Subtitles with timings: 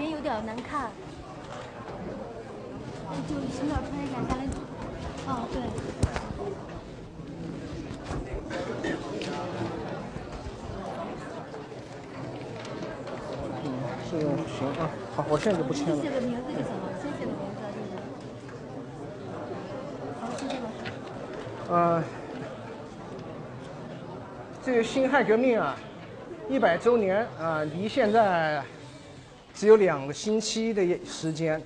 [0.00, 0.90] 边有点难看。
[3.28, 4.40] 就从那儿拍一下，下来。
[5.26, 5.60] 哦，对。
[13.62, 13.66] 嗯，
[14.08, 14.10] 是
[14.56, 15.96] 行啊，好，我现在就不签了。
[16.00, 17.92] 写的名字就行了，先写的名字就是。
[20.18, 20.74] 好，谢谢老师。
[21.68, 22.02] 呃，
[24.64, 25.76] 这个辛亥革命啊，
[26.48, 28.62] 一百周年啊，离现在
[29.54, 31.60] 只有两个星期的时间。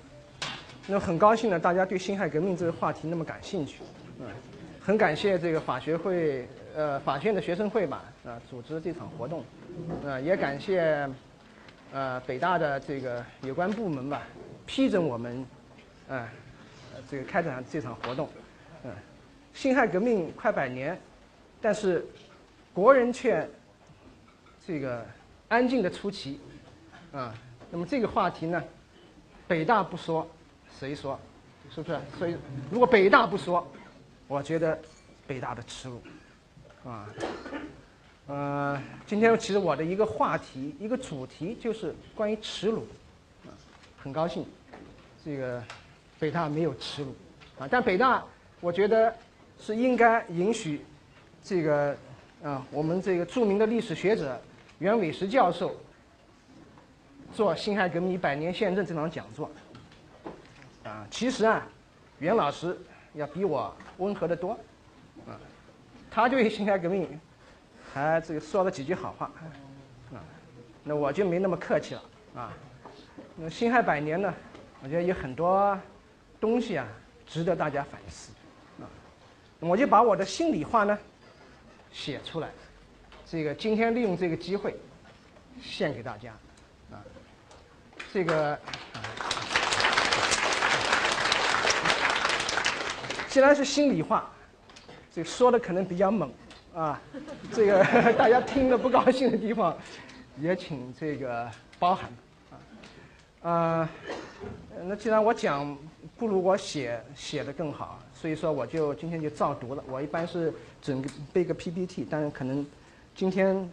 [0.87, 3.81] 那很高兴呢，大家对辛亥革命这个话题那么感兴趣，
[4.21, 4.27] 嗯，
[4.79, 9.43] 很感谢这个法学会，呃，法学院的学生会吧，啊，组织这场活动，
[10.05, 11.09] 呃，也感谢，
[11.91, 14.25] 呃，北大的这个有关部门吧，
[14.67, 15.47] 批准我们，
[16.09, 16.29] 呃，
[17.11, 18.29] 这个开展这场活动，
[18.85, 18.91] 嗯，
[19.55, 21.01] 辛亥革命快百年，
[21.63, 22.05] 但是
[22.75, 23.49] 国人却
[24.67, 25.03] 这个
[25.49, 26.39] 安静的出奇，
[27.11, 27.35] 啊，
[27.75, 28.63] 那么这个话题呢，
[29.49, 30.25] 北大不说。
[30.79, 31.19] 谁说？
[31.75, 31.99] 是不是？
[32.17, 32.37] 所以，
[32.71, 33.67] 如果北大不说，
[34.29, 34.79] 我觉得
[35.27, 36.01] 北大的耻辱，
[36.89, 37.09] 啊，
[38.29, 42.87] 呃，今天其实我的一个话题、一个主题就是关于耻辱，
[43.45, 43.51] 啊，
[44.01, 44.47] 很高兴，
[45.25, 45.61] 这个
[46.21, 47.13] 北大没有耻辱，
[47.59, 48.25] 啊，但北大
[48.61, 49.13] 我觉得
[49.59, 50.85] 是应该允许
[51.43, 51.97] 这个
[52.41, 54.41] 啊，我们这个著名的历史学者
[54.79, 55.75] 袁伟时教授
[57.35, 59.51] 做辛亥革命一百年宪政这场讲座。
[60.85, 61.67] 啊，其实啊，
[62.19, 62.79] 袁老师
[63.15, 64.53] 要比我温和的多，
[65.27, 65.35] 啊，
[66.11, 67.19] 他对辛亥革命
[67.93, 69.31] 还这个说了几句好话，
[70.13, 70.21] 啊，
[70.85, 72.03] 那我就没那么客气了，
[72.37, 72.53] 啊，
[73.35, 74.33] 那辛亥百年呢，
[74.83, 75.77] 我觉得有很多
[76.39, 76.87] 东西啊，
[77.27, 78.31] 值得大家反思，
[78.81, 78.85] 啊，
[79.61, 80.99] 我就把我的心里话呢
[81.91, 82.51] 写出来，
[83.27, 84.77] 这个今天利用这个机会
[85.63, 86.35] 献给大家，
[88.15, 88.57] 这个。
[93.29, 94.31] 既然是心里话，
[95.13, 96.33] 这说的可能比较猛，
[96.73, 97.01] 啊，
[97.53, 99.77] 这个 大家听了不高兴的地方，
[100.39, 102.09] 也请这个包涵，
[103.43, 103.91] 啊，啊，
[104.85, 105.77] 那既然我讲
[106.17, 109.83] 不如我写写的更好，所以说我就今天就照读了。
[109.89, 112.65] 我一般是准备个 PPT，但是可能
[113.17, 113.69] 今天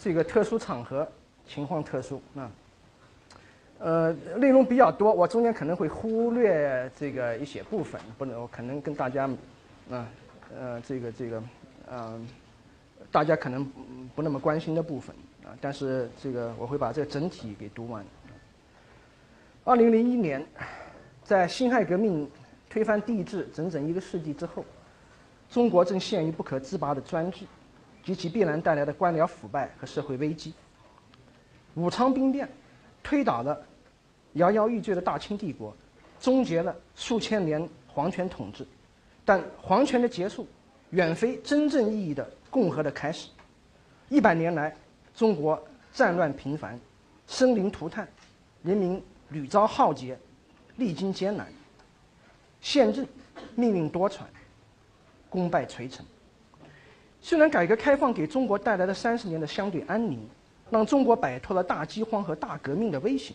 [0.00, 1.10] 这个特殊场合
[1.48, 2.48] 情况特殊，啊。
[3.80, 9.24] 呃，内容比较多，我中间可能会忽略这个一些部分，不能，我可能跟大家，
[9.88, 10.08] 啊，
[10.58, 11.42] 呃，这个这个，
[11.88, 12.26] 嗯，
[13.12, 13.64] 大家可能
[14.16, 18.04] 不那么关心的部分，啊，但是这个我会把这个整体给读完。
[19.62, 20.44] 二零零一年，
[21.22, 22.28] 在辛亥革命
[22.68, 24.64] 推翻帝制整整一个世纪之后，
[25.48, 27.46] 中国正陷于不可自拔的专制
[28.02, 30.52] 及其必然带来的官僚腐败和社会危机。
[31.76, 32.48] 武昌兵变。
[33.02, 33.60] 推倒了
[34.34, 35.74] 摇摇欲坠的大清帝国，
[36.20, 38.66] 终结了数千年皇权统治，
[39.24, 40.46] 但皇权的结束，
[40.90, 43.28] 远非真正意义的共和的开始。
[44.08, 44.74] 一百年来，
[45.14, 46.78] 中国战乱频繁，
[47.26, 48.06] 生灵涂炭，
[48.62, 50.18] 人民屡遭浩劫，
[50.76, 51.46] 历经艰难。
[52.60, 53.06] 宪政
[53.54, 54.20] 命运多舛，
[55.28, 56.04] 功败垂成。
[57.20, 60.28] 虽然改革开放给中国带来了三十年的相对安宁。
[60.70, 63.32] 让中国摆脱了大饥荒和大革命的威胁，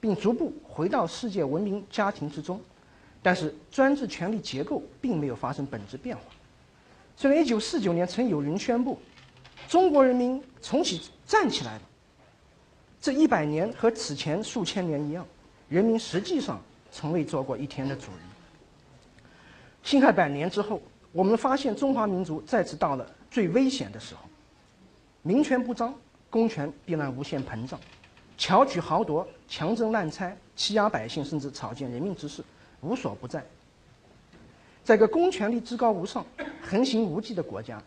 [0.00, 2.60] 并逐步回到世界文明家庭之中，
[3.22, 6.22] 但是专制权力结构并没有发生本质变化。
[7.16, 8.98] 虽然1949年曾有人宣布，
[9.68, 11.82] 中国人民重启站起来了，
[13.00, 15.24] 这一百年和此前数千年一样，
[15.68, 16.60] 人民实际上
[16.90, 18.20] 从未做过一天的主人。
[19.84, 20.82] 辛亥百年之后，
[21.12, 24.22] 我们发现中华民族再次到了最危险的时候，
[25.22, 25.94] 民权不彰。
[26.32, 27.78] 公权必然无限膨胀，
[28.38, 32.42] 巧取豪夺、强征滥拆、欺压百姓，甚至草菅人命之事
[32.80, 33.44] 无所不在。
[34.82, 36.24] 在个公权力至高无上、
[36.62, 37.82] 横行无忌的国家，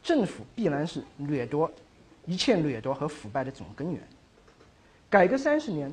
[0.00, 1.68] 政府必然是掠夺
[2.24, 4.00] 一切掠夺和腐败的总根源。
[5.10, 5.92] 改革三十年，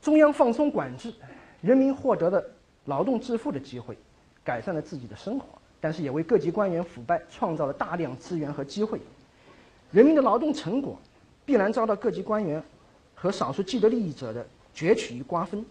[0.00, 1.12] 中央放松管制，
[1.60, 2.42] 人民获得了
[2.86, 3.98] 劳动致富的机会，
[4.42, 5.46] 改善了自己的生活，
[5.78, 8.98] 但是也为各级官员腐败创造了大量资源和机会。
[9.92, 10.98] 人民的劳动成果
[11.44, 12.62] 必然遭到各级官员
[13.14, 14.44] 和少数既得利益者的
[14.74, 15.64] 攫取与瓜分，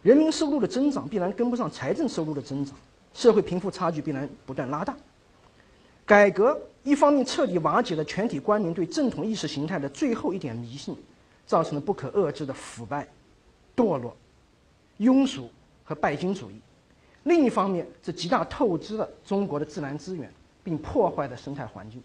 [0.00, 2.76] 人民收入的增长必然跟不上财政收入的增长，
[3.12, 4.96] 社会贫富差距必然不断拉大。
[6.06, 10.96] 改革一方面彻底瓦解了全体官民对正统意识形态的最后一点迷信，
[11.44, 13.06] 造成了不可遏制的腐败、
[13.76, 14.16] 堕落、
[15.00, 15.50] 庸俗
[15.84, 16.54] 和拜金主义；
[17.24, 20.32] 另一方面，这极大透支了中国的自然资源，
[20.62, 22.00] 并破坏了生态环境。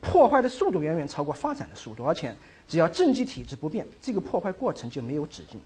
[0.00, 2.34] 破坏的速度远远超过发展的速度，而且
[2.66, 5.60] 只要政绩体制不变，这个破坏过程就没有止境，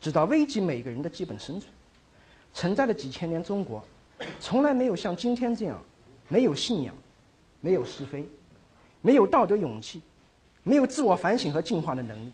[0.00, 1.72] 直到危及每个人的基本生存。
[2.52, 3.84] 存在了几千年，中国
[4.38, 5.82] 从来没有像今天这样，
[6.28, 6.94] 没有信仰，
[7.60, 8.26] 没有是非，
[9.02, 10.00] 没有道德勇气，
[10.62, 12.32] 没有自我反省和进化的能力。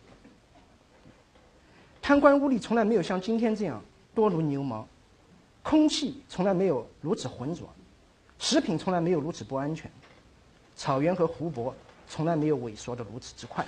[2.02, 3.82] 贪官污吏从来没有像今天这样
[4.14, 4.86] 多如牛毛，
[5.62, 7.68] 空气从来没有如此浑浊，
[8.38, 9.90] 食品从来没有如此不安全，
[10.80, 11.74] 草原和湖泊
[12.08, 13.62] 从来没有萎缩的如此之快。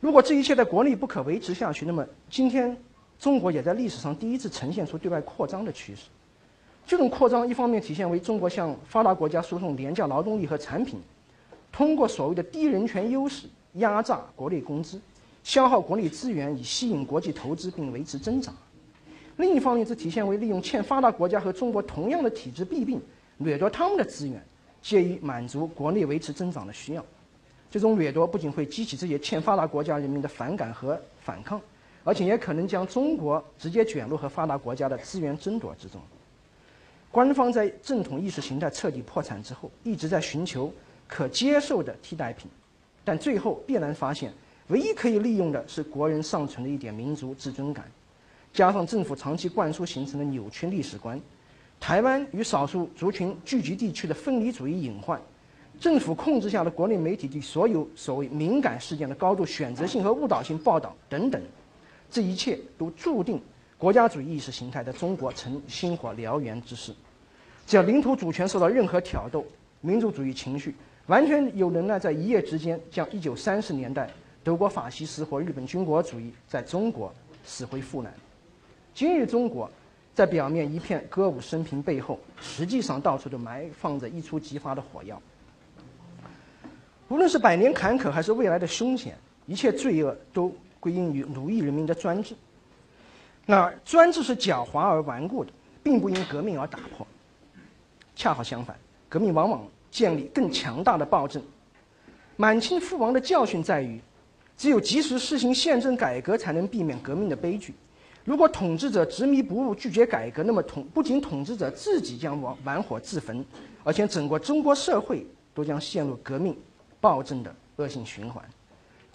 [0.00, 2.74] 如果这一切在国内不可维持下去，那么今天。
[3.18, 6.02] 中国也在历史上第一次呈现出对外扩张的趋势。
[6.86, 11.00] 这种扩张一方面体现为中国向发达国家输送廉价劳动力和产品，
[11.72, 15.00] 通过所谓的低人权优势压榨国内工资，
[15.42, 18.52] 消耗国内资源以吸引国际投资并维持增长；
[19.38, 23.00] 另一方面，则体现为利用欠发达国家和中国同样的体制弊病，
[23.38, 24.44] 掠夺他们的资源，
[24.86, 27.04] 借以满足国内维持增长的需要。
[27.68, 31.60] 这种掠夺不仅会激起这些欠发达国家人民的反感和反抗。
[32.04, 36.00] 而且也可能将中国直接卷入和发达国家的资源争夺之中。
[37.10, 40.72] 官方在正统意识形态彻底破产之后，一直在寻求
[41.08, 42.48] 可接受的替代品，
[43.04, 44.32] 但最后必然发现，
[44.68, 47.90] 唯一可以利用的是国人尚存的一点民族自尊感，
[48.52, 51.20] 加上政府长期灌输形成的扭曲历史观，
[51.80, 55.20] 台湾与少数族群聚集地区的分离主义隐患，
[55.78, 61.40] 政府控制下的国内媒体对所有所谓敏感事件的高度选择性和误导性报道等等。
[62.10, 63.40] 这一切都注定
[63.78, 66.92] 国家主义意识形态在中国成星火燎原之势。
[67.66, 69.44] 只要领土主权受到任何挑逗，
[69.80, 70.74] 民族主义情绪
[71.06, 74.10] 完全有能耐在一夜之间将1930年代
[74.42, 77.12] 德国法西斯或日本军国主义在中国
[77.44, 78.12] 死灰复燃。
[78.94, 79.70] 今日中国
[80.16, 85.22] 在表面一片歌舞升平背后，实际上到处都埋放着一触即发的火药。
[87.08, 89.16] 无论是百年坎坷，还是未来的凶险，
[89.46, 90.52] 一切罪恶都。
[90.78, 92.36] 归因于奴役人民的专制，
[93.44, 95.50] 那专制是狡猾而顽固的，
[95.82, 97.04] 并不因革命而打破。
[98.14, 98.76] 恰好相反，
[99.08, 101.42] 革命往往建立更强大的暴政。
[102.36, 104.00] 满清覆亡的教训在于，
[104.56, 107.74] 只有及时实行宪政改革，才能避免革命的悲剧。
[108.26, 113.42] 如果统治者执迷不悟，拒绝改革，那么统不仅统治者自己将玩玩火自焚，
[113.84, 115.24] 而且整个中国社会
[115.54, 116.54] 都将陷入革命
[117.00, 118.44] 暴政的恶性循环。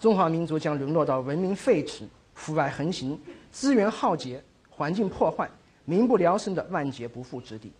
[0.00, 3.20] 中华民族将沦落到文明废弛、腐败横行、
[3.50, 5.46] 资源耗竭、环境破坏、
[5.84, 7.70] 民不聊生的万劫不复之地。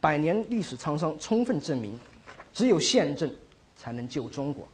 [0.00, 1.98] 百年历史沧桑充分证明，
[2.52, 3.28] 只有宪政
[3.74, 4.68] 才能救中国。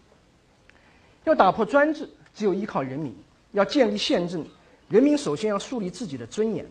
[1.22, 3.14] 要打破专制，只有依靠人民。
[3.52, 4.44] 要建立宪政，
[4.88, 6.64] 人民首先要树立自己的尊严。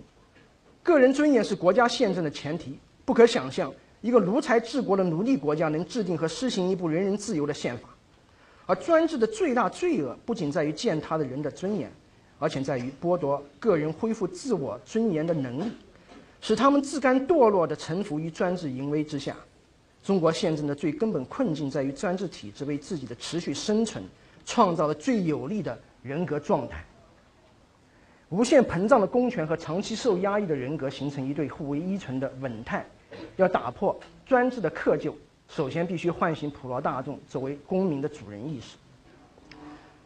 [0.81, 2.77] 个人尊严是国家宪政的前提。
[3.05, 7.89] 不可想象，一个奴才治国的奴隶国家能制定和施行一部人人自由的宪法。
[8.65, 11.91] 而专制的最大罪恶，不仅在于践踏的人的尊严，
[12.39, 15.71] 而且在于剥夺个人恢复自我尊严的能力，
[16.39, 19.35] 使他们自甘堕落地臣服于专制淫威之下。
[20.01, 24.01] 中国宪政的最根本困境，在于专制体制为自己的持续生存
[24.45, 26.85] 创造了最有利的人格状态。
[28.33, 32.83] 无限膨胀的公权和长期受压抑的人格，形成一对互为依存的稳态。
[33.35, 35.13] 要打破专制的窠臼。
[35.47, 38.75] 首先，必须唤醒普罗大众作为公民的主人意识。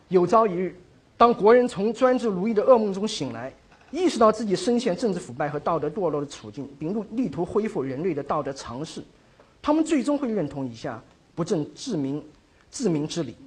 [0.09, 0.75] 有朝一日，
[1.15, 3.53] 当国人从专制奴役的噩梦中醒来，
[3.91, 9.01] 意识到自己深陷政治腐败和道德堕落的处境，并力图恢复人类的道德常识，
[9.61, 11.01] 他们最终会认同以下
[11.33, 12.21] 不正自明、
[12.69, 13.37] 自明之理：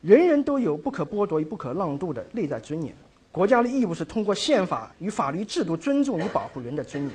[0.00, 2.94] 人人都有不可剥夺、与不可浪渡的内在尊严。
[3.38, 7.12] 国家的义务是通过宪法与法律制度尊重与保护人的尊严。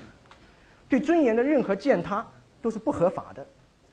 [0.88, 2.26] 对尊严的任何践踏
[2.62, 3.46] 都是不合法的。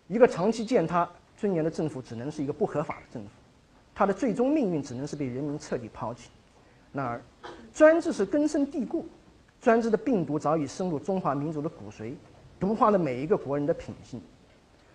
[0.06, 3.30] 一个长期践踏尊严的政府，只能是一个不合法的政府，
[3.92, 6.30] 它的最终命运只能是被人民彻底抛弃。
[6.92, 7.20] 然而，
[7.74, 9.08] 专制是根深蒂固，
[9.60, 12.14] 专制的病毒早已深入中华民族的骨髓，
[12.60, 14.22] 毒化了每一个国人的品性。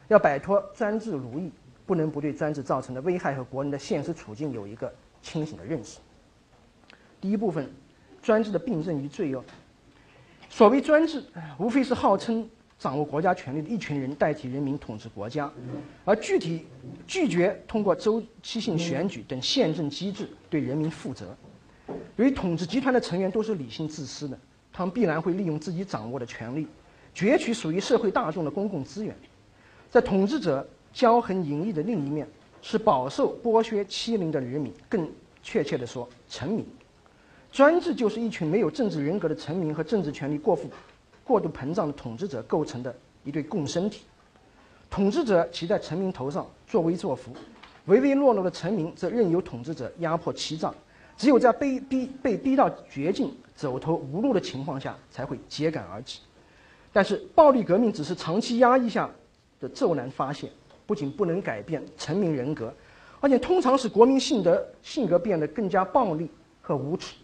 [0.08, 1.52] 要摆脱专制奴役，
[1.86, 4.90] 不能不对专制造成的危害和国人的现实处境有一个
[5.22, 6.00] 清醒的认识。
[7.26, 7.68] 第一部分，
[8.22, 9.44] 专制的病症与罪恶。
[10.48, 11.24] 所谓专制，
[11.58, 12.48] 无非是号称。
[12.78, 15.52] 掌握国家权力的一群人代替人民统治国家，
[16.04, 16.68] 而具体
[17.08, 21.36] 拒绝通过周期性选举等宪政机制对人民负责。
[22.18, 24.38] 由于统治集团的成员都是理性自私的，
[24.72, 26.68] 他们必然会利用自己掌握的权力，
[27.16, 29.16] 攫取属于社会大众的公共资源。
[29.90, 32.28] 在统治者骄横淫逸的另一面，
[32.62, 35.10] 是饱受剥削欺凌的人民，更
[35.42, 36.64] 确切地说，臣民。
[37.56, 40.70] 专制就是一群没有政治人格的臣民和政治权力过富。
[41.24, 42.94] 过度膨胀的统治者构成的
[43.24, 44.02] 一对共生体，
[44.90, 47.32] 统治者骑在臣民头上作威作福，
[47.86, 50.70] 唯唯诺诺的臣民则任由统治者压迫欺诈。
[51.16, 56.20] 只有在被逼被逼到绝境、走投无路的情况下，才会揭竿而起。
[56.92, 59.10] 但是，暴力革命只是长期压抑下
[59.62, 60.52] 的骤然发现，
[60.86, 62.74] 不仅不能改变臣民人格，
[63.22, 66.30] 而且通常使国民性格性格变得更加暴力
[66.62, 67.16] 和无耻。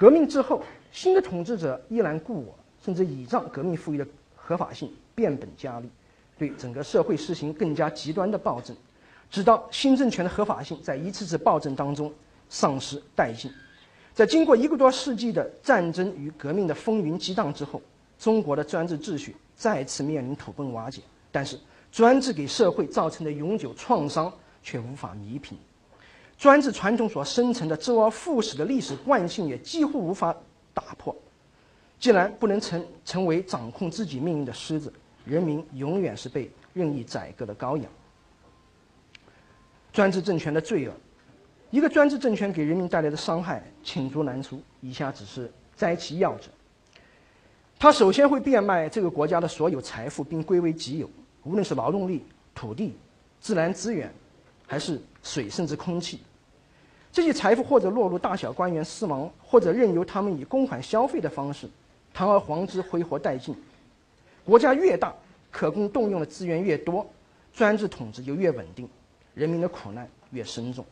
[0.00, 5.90] 革命之后，新的统治者依然故我，甚至倚仗革命赋予的合法性，变本加厉，
[6.38, 8.74] 对整个社会实行更加极端的暴政，
[9.30, 12.10] 直到新政权的合法性在一次次暴政当中。
[12.52, 13.48] 丧失殆尽，
[14.12, 17.80] 在经过一个多世纪的战争与革命的风云激荡之后，
[18.18, 21.00] 中国的专制秩序再次面临土崩瓦解。
[21.30, 21.56] 但是，
[21.92, 24.32] 专制给社会造成的永久创伤
[24.64, 25.56] 却无法弥平，
[26.40, 30.34] 专制传统所生成的周而复始的历史惯性也几乎无法
[30.72, 31.14] 打破。
[31.98, 34.90] 既然不能成成为掌控自己命运的狮子，
[35.26, 37.84] 人民永远是被任意宰割的羔羊。
[39.92, 40.94] 专制政权的罪恶。
[41.68, 46.48] 一个专制政权给人民带来的伤害罄竹难书，以下只是摘其要者。
[47.78, 51.10] 他首先会变卖这个国家的所有财富，并归为己有，
[51.44, 52.96] 无论是劳动力、土地、
[53.40, 54.10] 自然资源，
[54.66, 56.20] 还是水，甚至空气。
[57.12, 61.68] 这些财富或者落入大小官员私囊，或者任由他们以公款消费的方式
[62.14, 63.54] 堂而皇之挥霍殆尽。
[64.44, 65.12] 国家越大，
[65.50, 67.04] 可供动用的资源越多，
[67.52, 68.88] 专制统治就越稳定，
[69.34, 70.84] 人民的苦难越深重。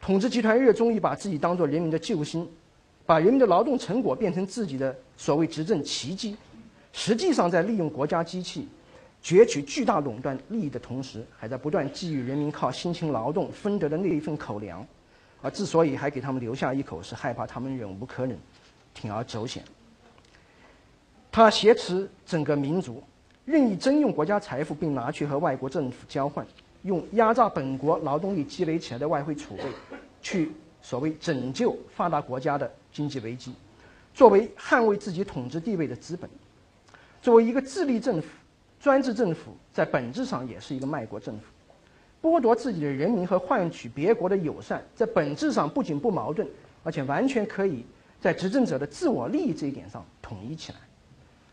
[0.00, 2.48] 统治集团热衷于把自己当作人民的救星，
[3.04, 6.36] 把人民的劳动成果变成自己的所谓执政奇迹，
[6.92, 8.68] 实际上在利用国家机器
[9.22, 14.84] 攫取巨大垄断利益的同时，还在不断觊觎人民靠辛勤劳动分得的那一份口粮。
[15.40, 18.36] 而之所以还给他们留下一口，是害怕他们忍无可忍，
[18.94, 19.62] 铤而走险。
[21.30, 23.02] 他挟持整个民族，
[23.44, 26.46] 任意征用国家财富，并拿去和外国政府交换。
[26.82, 29.62] 用压榨本国劳动力积累起来的外汇储备，
[30.20, 30.50] 去
[30.82, 33.54] 所谓拯救发达国家的经济危机，
[34.12, 36.28] 作为捍卫自己统治地位的资本。
[37.20, 38.28] 作为一个自立政府，
[38.82, 41.44] 专制政府在本质上也是一个卖国政府。
[42.20, 46.44] 剥夺自己的人民和换取别国的友善，在本质上不仅不矛盾，
[46.82, 47.84] 而且完全可以
[48.20, 50.78] 在执政者的自我利益这一点上统一起来。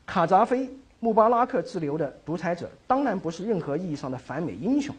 [0.08, 0.68] 卡扎菲、
[1.00, 4.96] 穆巴拉克之流的独裁者，当然不是任何意义上的反美英雄。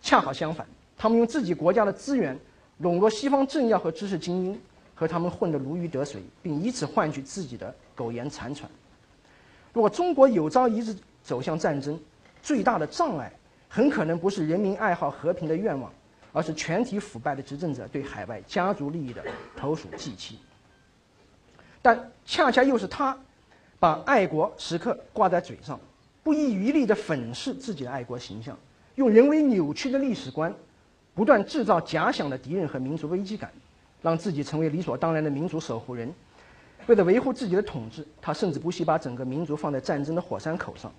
[0.00, 0.64] 恰好相反，
[0.96, 2.38] 他们用自己国家的资源
[2.78, 4.60] 笼络西方政要和知识精英，
[4.94, 8.70] 和他们混得如鱼得水，并以此换取自己的苟延残喘。
[9.72, 11.98] 如果中国有朝一日走向战争，
[12.42, 13.32] 最大的障碍
[13.68, 15.92] 很可能不是人民爱好和平的愿望，
[16.32, 19.22] 而是全体腐败的执政者对海外家族利益的
[19.56, 20.38] 投鼠忌器。
[21.80, 23.16] 但恰恰又是他，
[23.78, 25.78] 把爱国时刻挂在嘴上，
[26.22, 28.56] 不遗余力地粉饰自己的爱国形象。
[28.94, 30.54] 用人为扭曲的历史观，
[31.14, 33.50] 不断制造假想的敌人和民族危机感，
[34.02, 36.12] 让自己成为理所当然的民族守护人。
[36.86, 40.92] 为了维护自己的统治，他甚至不惜把整个民族放在战争的火山口上。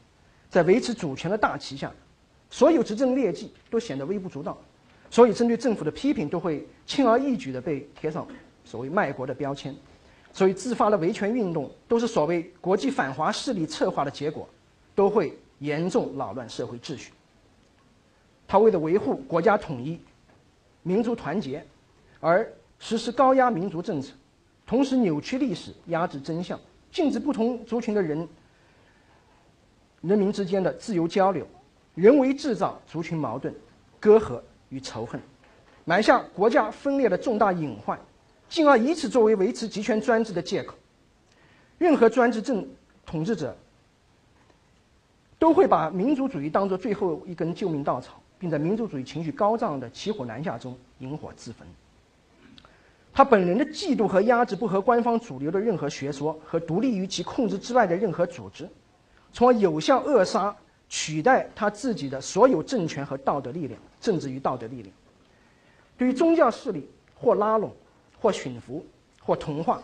[0.54, 1.92] 在维持主权的大旗下，
[2.52, 4.56] 所有执政劣迹都显得微不足道，
[5.10, 8.28] 所以针对政府的批评都会轻而易举地被贴上
[8.64, 9.76] 所谓卖国的标签。
[10.32, 14.48] 所以自发的维权运动都是所谓国际反华势力策划的结果，
[14.94, 17.12] 都会严重扰乱社会秩序。
[18.48, 20.00] 他为了维护国家统一、
[20.84, 21.66] 民族团结，
[22.20, 24.14] 而实施高压民族政策，
[24.68, 26.60] 同时扭曲历史、压制真相，
[26.92, 28.28] 禁止不同族群的人、
[30.04, 31.48] 人民之间的自由交流，
[31.96, 33.52] 人为制造族群矛盾、
[34.00, 35.20] 隔阂与仇恨，
[35.84, 38.00] 埋下国家分裂的重大隐患，
[38.48, 40.76] 进而以此作为维持集权专制的借口。
[41.80, 42.68] 任何专制政
[43.06, 43.58] 统治者
[45.40, 48.20] 都会把民族主义当作最后一根救命稻草。
[48.40, 51.66] 并在民族主义情绪高涨的骑虎难下中引火自焚。
[53.14, 58.68] 他本人的嫉妒和压制不合官方主流的任何学说和独立于其控制之外的任何组织，
[59.34, 60.56] 从而有效扼杀、
[60.88, 64.96] 取代他自己的所有政权和道德力量、政治与道德力量。
[65.98, 67.74] 对于宗教势力，或拉拢，
[68.22, 68.86] 或驯服，
[69.20, 69.82] 或同化，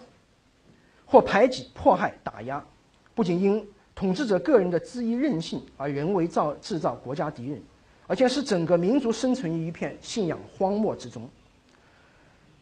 [1.06, 2.64] 或排挤、迫害、打压，
[3.16, 7.62] 不仅因统治者个人的恣意任性而人为造制造国家敌人。
[8.08, 11.30] 而且使整个民族生存于一片信仰荒漠之中。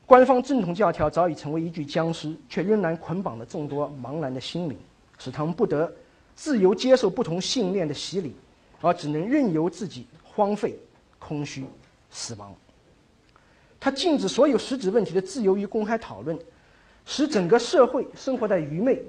[0.06, 4.78] 官方正统教条早已成为一具僵尸，却仍然捆绑了众多茫然的心灵，
[5.18, 5.90] 使他们不得
[6.38, 8.36] 自由接受不同信念的洗礼，
[8.80, 10.78] 而只能任由自己荒废、
[11.18, 11.66] 空虚、
[12.12, 12.56] 死亡。
[13.80, 16.38] 他禁止所有实质问题的自由与公开讨论，
[17.06, 19.04] 使整个社会生活在愚昧、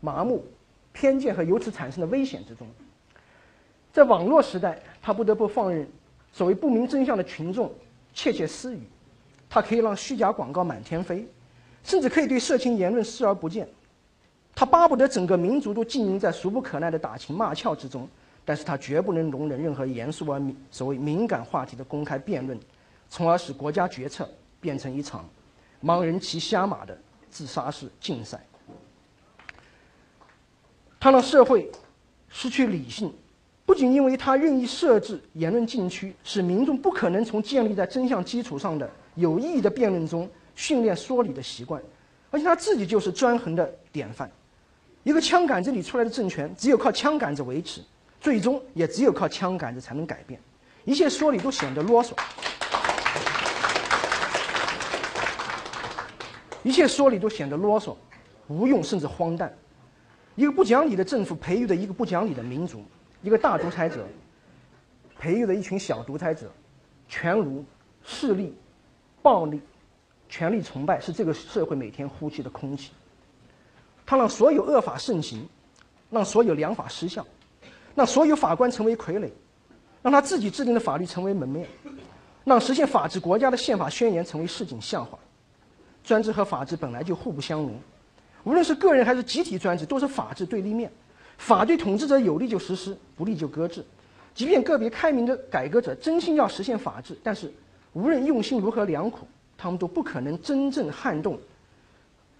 [0.00, 0.44] 麻木、
[0.92, 2.66] 偏见和由此产生的危险之中。
[3.92, 5.88] 在网络时代，他不得不放任
[6.32, 7.72] 所谓不明真相的群众
[8.12, 8.80] 窃窃私语，
[9.48, 11.24] 他可以让虚假广告满天飞，
[11.84, 13.68] 甚至可以对色情言论视而不见。
[14.56, 18.08] 他巴不得整个民族都浸淫在俗不可耐的打情骂俏之中，
[18.44, 22.58] 但是他绝不能容忍任何严肃而敏所谓敏感话题的公开辩论，
[23.08, 24.28] 从而使国家决策
[24.60, 25.28] 变成一场
[25.82, 26.96] 盲人骑瞎马的
[27.28, 28.40] 自杀式竞赛。
[31.00, 31.70] 他让社会
[32.28, 33.12] 失去理性，
[33.66, 41.82] 不仅因为他任意设置言论禁区，使民众不可能从建立在真相基础上的有意义的辩论中训练说理的习惯，
[42.30, 44.30] 而且他自己就是专横的典范。
[45.04, 47.82] 一个枪杆子里出来的政权，只有靠枪杆子维持，
[48.20, 50.40] 最终也只有靠枪杆子才能改变。
[50.84, 52.12] 一切说理都显得啰嗦，
[56.62, 57.94] 一切说理都显得啰嗦、
[58.48, 59.54] 无用，甚至荒诞。
[60.36, 62.82] 一个不讲理的政府培育的一个不讲理的民族，
[63.22, 64.06] 一个大独裁者
[65.18, 66.50] 培育的一群小独裁者，
[67.08, 67.64] 权奴、
[68.02, 68.56] 势力、
[69.22, 69.60] 暴力、
[70.28, 72.90] 权力崇拜是这个社会每天呼吸的空气。
[74.06, 75.46] 他让所有恶法盛行，
[76.10, 77.26] 让所有良法失效，
[77.94, 79.30] 让所有法官成为傀儡，
[80.02, 81.66] 让他自己制定的法律成为门面，
[82.44, 85.18] 让实现法治国家的宪法宣言成为市井笑话。
[86.02, 87.74] 专制和法治本来就互不相容。
[88.42, 90.92] 无论是个人还是集体专制，都是法治对立面。
[91.38, 93.82] 法对统治者有利就实施，不利就搁置。
[94.34, 97.50] 即便个别开明的改革者真心要实现法治，但是
[97.94, 101.38] 无论用心如何良苦，他们都不可能真正撼动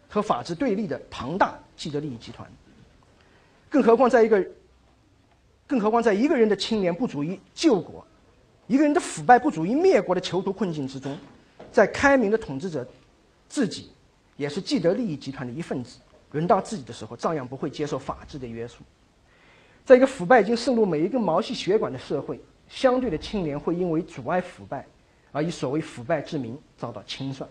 [0.09, 2.51] 和法治对立的庞大既得利益集团。
[3.69, 4.45] 更何况，在一个，
[5.67, 8.07] 更何况在一个人的清廉不足以救国，
[8.67, 11.17] 一个人的腐败不足以灭国的囚徒困境之中，
[11.73, 12.87] 在开明的统治者
[13.49, 13.91] 自己。
[14.37, 15.97] 也是既得利益集团的一份子，
[16.33, 18.83] 轮到自己的时候，照样不会接受法治的约束。
[19.85, 24.85] 在一个腐败已经渗入每一根毛细血管的社会，相对的清廉会因为阻碍腐败，
[25.31, 27.49] 而以所谓腐败之名遭到清算。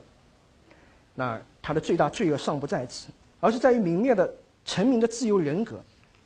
[1.15, 4.33] 那他的最大罪恶尚不在此，而是在于泯灭的
[4.65, 5.79] 臣民的自由人格，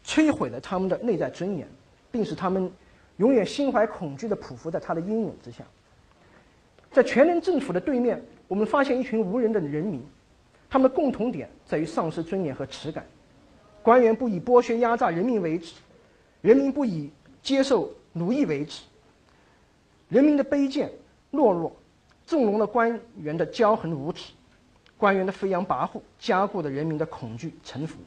[0.06, 1.68] 摧毁了他们的内在尊严，
[2.12, 2.72] 并使他们
[3.18, 5.64] 永远心怀恐惧地匍匐在他的阴影之下。
[6.92, 10.02] 在全能政府的对面，我们发现一群无人的人民。
[10.70, 13.06] 他们的共同点在于丧失尊严和耻感，
[13.82, 15.76] 官员不以剥削压榨人民为耻，
[16.42, 17.10] 人民不以
[17.42, 18.84] 接受奴役为耻。
[20.10, 20.92] 人民的卑贱
[21.32, 21.74] 懦弱，
[22.26, 24.34] 纵容了官员的骄横无耻，
[24.98, 28.00] 官员的飞扬跋扈，加固了人民的恐惧臣服。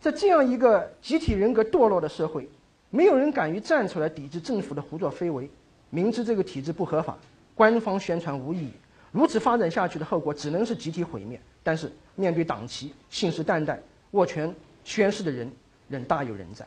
[0.00, 2.48] 在这样一个集体人格堕落的社会，
[2.90, 5.48] 没有人敢于站出来抵制政府的胡作非为，
[5.90, 7.16] 明知这个体制不合法，
[7.54, 8.70] 官方宣传无意义。
[9.12, 11.40] 如此发展下去的后果，只能是集体毁灭。
[11.62, 13.78] 但是面对党旗信誓旦旦
[14.10, 14.54] 握拳
[14.84, 15.50] 宣誓的人，
[15.88, 16.66] 仍大有人在。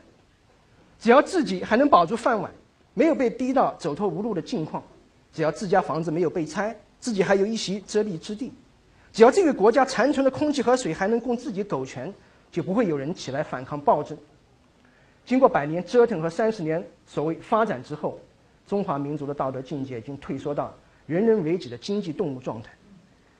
[0.98, 2.50] 只要自己还能保住饭碗，
[2.94, 4.82] 没有被逼到走投无路的境况；
[5.32, 8.50] 只要自家房子没有被拆，自己还有一席遮蔽之地；
[9.18, 12.14] 只要这个国家残存的空气和水还能供自己苟全，
[12.52, 14.16] 就不会有人起来反抗暴政。
[15.26, 18.16] 经过百年折腾和三十年所谓发展之后，
[18.64, 20.72] 中华民族的道德境界已经退缩到。
[21.06, 22.70] 人人为己的经济动物状态，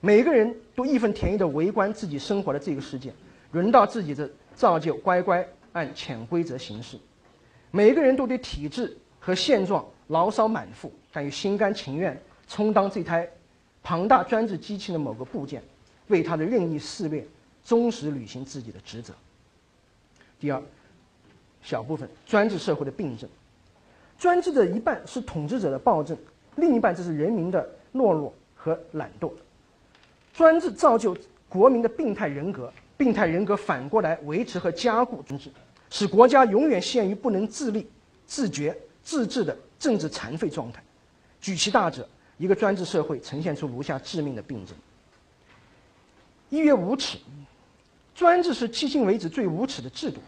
[0.01, 3.13] 每个人都义愤填膺地围观自己生活的这个世界，
[3.53, 6.99] 轮到自己的造就乖乖按潜规则行事。
[7.71, 13.31] 每个人都对体制和现状牢骚满腹，但又心甘情愿充当这台
[13.89, 15.63] 庞大专制机器的某个部件，
[16.09, 17.27] 为他的任意肆虐
[17.65, 19.15] 忠实履行自己的职责。
[20.39, 20.63] 第二，
[21.63, 23.27] 小部分专制社会的病症，
[24.19, 26.15] 专制的一半是统治者的暴政。
[26.57, 29.33] 另一半就是人民的懦弱和懒惰，
[30.35, 31.17] 专制造就
[31.49, 35.51] 国民的病态人格，病态人格反过来维持和加固专制，
[35.89, 37.89] 使国家永远陷于不能自立、
[38.27, 40.83] 自觉、自治的政治残废状态。
[41.41, 42.07] 举其大者，
[42.39, 44.75] 一个专制社会呈现出如下致命的病症：
[46.49, 47.19] 一曰无耻，
[48.15, 50.21] 专制是迄今为止最无耻的制度，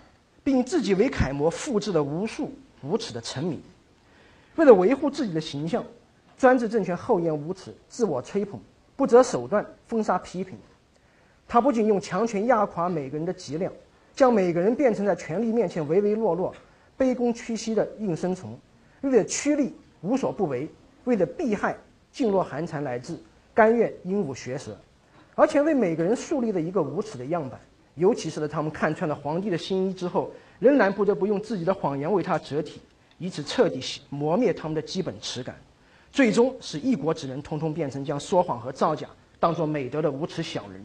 [0.44, 3.59] 并以自己为楷模，复制了无数无耻的臣民。
[4.57, 5.83] 为了维护自己的形象。
[6.38, 8.59] 专制政权厚颜无耻，自我吹捧，
[8.96, 10.57] 不择手段封杀批评。
[11.46, 13.70] 他不仅用强权压垮每个人的脊梁，
[14.14, 16.55] 将每个人变成在权力面前唯唯诺诺、
[16.99, 18.59] 卑躬屈膝的应声虫，
[19.03, 20.66] 为了趋利无所不为，
[21.05, 21.77] 为了避害
[22.14, 23.18] 噤若寒蝉，来至
[23.55, 24.77] 甘愿鹦鹉学舌，
[25.35, 27.61] 而且为每个人树立了一个无耻的样板。
[27.96, 32.81] 尤其是在他们看穿了皇帝的新衣之后，仍然不得不用自己的谎言为他折体，
[33.18, 35.55] 以此彻底磨灭他们的基本耻感。
[36.11, 40.85] 最终使一国之人通通变成将说谎和造假当作美德的无耻小人。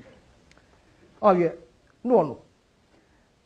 [1.19, 1.55] 二月，
[2.03, 2.43] 懦弱，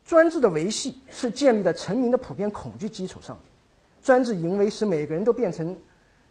[0.04, 3.38] 专制的维系是建立在臣民的普遍恐惧基础上。
[4.02, 5.76] 专制淫威使每个人都变成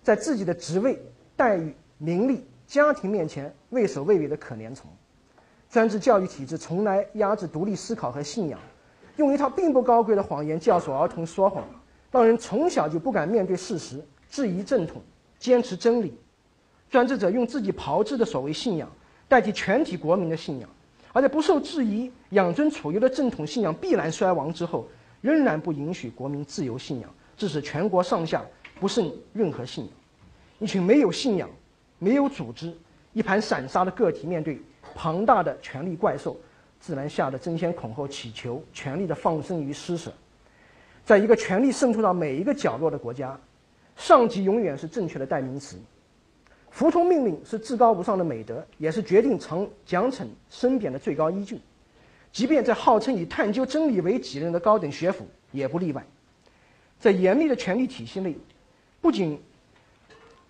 [0.04, 1.00] 在自己的职位、
[1.40, 4.92] 待遇、名利、家庭面前畏首畏尾的可怜虫。
[5.70, 8.60] 专制教育体制从来压制独立思考和信仰，
[9.16, 11.64] 用一套并不高贵的谎言教唆儿童说谎，
[12.12, 15.02] 让人从小就不敢面对事实，质疑正统，
[15.38, 16.20] 坚持真理。
[16.90, 18.92] 专制者用自己炮制的所谓信仰
[19.30, 20.70] 代替全体国民的信仰，
[21.14, 24.86] 而在不受质疑、养尊处优的正统信仰必然衰亡之后，
[25.22, 28.44] 仍然不允许国民自由信仰，致使全国上下
[28.78, 29.94] 不剩任何信仰。
[30.60, 31.50] 一群没有信仰、
[31.98, 32.74] 没有组织、
[33.14, 34.60] 一盘散沙的个体，面对
[34.94, 36.38] 庞大的权力怪兽，
[36.80, 40.12] 自然吓得争先恐后，祈求权力的放生与施舍。
[41.06, 43.40] 在一个权力渗透到每一个角落的国家，
[43.96, 45.78] 上级永远是正确的代名词。
[46.70, 51.60] 服从命令是至高无上的美德，也是决定惩奖惩升贬的最高依据。
[52.32, 56.06] 即便在号称以探究真理为己任的高等学府，也不例外。
[57.00, 58.36] 在严密的权力体系内，
[59.02, 59.42] 不仅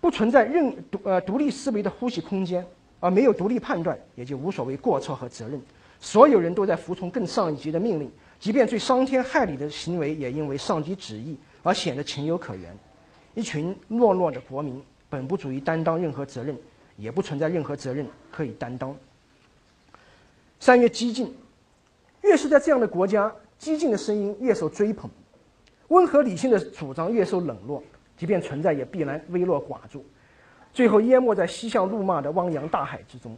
[0.00, 2.64] 不存在任独呃独立思维的呼吸空间，
[3.00, 5.60] 而没有独立判断，也就无所谓过错和责任。
[6.00, 12.74] 所有人都在服从更上一级的命令，即便最伤天害理的行为，也因为上级旨意而显得情有可原。
[13.34, 14.82] 一群懦弱的国民。
[15.10, 16.56] 本不足以担当任何责任，
[16.96, 18.94] 也不存在任何责任可以担当。
[20.60, 21.34] 三月激进，
[22.22, 25.10] 越是在这样的国家，激进的声音越受追捧，
[25.88, 27.82] 温和理性的主张越受冷落，
[28.20, 30.04] 即便存在，也必然微弱寡助，
[30.74, 33.34] 最后淹没在嬉笑怒骂的汪洋大海之中。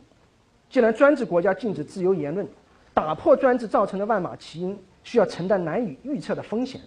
[0.68, 2.44] 既然专制国家禁止自由言论，
[2.92, 6.80] 打破专制造成的万马齐喑，需要承担难以预测的风险，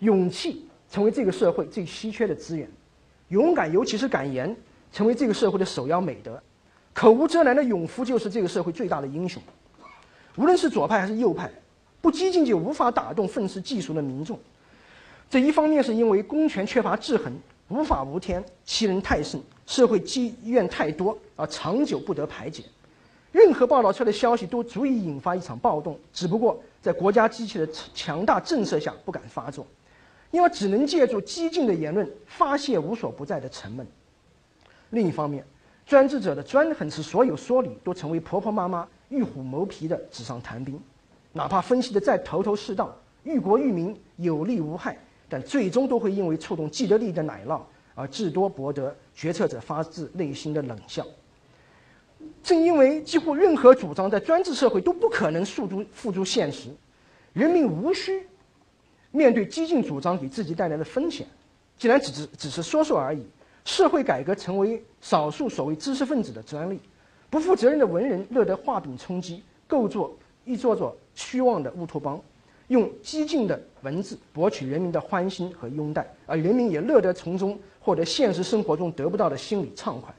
[0.00, 2.68] 勇气成为这个社会最稀缺的资源。
[3.28, 4.56] 勇敢，尤其是敢言，
[4.90, 6.42] 成为这个社会的首要美德。
[6.92, 9.40] 口无遮拦的勇夫就是这个社会最大的英雄。
[10.34, 11.48] 无论是左派还是右派，
[12.00, 14.36] 不激进就无法打动愤世嫉俗的民众。
[15.30, 17.32] 这一方面是因为公权缺乏制衡，
[17.68, 22.64] 无法无天，欺人太甚，社会积怨太多，而长久不得排解。
[23.30, 29.66] 任何报道出来的消息都足以引发一场暴动，只不过在国家机器的强大震慑下不敢发作。
[30.30, 33.86] 因为只能借助激进的言论发泄无所不在的沉闷。
[34.90, 35.42] 另一方面，
[35.86, 40.78] 专制者的专横使所有说理都成为婆婆妈妈欲虎谋皮的纸上谈兵，
[41.32, 47.60] 哪怕分析的再头头是道、育国育民、有利无害，但最终都会因为触动既得利益的奶酪
[47.94, 51.06] 而至多博得决策者发自内心的冷笑。
[52.42, 56.70] 正因为几乎任何主张在专制社会都不可能诉诸付诸现实，
[57.32, 58.26] 人民无需。
[59.10, 61.26] 面对激进主张给自己带来的风险，
[61.78, 63.22] 既然只是只是说说而已，
[63.64, 66.78] 社会改革成为少数所谓知识分子的专利，
[67.30, 70.14] 不负责任的文人乐得画饼充饥，构筑
[70.44, 72.20] 一座座虚妄的乌托邦，
[72.68, 80.14] 用激进的文字博取人民的欢心和拥戴，而人民也乐得从中获得现实生活中得不到的心理畅快，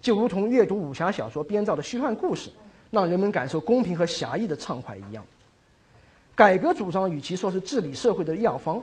[0.00, 2.50] 就如同阅读武侠小说编造的虚幻故事，
[2.90, 5.24] 让人们感受公平和侠义的畅快一样。
[6.34, 8.82] 改革主张与其说是治理社会的药方，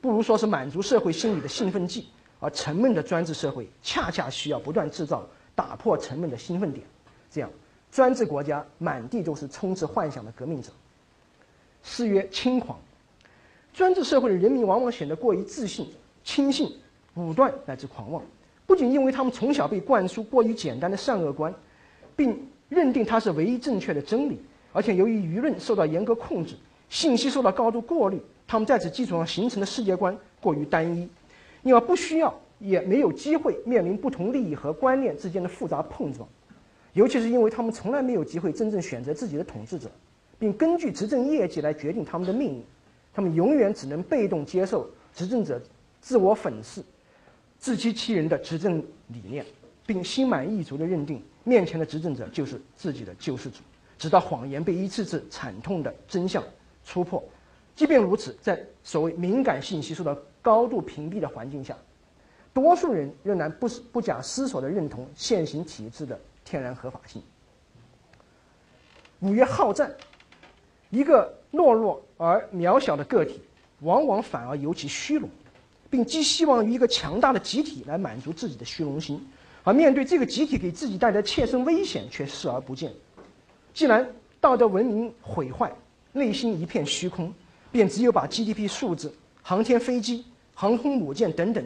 [0.00, 2.06] 不如说是满足社会心理的兴奋剂。
[2.40, 6.84] 而沉闷的专制社会恰恰需要不断制造打破沉闷的兴奋点，
[7.30, 7.50] 这样
[7.90, 10.70] 专制国家满地都是充斥幻想的革命者。
[11.84, 12.76] 诗曰轻狂，
[13.72, 15.86] 专制社会的人民往往显得过于自信、
[16.24, 16.74] 轻信、
[17.14, 18.20] 武断乃至狂妄，
[18.66, 21.54] 不仅因为他们从小被灌输过于简单的善恶观，
[22.16, 22.36] 并
[22.68, 24.40] 认定它是唯一正确的真理，
[24.72, 26.56] 而且由于舆论受到严格控制。
[26.88, 31.08] 信息受到高度过滤，他们在此基础上形成的世界观过于单一，
[31.62, 36.28] 因而不需要也没有机会面临不同利益和观念之间的复杂碰撞，
[36.92, 39.90] 尤其是因为他们从来没有机会真正选择自己的统治者，
[40.44, 42.62] 并根据执政业绩来决定他们的命运，
[43.14, 45.58] 他们永远只能被动接受执政者
[46.02, 46.84] 自我粉饰、
[47.58, 48.78] 自欺欺人的执政
[49.08, 49.42] 理念，
[49.86, 53.60] 并心满意足地认定面前的执政者就是自己的救世主，
[53.96, 56.44] 直到谎言被一次次惨痛的真相。
[56.84, 57.24] 戳破，
[57.74, 61.74] 即便如此，在所谓敏感信息受到高度屏蔽的环境下，
[62.52, 67.22] 多数人仍然不不假思索地认同现行体制的天然合法性。
[69.20, 69.90] 五月好战，
[70.94, 73.40] 一个懦弱而渺小的个体，
[73.80, 75.28] 往往反而尤其虚荣，
[75.90, 79.20] 并寄希望于一个强大的集体来满足自己的虚荣心，
[79.64, 82.92] 而面对这个集体给自己带来切身危险，却视而不见。
[83.72, 84.08] 既然
[84.40, 85.72] 道德文明毁坏，
[86.12, 87.34] 内心一片虚空，
[87.72, 91.64] 便只有把 GDP 数字、航天飞机、航空母舰等等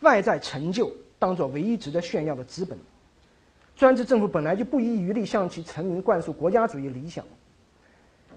[0.00, 2.78] 外在成就当做唯一值得炫耀的资本。
[3.76, 7.22] 专制政府本来就不遗余力向其臣民灌输国家主义理想，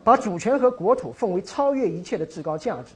[0.05, 2.93] 把主权和国土奉为超越一切的至高价值，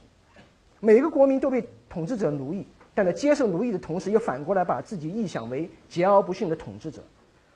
[0.78, 7.02] 每个国民都被统治者奴役，但在接受奴役的同时，又反过来把自己臆想为桀骜不驯的统治者，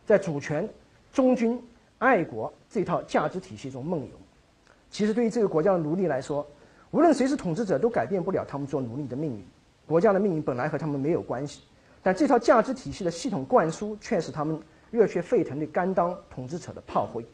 [0.04, 0.68] 在主权、
[1.12, 1.62] 忠君、
[1.98, 4.08] 爱国这套价值体系中梦游。
[4.90, 6.44] 其实，对于这个国家的奴隶来说，
[6.90, 9.44] 无论谁是统治者，都改变不了他们做奴隶的命运。
[9.86, 11.62] 国家的命运本来和他们没有关系，
[12.02, 17.24] 但这套价值体系的系统灌输，却使他们热血沸腾地甘当统治者的炮灰，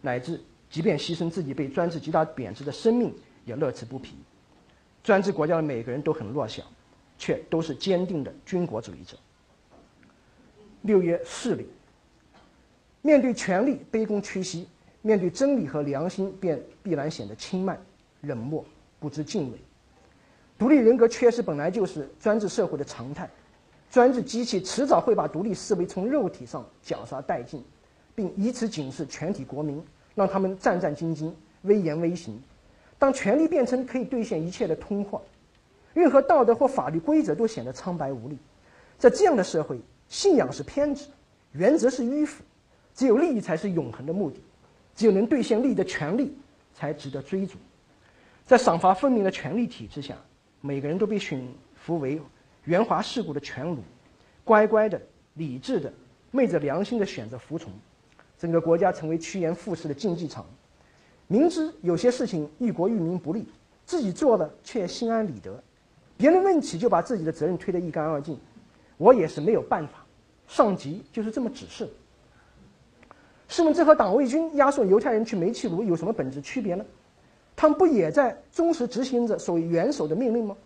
[0.00, 4.16] 乃至即便牺牲自己被专制极大贬值的生命，也乐此不疲。
[5.02, 6.62] 专制国家的每个人都很弱小，
[7.16, 9.16] 却都是坚定的军国主义者。
[10.82, 11.66] 六曰势力。
[13.02, 14.66] 面对权力卑躬屈膝，
[15.00, 17.80] 面对真理和良心便必然显得轻慢、
[18.22, 18.64] 冷漠。
[18.98, 19.58] 不知敬畏，
[20.58, 23.30] 独立人格缺失本来就是专制社会的常态。
[23.90, 27.62] 专制机器迟早会把独立思维从肉体上绞杀殆尽，
[28.14, 29.80] 并以此警示全体国民，
[30.16, 31.30] 让他们战战兢兢、
[31.62, 32.42] 威严威行。
[32.98, 35.22] 当权力变成可以兑现一切的通货，
[35.94, 38.36] 任何道德或法律规则都显得苍白无力。
[38.98, 41.06] 在这样的社会，信仰是偏执，
[41.52, 42.42] 原则是迂腐，
[42.94, 44.40] 只有利益才是永恒的目的，
[44.94, 46.34] 只有能兑现利益的权利
[46.74, 47.58] 才值得追逐。
[48.46, 50.16] 在赏罚分明的权力体制下，
[50.62, 52.18] 每个人都被驯服为
[52.64, 53.78] 圆滑世故的犬儒，
[54.44, 54.98] 乖乖的、
[55.34, 55.92] 理智的、
[56.30, 57.70] 昧着良心的选择服从，
[58.38, 60.44] 整个国家成为趋炎附势的竞技场。
[61.26, 63.46] 明知有些事情于国于民不利，
[63.84, 65.62] 自己做了却心安理得，
[66.16, 68.38] 别人问起就把自己的责任推得一干二净。
[68.96, 70.04] 我也是没有办法，
[70.46, 71.88] 上级就是这么指示。
[73.48, 76.84] 试问这和党卫军押送犹太人去煤气炉有什么本质区别呢？
[77.54, 80.56] 他们不也在忠实执行着所谓元首的命令吗？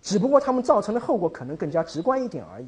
[0.00, 2.66] 只不过他们造成的后果可能更加直观一点而已。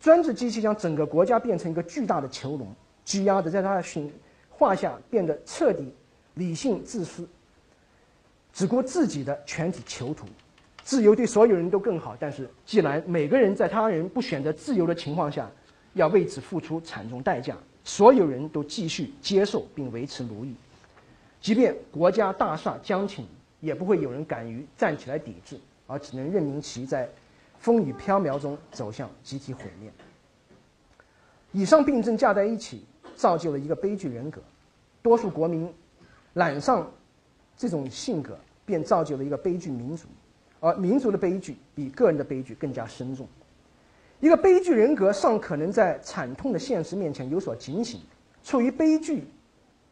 [0.00, 2.66] 专制机器将整个国家变成一个巨大的囚笼，
[3.04, 4.12] 拘押的在他的训
[4.48, 5.92] 画下变得彻底
[6.34, 7.28] 理性自私，
[8.52, 10.26] 只顾自己的全体囚徒。
[10.84, 15.48] 自由对所有人都更好，但是既然每个人在他人不选择自由的情况下，
[15.94, 20.54] 要为此付出惨重代价，所有人都继续接受并维持奴役。
[21.40, 23.26] 即便国家大厦将倾，
[23.60, 27.08] 也不会有人敢于站起来抵制，而只能任凭其在
[27.58, 29.88] 风雨飘渺中走向集体毁灭。
[31.52, 32.84] 以上病症加在一起，
[33.22, 34.40] 造就了一个悲剧人格。
[35.00, 35.72] 多数国民
[36.34, 36.90] 染上
[37.56, 40.08] 这种性格，便造就了一个悲剧民族。
[40.58, 43.28] 而民族的悲剧比个人的悲剧更加深重。
[44.18, 48.00] 一个悲剧人格尚可能在惨痛的现实面前有所警醒，
[48.42, 49.22] 处于悲剧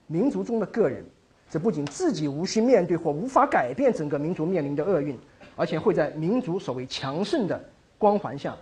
[0.09, 1.05] 民族中的个人。
[1.49, 5.16] 这不仅自己无需面对或无法改变整个民族面临的厄运，
[5.55, 7.61] 而且会在民族所谓强盛的
[7.97, 8.57] 光环下，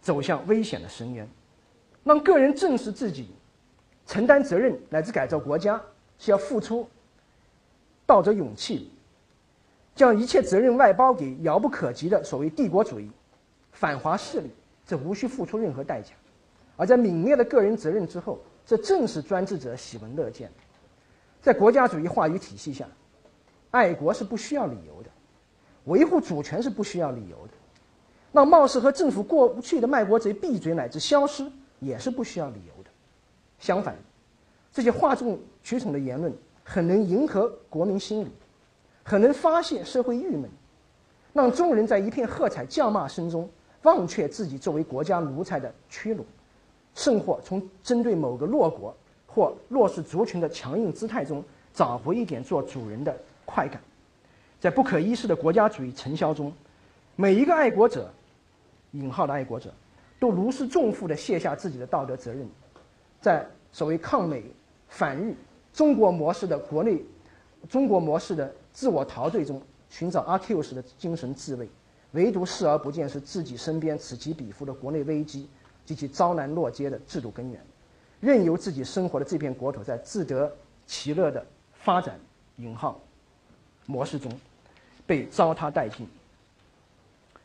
[0.00, 1.28] 走向危险的深渊。
[2.04, 3.28] 让个人正视自己，
[4.06, 5.80] 承担责任乃至改造国家，
[6.18, 6.88] 是要付出
[8.06, 8.90] 道德勇气，
[9.94, 13.10] 将一切责任外包给遥不可及的所谓帝国主义、
[13.72, 14.50] 反华势力，
[14.86, 16.10] 这无需付出任何代价。
[16.76, 20.50] 而在泯灭了个人责任之后，这正是专制者喜闻乐见。
[21.42, 22.86] 在国家主义话语体系下，
[23.70, 25.10] 爱国是不需要理由的，
[25.84, 27.52] 维护主权是不需要理由的，
[28.30, 32.75] 让貌似和政府过不去的卖国贼闭嘴乃至消失也是不需要理由。
[33.58, 33.96] 相反，
[34.72, 36.32] 这些哗众取宠的言论
[36.64, 38.28] 很能迎合国民心理，
[39.02, 40.48] 很能发泄社会郁闷，
[41.32, 43.48] 让众人在一片喝彩叫骂声中
[43.82, 46.24] 忘却自己作为国家奴才的屈辱，
[46.94, 48.94] 甚或从针对某个弱国。
[49.28, 53.14] 或弱势族群的强硬姿态中找回一点做主人的
[53.44, 53.78] 快感，
[54.58, 56.50] 在不可一世的国家主义尘嚣中，
[57.16, 58.10] 每一个爱国者
[58.92, 59.70] （引号的爱国者）
[60.18, 62.48] 都如释重负地卸下自己的道德责任，
[63.26, 64.40] 在所谓抗美
[64.88, 65.34] 反日
[65.72, 67.02] 中国模式的国内
[67.68, 69.60] 中国模式的自我陶醉中
[69.90, 71.68] 寻找阿 Q 式的精神自慰，
[72.12, 75.48] 唯独视而不见是自己身边此起彼伏的国内危机
[75.84, 77.60] 及其遭难落街的制度根源。
[78.20, 82.20] 任由自己生活的这片国土在自得其乐的发展
[82.58, 83.00] “引号”
[83.86, 84.30] 模式中
[85.04, 86.06] 被糟蹋殆尽。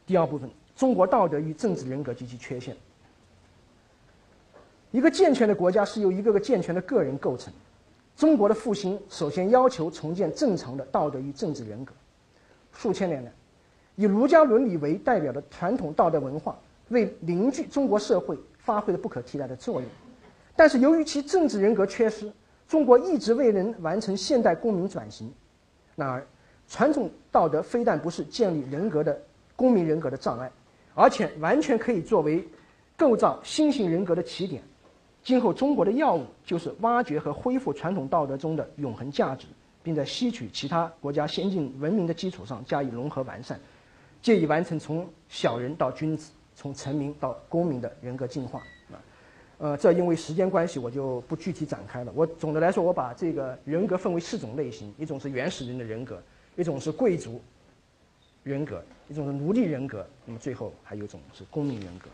[0.06, 2.78] 第二部分：中国道德与政治人格及其缺陷。
[4.92, 7.52] 一个健全的国家是由一个个健全的个人构成。
[8.18, 11.94] 中国的复兴首先要求重建正常的道德与政治人格。
[12.74, 13.32] 数千年来，
[13.96, 19.90] 以儒家伦理为代表的传统道德文化为凝聚中国社会发挥了不可替代的作用。
[20.56, 22.32] 但是由于其政治人格缺失，
[22.68, 25.34] 中国一直未能完成现代公民转型。
[25.96, 26.26] 然而，
[26.68, 29.20] 传统道德非但不是建立人格的
[29.56, 30.52] 公民人格的障碍，
[30.94, 32.46] 而且完全可以作为
[32.98, 34.62] 构造新型人格的起点。
[35.24, 39.46] 今后中国的要务就是挖掘和恢复传统道德中的永恒价值，
[39.84, 43.60] 并在吸取其他国家先进文明的基础上加以融合完善，
[44.22, 48.60] 借以完成从小人到君子、从臣民到公民的人格进化。
[48.92, 48.98] 啊，
[49.60, 52.12] 呃，这因为时间关系，我就不具体展开了。
[52.16, 56.20] 我总的来说，我把这个人格分为四种类型：一种是原始人的人格，
[56.56, 57.40] 一种是贵族
[58.42, 62.10] 人格，一种是奴隶人格，那么最后还有一种是公民人格。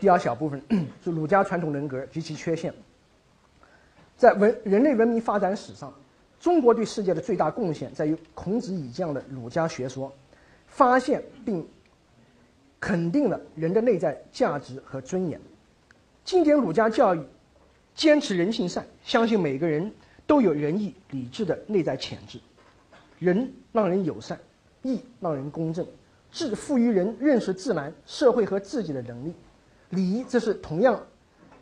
[0.00, 0.60] 第二小部分
[1.04, 2.72] 是儒家传统人格及其缺陷。
[4.16, 5.92] 在文人类文明发展史上，
[6.40, 10.10] 中国对世界的最大贡献在于孔子以降的儒家学说，
[10.66, 11.66] 发现并
[12.80, 15.38] 肯定了人的内在价值和尊严。
[16.24, 17.22] 经典儒家教育
[17.94, 19.92] 坚持人性善，相信每个人
[20.26, 22.40] 都有仁义礼智的内在潜质。
[23.18, 24.38] 仁让人友善，
[24.82, 25.86] 义让人公正，
[26.30, 29.34] 智赋予人认识自然、社会和自己的能力。
[29.90, 31.00] 礼，这是同样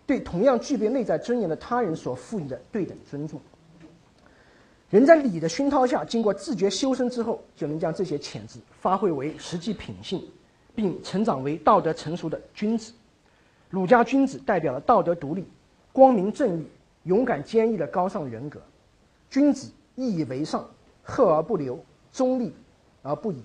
[0.07, 3.41] 对同样具备内在尊严的他人所赋予的对等尊重。
[4.91, 10.27] 人在礼的熏陶下，经过自觉修身之后，就能将这些潜质发挥为实际品性，
[10.75, 12.95] 并成长为道德成熟的君子。
[13.69, 15.47] 儒家君子代表了道德独立、
[15.93, 16.67] 光明正义、
[17.03, 18.63] 勇敢坚毅的高尚人格。
[19.29, 20.67] 君子义以为上，
[21.03, 21.79] 和而不流，
[22.11, 22.55] 中立
[23.03, 23.43] 而不倚，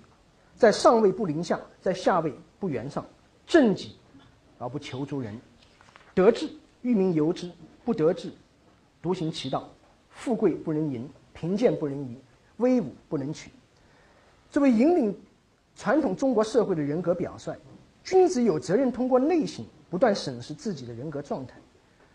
[0.56, 3.06] 在上位不临下，在下位不圆上，
[3.46, 3.98] 正己
[4.58, 5.40] 而不求诸人。
[6.14, 6.50] 得志，
[6.82, 7.48] 欲民由之；
[7.84, 8.32] 不得志，
[9.02, 9.70] 独行其道。
[10.10, 12.18] 富贵不能淫，贫贱不能移，
[12.58, 13.50] 威武不能取。
[14.52, 15.18] 作为引领
[15.76, 17.58] 传统中国社会的人格表率，
[18.04, 21.58] 君子有责任通过内省不断审视自己的人格状态。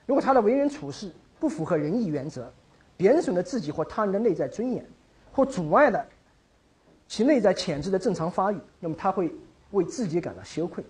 [0.06, 2.52] 如果他的为人处事不符合仁义原则，
[2.96, 4.86] 贬损了自己或他人的内在尊严，
[5.32, 6.06] 或阻碍了
[7.08, 9.34] 其内在潜质的正常发育，那么他会
[9.72, 10.84] 为自己感到羞愧。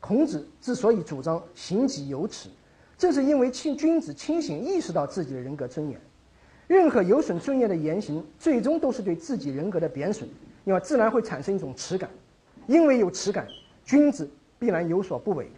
[0.00, 2.48] 孔子之所以主张行己有耻，
[2.96, 6.00] 正是因为清君子清醒意识到自己的人格尊严。
[6.68, 10.28] 任何有损尊严的言行，最终都是对自己人格的贬损，
[10.64, 12.10] 那么自然会产生一种耻感。
[12.66, 13.46] 因为有耻感，
[13.84, 14.28] 君子
[14.58, 15.50] 必然有所不为。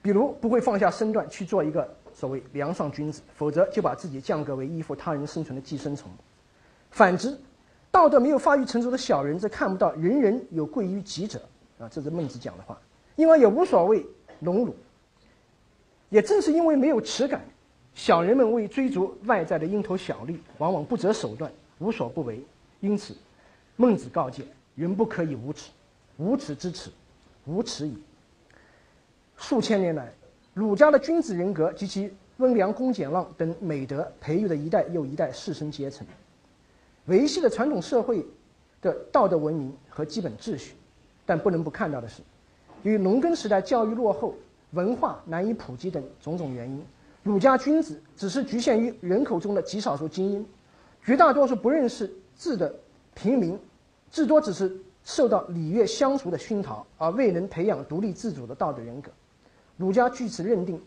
[0.00, 6.10] 比如不会放下身段去做一个所谓良上君子，否则就把自己降格为依附他人生存的寄生虫。
[6.90, 7.38] 反之，
[7.90, 11.42] 道德没有发育成熟的小人，则看不到人人有贵于己者。
[11.80, 12.78] 啊，这是孟子讲的话，
[13.16, 14.04] 因而也无所谓
[14.38, 14.76] 荣辱。
[16.10, 17.40] 也正是因为没有耻感。
[17.94, 22.40] 小人们为追逐外在的蝇头小利，往往不择手段，无所不为。
[22.80, 23.14] 因此，
[23.76, 25.70] 孟子告诫：人不可以无耻，
[26.16, 26.90] 无耻之耻，
[27.46, 27.96] 无耻矣。
[29.36, 30.12] 数千年来，
[30.54, 36.06] 儒家的君子人格及其温良恭俭让等美德，培育了一代又一代士绅阶层，
[37.06, 38.24] 维系了传统社会
[38.80, 40.74] 的道德文明和基本秩序。
[41.30, 42.22] 但不能不看到的是，
[42.82, 44.34] 由于农耕时代教育落后、
[44.72, 46.84] 文化难以普及等种种原因。
[47.22, 50.44] 儒家君子只是局限于人口中的极少数精英，
[51.04, 52.74] 绝大多数不认识字的
[53.14, 53.56] 平民，
[54.10, 59.08] 至多只是受到礼乐相俗的熏陶，而未能培养独立自主的道德人格。
[59.76, 60.82] 儒家据此认定，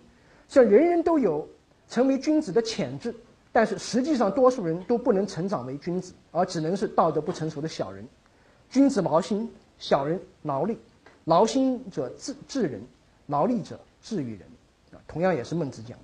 [0.49, 1.47] 虽然人人都有
[1.87, 3.15] 成为君子的潜质，
[3.53, 8.05] 但是实际上多数人都不能成长为君子，而只能是道德不成熟的小人。
[8.69, 9.49] 君子劳心，
[9.83, 10.77] 小人劳力。
[11.25, 12.81] 劳心者治治人，
[13.27, 14.41] 劳力者治于人。
[14.93, 15.97] 啊，同样也是孟子讲。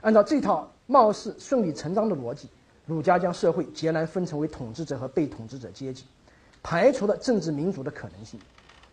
[0.00, 2.48] 按照这套貌似顺理成章的逻辑，
[2.86, 6.04] 儒家将社会截然分成为统治者和被统治者阶级，
[6.62, 8.38] 排除了政治民主的可能性。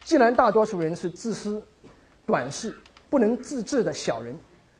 [0.04, 1.62] 既然大多数人是自私、
[2.26, 2.76] 短视、
[3.12, 4.36] 不能自治的小人，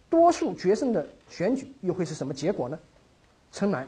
[0.10, 2.80] 多数决胜的选举又会是什么结果呢？
[3.52, 3.88] 诚然，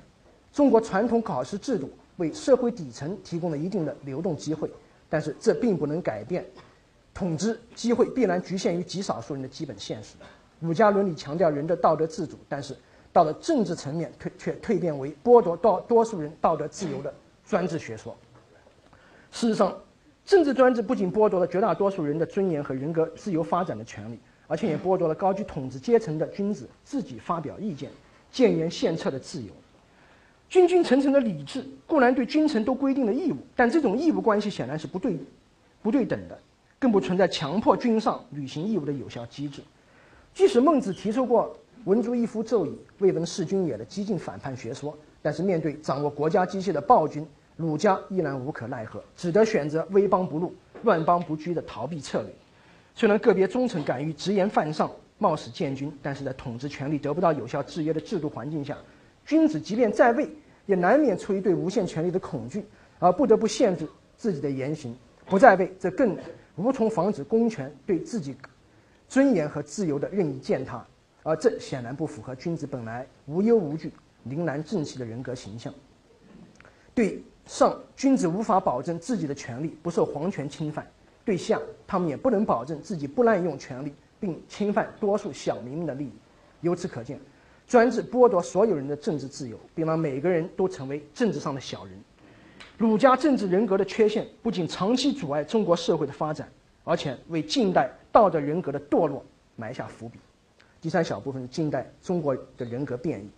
[0.54, 4.70] 中国传统考试制度为社会底层提供了一定的流动机会，
[5.10, 6.46] 但是这并不能改变
[7.14, 10.16] 统治机会必然局限于极少数人的基本现实。
[10.60, 12.76] 儒家伦理强调人的道德自主，但是
[13.14, 17.14] 到了政治层面，却却蜕变为剥夺多多数人道德自由的
[17.46, 18.16] 专制学说。
[19.32, 19.78] 事实上，
[20.26, 27.92] 政治专制不仅剥夺了绝大多数人的尊严和人格自由发展的权利，而且也剥夺了高居统治阶层的君子自己发表意见、
[28.32, 29.52] 建言献策的自由。
[30.50, 35.18] 君君臣臣的礼制固然对君臣都规定了义务，但这种义务关系显然是不对
[35.82, 36.40] 不对等的，
[36.80, 39.62] 更不存在强迫君上履行义务的有效机制。
[40.34, 47.26] 即使孟子提出过“文足一夫纣矣，未闻弑君也”的激进反叛学说，但是面对掌握国家机器的暴君，
[47.56, 52.32] 儒家依然无可奈何，只得选择威邦不入、乱邦不居的逃避策略。
[52.94, 58.78] 虽然个别忠臣敢于直言犯上、冒死建君，但是在统治权力得不到有效制约的制度环境下，
[59.26, 60.30] 君子即便在位，
[60.66, 62.64] 也难免出于对无限权力的恐惧，
[63.00, 64.96] 而不得不限制自己的言行，
[65.26, 66.16] 不在位，则更
[66.56, 68.36] 无从防止公权对自己
[69.08, 70.86] 尊严和自由的任意践踏，
[71.24, 73.92] 而这显然不符合君子本来无忧无惧、
[74.28, 75.74] 凛然正气的人格形象。
[76.94, 80.86] 对上，君子无法保证自己的权利不受皇权侵犯；
[81.26, 86.14] 对下，他们也不能保证自己不滥用权力并侵犯多数小民的利益。
[86.62, 87.20] 由此可见，
[87.68, 91.94] 专制剥夺所有人的政治自由，并让每个人都成为政治上的小人。
[92.78, 96.48] 儒家政治人格的缺陷不仅长期阻碍中国社会的发展，
[96.84, 99.24] 而且为近代道德人格的堕落
[99.56, 100.20] 埋下伏笔。
[100.82, 103.30] 第三小部分是近代中国的人格变异。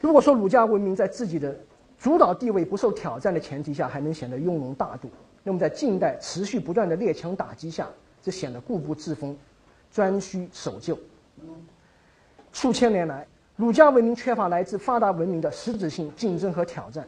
[0.00, 1.58] 如果说儒家文明在自己的
[1.98, 5.10] 主导地位不受挑战的前提下还能显得雍容大度，
[5.42, 7.88] 那么在近代持续不断的列强打击下，
[8.20, 9.36] 则显得固步自封、
[9.90, 10.96] 专需守旧。
[12.56, 17.06] 数千年来，儒家文明缺乏来自发达文明的实质性竞争和挑战，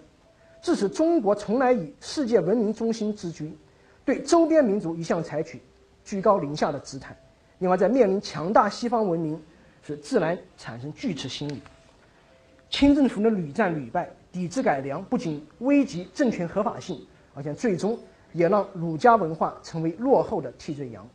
[0.61, 3.57] 致使中国从来以世界文明中心自居，
[4.05, 5.59] 对周边民族一向采取
[6.05, 7.17] 居高临下的姿态。
[7.61, 9.43] 另外，在面临强大西方文明
[9.83, 11.63] 时，自然产生惧斥心理。
[12.69, 14.07] 清政府的屡战屡败。
[14.31, 17.01] 抵制改良不仅危及政权合法性，
[17.35, 17.99] 而且最终
[18.35, 21.09] 也让儒家文化成为落后的替罪羊。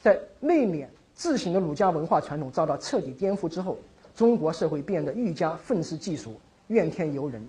[0.00, 3.78] 在内敛自省的儒家文化传统遭到彻底颠覆之后，
[4.14, 7.46] 中国社会变得愈加愤世嫉俗、怨天尤人，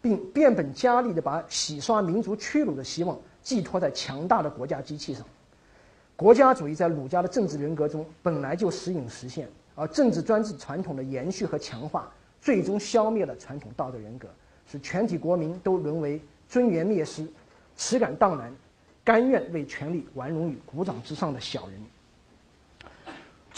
[0.00, 5.24] 并变本加厉地把洗刷民族屈辱的希望寄托在强大的国家机器上。
[6.16, 12.10] 国家主义在儒家的政治人格中本来就时隐时现，而政治专制传统的延续和强化，
[12.40, 14.28] 最终消灭了传统道德人格。
[14.70, 17.26] 使全体国民都沦为尊严灭失、
[17.74, 18.52] 耻感荡然、
[19.02, 21.80] 甘愿为权力玩弄于股掌之上的小人。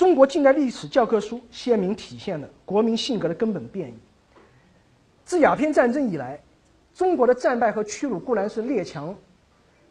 [0.01, 3.95] 中国近代历史教科书鲜明体现了国民性格的根本变异。
[5.27, 6.41] 自鸦片战争以来，
[6.95, 9.15] 中国的战败和屈辱固然是列强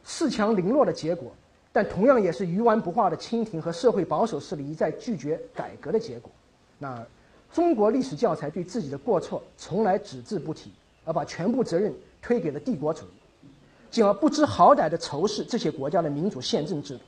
[0.04, 1.32] 恃强凌弱的结果，
[1.72, 6.32] 但同样也是鱼丸不化的清廷和社会保守势力一再拒绝改革的结果。
[6.80, 7.06] 那
[7.54, 10.72] 中国历史教材对自己的过错从来只字不提。
[11.06, 13.48] 而把全部责任推给了帝国主义，
[13.92, 17.04] 进而不知好歹的仇视这些国家的民主宪政制度。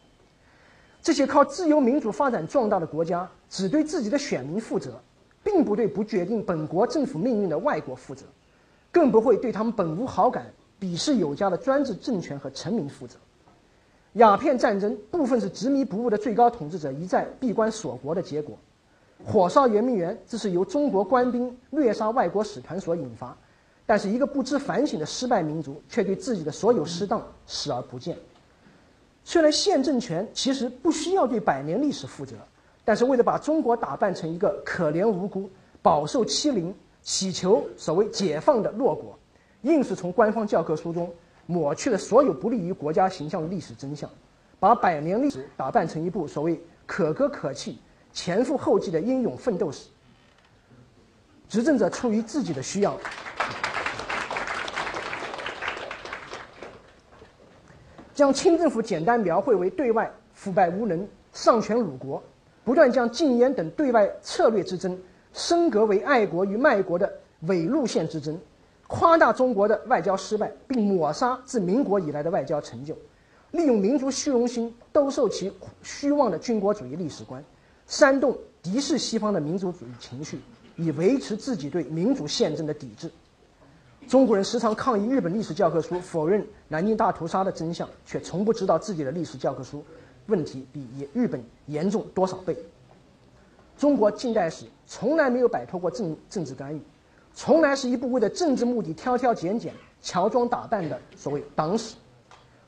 [1.01, 5.01] 这些靠自由民主发展壮大的国家，只对自己的选民负责，
[5.43, 8.25] 并不对不决定本国政府命运的外国负责，
[8.91, 10.45] 更不会对他们本无好感、
[10.79, 13.15] 鄙视有加的专制政权和臣民负责。
[14.13, 18.57] 鸦片战争部分是执迷不悟的最高统治者一再闭关锁国的结果，
[19.25, 23.35] 火烧圆明园这是由中国官兵虐杀外国使团所引发。
[23.87, 28.15] 但是，一个不知反省的失败民族，却对自己的所有失当视而不见。
[29.23, 32.35] 虽然现政权其实不需要对百年历史负责，
[32.83, 35.49] 但是为了把中国打扮成一个可怜无辜、
[35.81, 39.17] 饱受欺凌、祈求所谓解放的弱国，
[39.61, 41.13] 硬是从官方教科书中
[41.45, 44.09] 抹去了所有不利于国家形象的历史真相，
[44.59, 47.77] 把百年历史打扮成一部所谓可歌可泣、
[48.11, 49.87] 前赴后继的英勇奋斗史。
[51.47, 52.97] 执政者出于自己的需要。
[58.21, 62.21] 将清政府简单描绘为对外腐败无能、丧权辱国，
[62.63, 64.95] 不断将禁烟等对外策略之争
[65.33, 67.11] 升格为爱国与卖国的
[67.47, 68.37] 伪路线之争，
[68.85, 72.95] 夸大中国的外交失败，并抹杀自民国以来的外交成就，
[73.49, 75.51] 利用民族虚荣心兜售其
[75.81, 77.43] 虚妄的军国主义历史观，
[77.87, 80.39] 煽动敌视西方的民族主义情绪，
[80.75, 83.09] 以维持自己对民主宪政的抵制。
[84.11, 89.81] 中国人时常抗议日本历史教科书否认南京大屠杀的真相，却从不知道自己的历史教科书
[90.25, 92.53] 问题比日本严重多少倍。
[93.77, 96.81] 中国近代史从来没有摆脱过政政治干预，
[97.33, 101.95] 从来是一部为了政治目的挑挑拣拣、乔装打扮的所谓党史，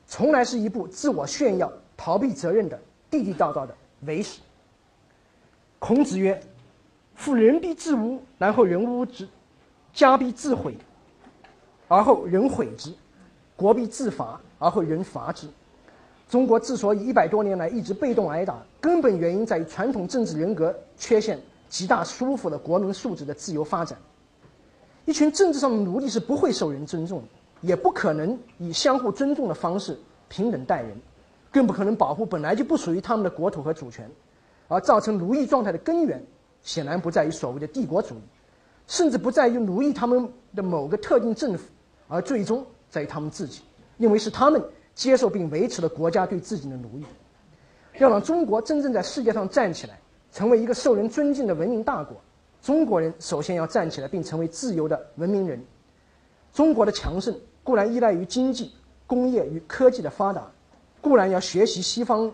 [0.06, 2.80] 从来是一部自我炫耀、逃避责任的
[3.10, 3.74] 地地道道的
[4.06, 4.40] 伪史。
[5.78, 6.42] 孔子曰
[7.14, 9.26] ：“夫人必自污，然后人污之；
[9.92, 10.74] 家必自毁。”
[11.88, 12.92] 而后人毁之，
[13.56, 15.46] 国必自伐，而后人伐之。
[16.28, 23.98] 中国之所以一百多年来一直被动挨打，根本原因在于传统政治人格缺陷极大，束缚了国民素质的自由发展。
[25.04, 27.22] 一群政治上的奴隶是不会受人尊重，
[27.60, 30.96] 也不可能以相互尊重的方式平等待人，
[31.52, 34.10] 更不可能保护本来就不属于他们的国土和主权。
[34.66, 36.24] 而造成奴役状态的根源，
[36.62, 38.22] 显然不在于所谓的帝国主义，
[38.86, 40.26] 甚至不在于奴役他们
[40.56, 41.64] 的某个特定政府。
[42.14, 43.62] 而最终在于他们自己，
[43.98, 44.62] 因为是他们
[44.94, 47.04] 接受并维持了国家对自己的奴役。
[47.98, 49.98] 要让中国真正在世界上站起来，
[50.30, 52.16] 成为一个受人尊敬的文明大国，
[52.62, 55.60] 中国人首先要站起来并成为自由的文明人。
[56.52, 58.70] 中国的强盛固然依赖于经济，
[59.08, 60.52] 工业与科技的发达，
[61.00, 62.32] 固然要学习西方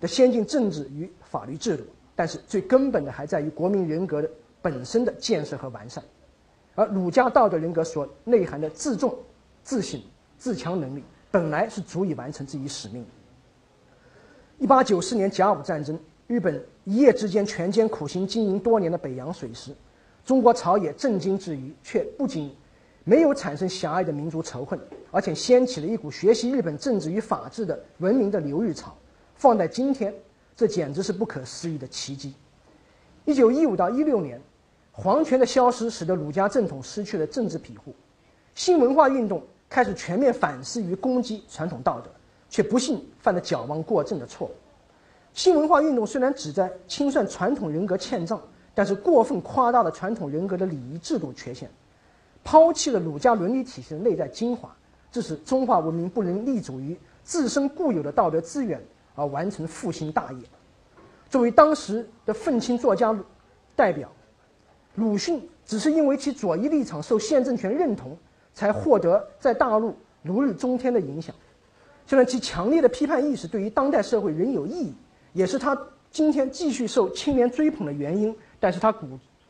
[0.00, 1.84] 的先进政治与法律制度，
[2.14, 4.30] 但是最根本的还在于国民人格的
[4.60, 6.04] 本身的建设和完善。
[6.78, 9.12] 而儒家道德人格所内涵的自重、
[9.64, 10.00] 自省、
[10.38, 13.04] 自强能力，本来是足以完成自己使命。
[14.58, 15.98] 一八九四年甲午战争，
[16.28, 19.74] 日本一夜之间全歼苦心经营多年的北洋水师，
[20.24, 22.54] 中国朝野震惊之余，却不仅
[23.02, 24.78] 没有产生狭隘的民族仇恨，
[25.10, 28.96] 而且掀起了一股学习日本政治与法治的文明的流域潮。
[29.34, 30.14] 放在今天，
[30.54, 32.34] 这简直是不可思议的奇迹。
[33.24, 34.40] 一九一五到一六年，
[35.00, 37.94] 皇权的消失使得儒家正统失去了政治庇护，
[38.54, 39.40] 新文化运动
[39.70, 42.10] 开始全面反思与攻击传统道德。
[42.50, 44.50] 却不幸犯了矫枉过正的错误。
[45.34, 48.40] 新文化运动虽然旨在清算传统人格欠账，
[48.74, 51.70] 但是过分夸大了传统人格的礼仪制度缺陷，
[52.42, 54.74] 抛弃了儒家伦理体系的内在精华，
[55.12, 58.82] 致使中华文明不能立足于自身固有的道德资源
[59.14, 60.38] 而完成复兴大业。
[61.28, 63.14] 作为当时的愤青作家
[63.76, 64.10] 代表，
[64.98, 68.16] 鲁迅只是因为其左翼立场受现政权认同，
[68.52, 71.32] 才获得在大陆如日中天的影响。
[72.04, 74.92] 虽然其强烈的批判意识对于当代社会仍有意义，
[75.32, 75.78] 也是他
[76.10, 79.06] 今天继续受青年追捧的原因，但是他鼓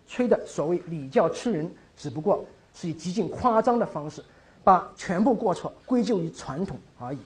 [0.07, 2.45] 吹的所谓礼教吃人，只不过
[2.75, 4.23] 是以极尽夸张的方式，
[4.63, 7.19] 把全部过错归咎于传统而已。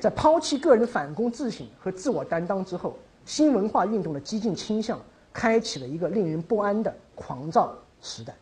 [0.00, 4.98] 在抛弃个人反躬自省和自我担当之后，新文化运动的激进倾向
[5.38, 7.72] 开启了一个令人不安的狂躁
[8.02, 8.34] 时代。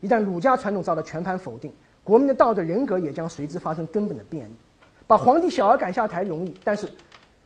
[0.00, 1.70] 一旦儒家传统遭到全盘否定，
[2.02, 4.52] 国民的道德人格也将随之发生根本的变异。
[5.06, 6.90] 把皇帝小儿赶下台容易，但是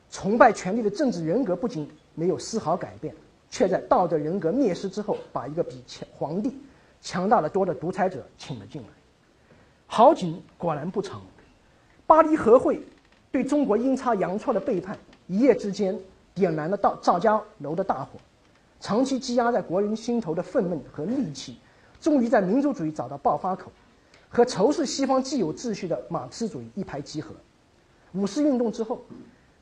[0.09, 3.12] 崇拜权力的政治人格不仅没有丝毫改变，
[3.51, 6.57] 却在道德人格灭失之后，把一个比强皇帝
[7.01, 8.89] 强大的多的独裁者请了进来。
[9.89, 11.20] 好景果然不长，
[12.07, 12.80] 巴黎和会
[13.32, 15.99] 对中国阴差阳错的背叛，一夜之间
[16.34, 18.11] 点燃了赵赵家楼的大火，
[18.81, 21.59] 长期积压在国人心头的愤懑和戾气，
[22.01, 23.70] 终于在民族主义找到爆发口，
[24.29, 27.35] 和仇视西方既有秩序的马克思主义一拍即合。
[28.12, 29.01] 五四运动之后，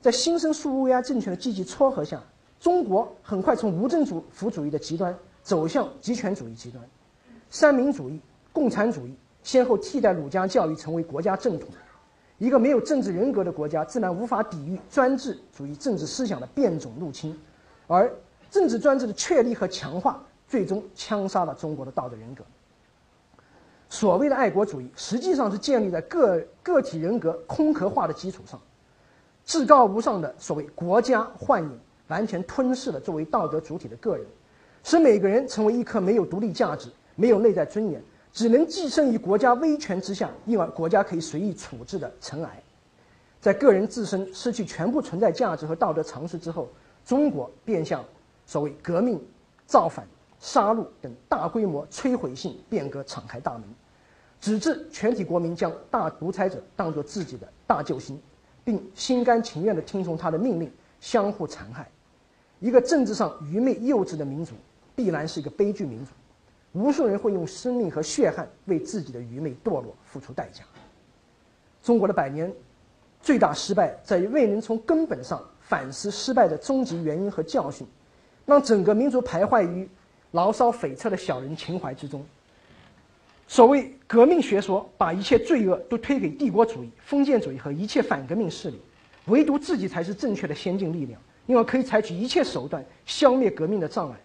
[0.01, 2.23] 在新生苏维埃政权的积极撮合下，
[2.61, 6.85] 中国很快从无政府主义的极端走向极权主义极端，
[7.51, 8.21] 三民主义、
[8.53, 11.69] 共产主义先后替代儒家教育成为国家正统。
[12.39, 17.39] 一个没有政治人格的国家，自然无法抵御专制主义政治思想的变种入侵，
[17.87, 18.12] 而
[18.55, 22.45] 政治专制的确立和强化，最终枪杀了中国的道德人格。
[23.89, 28.61] 所谓的爱国主义，实际上是建立在个个体人格空壳化的基础上，
[29.45, 34.25] 至高无上的所谓国家幻影，完全吞噬了作为道德主体的个人，
[34.85, 38.01] 使每个人成为一颗没有独立价值、没有内在尊严、
[38.33, 42.63] 只能寄生于国家威权之下，因而国家可以随意处置的尘埃。
[43.41, 46.69] 在个人自身失去全部存在价值和道德常识之后，
[47.05, 48.03] 中国便向
[48.47, 49.21] 所谓革命、
[49.67, 50.07] 造反、
[50.39, 53.63] 杀戮等大规模摧毁性变革敞开大门。
[54.41, 58.21] 直至全体国民将大独裁者当作自己的大救星，
[58.63, 60.71] 并心甘情愿地听从他的命令，
[61.01, 61.91] 相互残害。
[62.61, 64.53] 一个政治上愚昧幼稚的民族，
[64.95, 66.13] 必然是一个悲剧民族。
[66.73, 70.63] 无数人会用生命和血汗为自己的愚昧堕落付出代价。
[71.83, 72.53] 中国的百年
[73.23, 77.87] 最大失败在于未能从根本上反思失败的终极原因和教训，
[78.47, 79.89] 让整个民族徘徊于
[80.33, 82.25] 牢骚悱恻的小人情怀之中。
[83.47, 88.81] 所谓革命学说，把一切罪恶都推给帝国主义、封建主义和一切反革命势力，
[89.27, 94.17] 唯独自己才是正确的先进力量，因为可以采取一切手段消灭革命的障碍。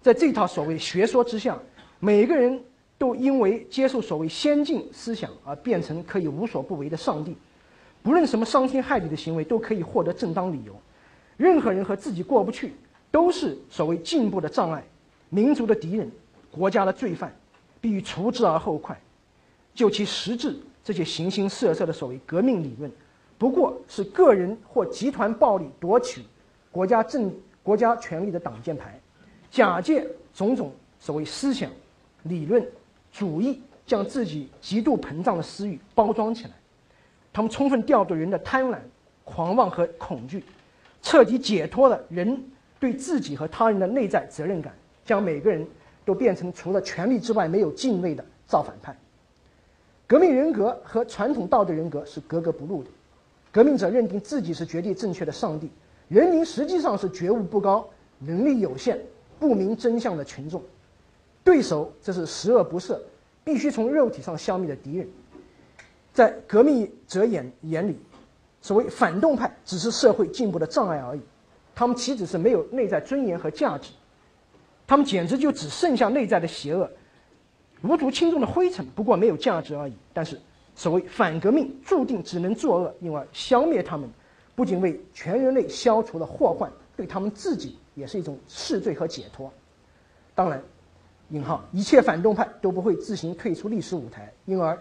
[0.00, 1.58] 在这套所谓学说之下，
[1.98, 2.62] 每个人
[2.98, 7.36] 都因为接受所谓先进思想而变成可以无所不为的上帝，
[8.00, 10.72] 不论什么伤天害理的行为都可以获得正当理由。
[11.36, 12.72] 任何人和自己过不去，
[13.12, 14.82] 都是所谓进步的障碍、
[15.28, 16.10] 民族的敌人、
[16.50, 17.32] 国家的罪犯。
[17.80, 18.96] 必须除之而后快。
[19.74, 22.88] 就其实质，这些形形色色的所谓革命理论，
[23.36, 26.22] 不过是个人或集团暴力夺取
[26.70, 28.96] 国家政国家权力的挡箭牌，
[29.50, 31.68] 假借种种所谓思想、
[32.22, 32.64] 理论、
[33.12, 36.50] 主义，将自己极度膨胀的私欲包装起来。
[37.32, 38.78] 他们充分调动人的贪婪、
[39.24, 40.44] 狂妄和恐惧，
[41.02, 42.40] 彻底解脱了人
[42.82, 44.74] 对自己和他人的内在责任感，
[45.04, 45.64] 将每个人。
[46.04, 48.96] 都变成除了权力之外没有敬畏的造反派。
[50.08, 52.90] 革命人格和传统道德人格是格格不入的。
[53.52, 55.70] 革命者认定自己是绝对正确的上帝，
[56.08, 59.00] 人民实际上是觉悟不高、能力有限、
[59.38, 60.60] 不明真相的群众。
[61.44, 62.98] 对手则是十恶不赦、
[63.44, 65.08] 必须从肉体上消灭的敌人。
[66.12, 67.96] 在革命者眼眼里，
[68.60, 71.20] 所谓反动派只是社会进步的障碍而已，
[71.74, 73.92] 他们岂止是没有内在尊严和价值，
[74.86, 76.90] 他们简直就只剩下内在的邪恶，
[77.82, 79.92] 无足轻重的灰尘，不过没有价值而已。
[80.12, 80.40] 但是，
[80.74, 84.08] 所谓反革命注定只能作恶，因而消灭他们，
[84.54, 89.52] 不仅为全人类消除了祸患，对他们自己也是一种释罪和解脱。
[90.34, 90.62] 当然，
[91.30, 94.78] 引号一切反动派都不会自行退出历史舞台，因而。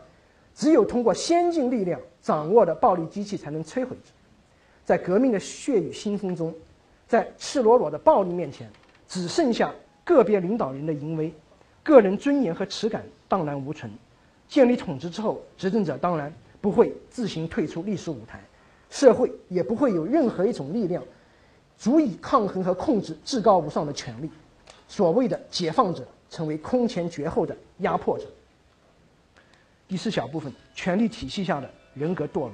[0.54, 4.12] 只有通过先进力量掌握的暴力机器才能摧毁之。
[4.84, 6.54] 在革命的血雨腥风中，
[7.12, 8.72] 在赤裸裸的暴力面前，
[9.05, 9.70] 只剩下
[10.05, 11.30] 个别领导人的淫威，
[11.84, 13.91] 个人尊严和耻感荡然无存。
[14.47, 18.39] 建立统治之后，执政者当然不会自行退出历史舞台，
[18.89, 21.03] 社会也不会有任何一种力量
[21.78, 24.32] 足以抗衡和控制至高无上的权力。
[24.88, 28.26] 所谓的解放者，成为空前绝后的压迫者。
[29.86, 32.53] 第四小部分，权力体系下的人格堕落。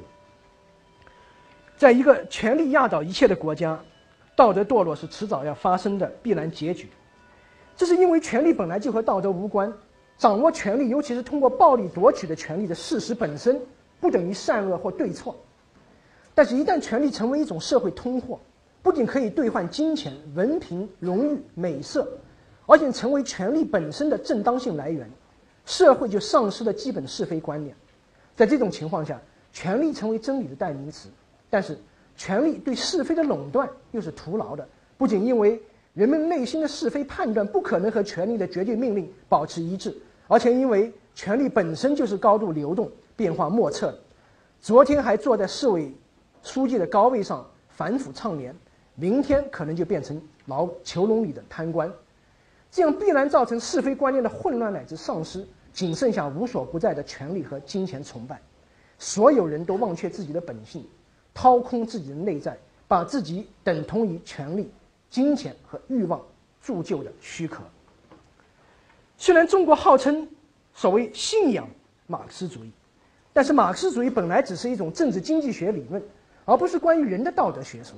[1.78, 3.80] 在一个权力压倒一切的国家，
[4.38, 6.88] 道德堕落是迟早要发生的必然结局。
[7.76, 9.74] 这是因为权力本来就和道德无关，
[10.16, 13.60] 掌握权力，尤其是通过暴力夺取的权利的事实本身，
[14.00, 15.36] 不等于善恶或对错。
[16.36, 18.40] 但是，一旦权力成为一种社会通货，
[18.84, 22.08] 不仅可以兑换金钱、文凭、荣誉、美色，
[22.68, 25.10] 而且成为权力本身的正当性来源。
[25.66, 27.76] 社会就丧失了基本是非观念，
[28.36, 29.20] 在这种情况下，
[29.52, 31.10] 权力成为真理的代名词。
[31.50, 31.76] 但是，
[32.18, 34.68] 权力对是非的垄断又是徒劳的。
[34.98, 35.62] 不仅因为
[35.94, 39.96] 人们内心的是非判断不可能和权力的绝对命令保持一致，
[40.28, 44.00] 而且因为权力本身就是高度流动、变化莫测的。
[44.60, 45.94] 昨天还坐在市委
[46.42, 48.56] 书记的高位上反腐倡廉，
[48.96, 51.92] 明天可能就变成牢囚笼里的贪官，
[52.72, 55.48] 这样必然造成是非观念的混乱乃至丧失。
[55.74, 58.42] 仅剩下无所不在的权力和金钱崇拜，
[58.98, 60.84] 所有人都忘却自己的本性，
[61.38, 62.58] 掏空自己的内在，
[62.88, 64.72] 把自己等同于权力、
[65.08, 66.20] 金钱和欲望
[66.64, 67.62] 铸就的躯壳。
[69.20, 70.28] 虽然中国号称
[70.74, 71.70] 所谓信仰
[72.08, 72.72] 马克思主义，
[73.34, 76.02] 但是马克思主义本来只是一种政治经济学理论，
[76.44, 77.94] 而不是关于人的道德学说。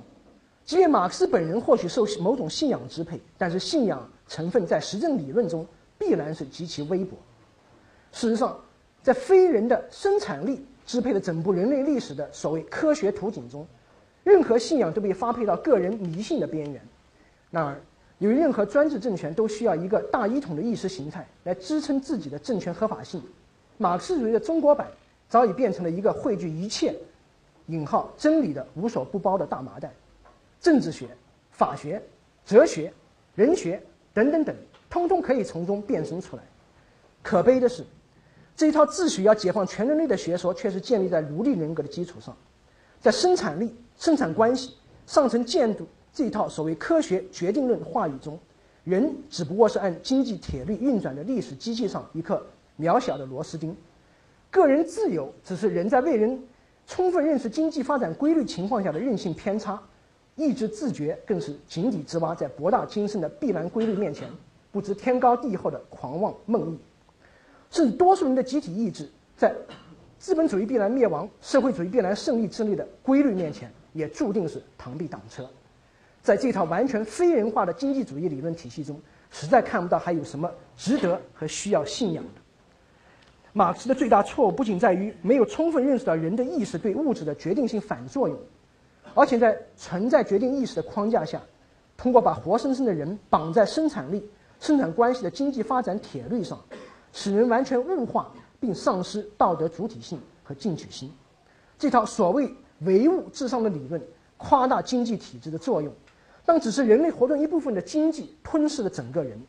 [0.65, 5.65] 即便马克思本人或许受某种信仰支配，但是信仰成分在实证理论中
[5.97, 7.15] 必然是极其微薄。
[8.11, 8.59] 事实上，
[9.01, 13.63] 在非人的生产力支配了整部人类历史的所谓科学图景中，
[14.23, 16.81] 任何信仰都被发配到个人迷信的边缘。
[17.51, 17.79] 然而，
[18.17, 23.21] 由于任何专制政权都需要一个大一统的意识形态来支撑自己的政权合法性，
[23.77, 24.87] 马克思主义的中国版
[25.27, 26.95] 早已变成了一个汇聚一切
[27.69, 29.93] “引号真理”的无所不包的大麻袋。
[30.59, 31.05] 政治学、
[31.51, 32.01] 法学、
[32.47, 32.91] 哲学、
[33.35, 33.79] 人学
[34.11, 34.55] 等等等，
[34.89, 36.41] 通通可以从中变身出来。
[37.21, 37.85] 可悲的是。
[38.59, 42.35] 这一套自诩要解放全人类的学说，却是建立在奴隶人格的基础上，
[42.99, 44.73] 在生产力、生产关系
[45.07, 48.37] 上层建筑这一套所谓科学决定论话语中，
[48.83, 52.45] 人只不过是按经济铁律运转的历史机器上一颗
[52.77, 53.73] 渺小的螺丝钉，
[54.51, 56.43] 个人自由只是人在未人
[56.85, 59.81] 充分认识经济发展规律情况下的任性偏差，
[60.35, 64.27] 意志自觉更是井底之蛙，在博大精深的必然规律面前，
[64.69, 66.77] 不知天高地厚的狂妄梦呓。
[67.71, 69.53] 甚至多数人的集体意志，在
[70.17, 75.49] 资本主义必然灭亡、社会主义必然胜利之类的规律面前，也注定是螳臂挡车。
[76.21, 78.99] 在这套完全非人化的经济主义理论体系中，
[79.31, 82.41] 实在看不到还有什么值得和需要信仰的。
[83.53, 88.37] 马克思的最大错误不仅在于没有充分认识到人的意识对物质的决定性反作用，
[89.15, 91.41] 而且在存在决定意识的框架下，
[91.95, 96.59] 通过把活生生的人绑在生产力、生产关系的经济发展铁律上。
[97.13, 101.11] 使人完全物化，并丧失道德主体性和进取心。
[101.77, 104.01] 这套所谓唯物至上的理论，
[104.37, 105.93] 夸大经济体制的作用，
[106.45, 109.39] 当只是人类活动一部分的经济吞噬了整个人，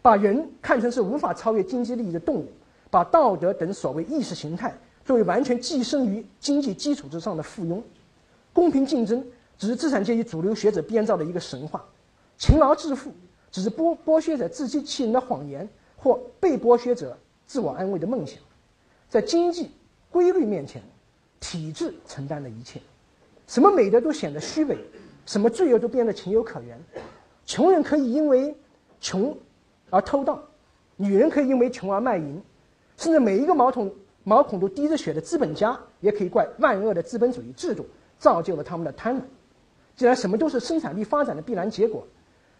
[0.00, 2.48] 把人看成是无法超越经济利益的动物，
[2.90, 7.82] 把道德等所谓意识形态作为完全寄生于经济基础之上的附庸。
[8.52, 9.24] 公平竞争
[9.58, 11.84] 只是资产阶级主流学者编造的一个神话，
[12.36, 13.12] 勤劳致富
[13.50, 15.68] 只是剥剥削者自欺欺人的谎言。
[16.02, 18.38] 或被剥削者自我安慰的梦想，
[19.08, 19.70] 在经济
[20.10, 20.82] 规律面前，
[21.38, 22.80] 体制承担了一切，
[23.46, 24.76] 什么美德都显得虚伪，
[25.26, 26.76] 什么罪恶都变得情有可原。
[27.46, 28.52] 穷人可以因为
[29.00, 29.36] 穷
[29.90, 30.42] 而偷盗，
[30.96, 32.42] 女人可以因为穷而卖淫，
[32.96, 33.94] 甚至每一个毛孔
[34.24, 37.86] 毛孔都滴着血的资本家，也可以怪万恶的资本主义制度
[38.18, 39.22] 造就了他们的贪婪。
[39.94, 42.04] 既然什么都是生产力发展的必然结果，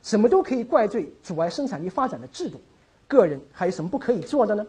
[0.00, 2.60] 什么都可以怪罪阻碍生产力发展的制度。
[3.12, 4.66] 个人还有什么不可以做的呢？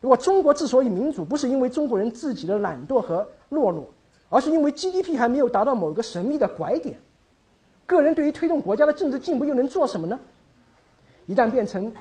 [0.00, 3.92] 如果中国之所以民主，不是因为中国人自己的懒惰和懦弱，
[4.28, 6.96] 而是因为 GDP 还没有达到某个神秘的拐点，
[7.84, 10.16] 个人对于推动国家的政治进步又能做什么呢？
[11.26, 11.92] 一旦变成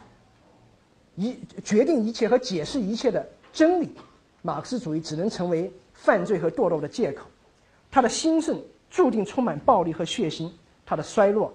[1.15, 3.89] 一决定一切和解释一切的真理，
[4.43, 7.25] 马克思主义只能成为犯罪和堕落的借口。
[7.89, 8.61] 它的兴盛
[8.91, 10.47] 注定充满暴力和血腥，
[10.85, 11.51] 它的衰落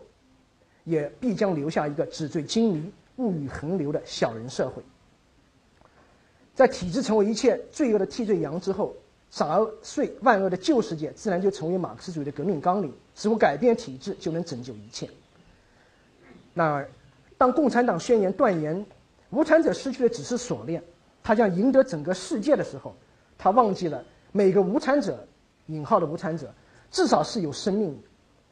[0.82, 2.90] 也必将留下一个纸醉金迷、
[3.20, 4.82] 物欲横流的小人社会。
[6.54, 8.94] 在体制成为一切罪恶的替罪羊之后，
[9.30, 15.08] 洒碎万恶的旧世界自然就成为马克思主义的革命纲领，似乎改变体制就能拯救一切。
[16.52, 16.90] 然而，
[17.38, 18.84] 当共产党宣言断言
[19.30, 20.82] 无产者失去的只是锁链，
[21.22, 22.94] 他将赢得整个世界的时候，
[23.38, 25.26] 他忘记了每个无产者
[25.68, 26.52] （引号的无产者）
[26.90, 27.96] 至少是有生命，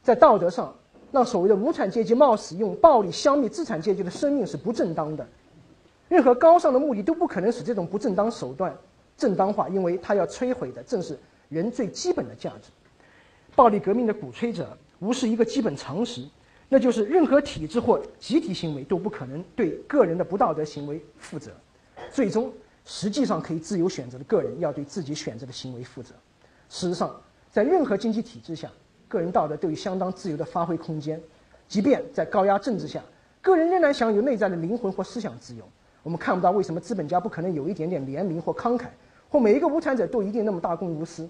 [0.01, 0.73] 在道德上，
[1.11, 5.27] 让所谓的无产阶级冒死用暴力消灭资产阶级的生命是不正当的。
[6.07, 8.75] 任何高尚的目的都不可能使这种不正当手段
[9.17, 11.17] 正当化，因为它要摧毁的正是
[11.49, 12.71] 人最基本的价值。
[13.55, 16.23] 暴力革命的鼓吹者无视一个基本常识，
[16.67, 21.51] 那就是任何体制或集体行为都不可能对个人的不道德行为负责。
[22.11, 22.51] 最终，
[22.85, 26.13] 实际上可以自由选择的个人要对自己选择的行为负责。
[26.69, 27.19] 事实上，
[27.51, 28.71] 在任何经济体制下，
[29.09, 31.19] 个人道德都有相当自由的发挥空间，
[31.67, 33.01] 即便在高压政治下，
[33.41, 35.63] 个人仍然享有内在的灵魂或思想自由。
[36.03, 38.85] 我们看不到为什么资本家不可能有一点点怜悯或慷慨，
[39.27, 41.27] 或每一个无产者都一定那么大公无私。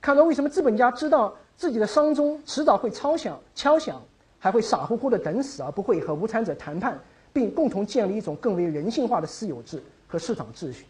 [0.00, 4.02] 看到为什么资本家知道自己的丧钟迟早会敲响，敲响
[4.38, 6.98] 还会傻乎乎的等死，而不会和无产者谈判，
[7.32, 10.84] 并共同建立一种更为人性化的私有制和市场秩序。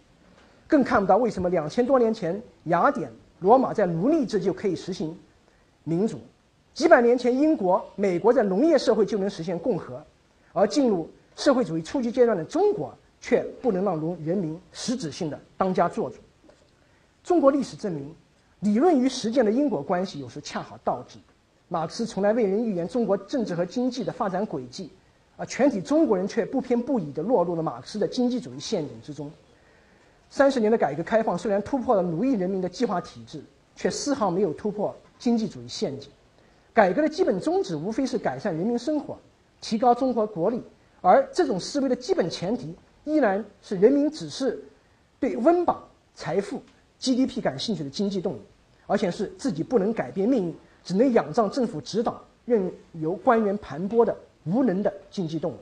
[0.67, 5.17] 更看不到为什么两千多年前雅典、罗马在奴隶制就可以实行
[5.85, 6.19] 民主，
[6.73, 10.05] 几百年前英国、美国在农业社会就能实现共和，
[10.53, 12.93] 而进入社会主义初级阶段的中国。
[13.21, 16.17] 却不能让农人民实质性的当家做主。
[17.23, 18.15] 中国历史证明，
[18.61, 21.19] 理论与实践的因果关系有时恰好倒置。
[21.69, 24.91] 马克思从来为人预言中国政治和经济的发展轨迹，
[25.39, 29.31] 而全体中国人却不偏不倚地落入了马克思的经济主义陷阱之中。
[30.29, 33.43] 三十年的改革开放虽然突破了奴役人民的计划体制，
[33.75, 36.11] 却丝毫没有突破经济主义陷阱。
[36.75, 39.19] 改革的基本宗旨无非是改善人民生活，
[39.59, 40.63] 提高中国国力，
[41.01, 42.77] 而这种思维的基本前提。
[43.05, 44.63] 依然是人民只是
[45.19, 46.61] 对温饱、财富、
[47.01, 48.41] GDP 感兴趣的经济动物，
[48.87, 54.15] 而且是自己不能改变命运，只能仰仗政府指导、任由官员盘剥的
[54.45, 55.57] 无能的经济动物。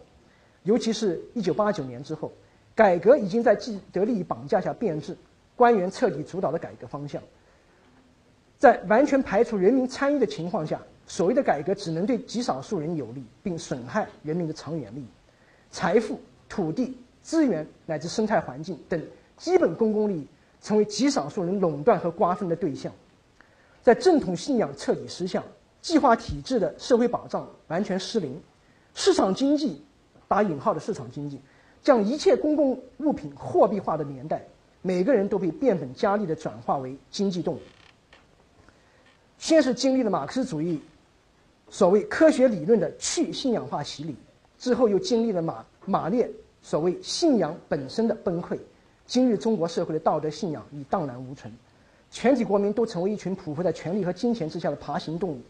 [0.64, 2.32] 尤其是一九八九年之后，
[2.74, 5.16] 改革已经在既得利益绑架下变质，
[5.54, 7.22] 官员彻底主导了改革方向。
[8.62, 15.06] 在完全排除人民参与的情况下，所谓的改革只能对极少数人有利，并损害人民的长远利益。
[15.72, 16.96] 财富、土地。
[17.22, 19.00] 资源乃至生态环境等
[19.36, 20.26] 基本公共利益
[20.60, 22.92] 成为极少数人垄断和瓜分的对象，
[23.80, 25.42] 在正统信仰彻底失效、
[25.80, 28.40] 计划体制的社会保障完全失灵、
[28.94, 29.80] 市场经济
[30.26, 31.40] （打引号的市场经济）
[31.80, 34.44] 将一切公共物品货币化的年代，
[34.82, 37.60] 每个人都被变本加厉地转化为经济动物。
[39.42, 40.80] 先是经历了马克思主义
[41.68, 44.14] 所谓科学理论的去信仰化洗礼，
[44.56, 46.30] 之后又经历了马马列。
[46.62, 48.56] 所谓信仰本身的崩溃，
[49.04, 51.52] 今日中国社会的道德信仰已荡然无存，
[52.08, 55.40] 全体国民都成为一群匍匐在权力和金钱之下的爬行动物，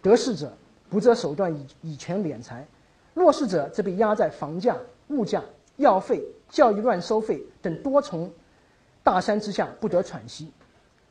[0.00, 0.50] 得势者
[0.88, 2.66] 不择手段以以权敛财，
[3.12, 4.74] 弱势者则被压在房价、
[5.08, 5.44] 物价、
[5.76, 8.32] 药费、教育乱收费等多重
[9.02, 10.50] 大山之下不得喘息，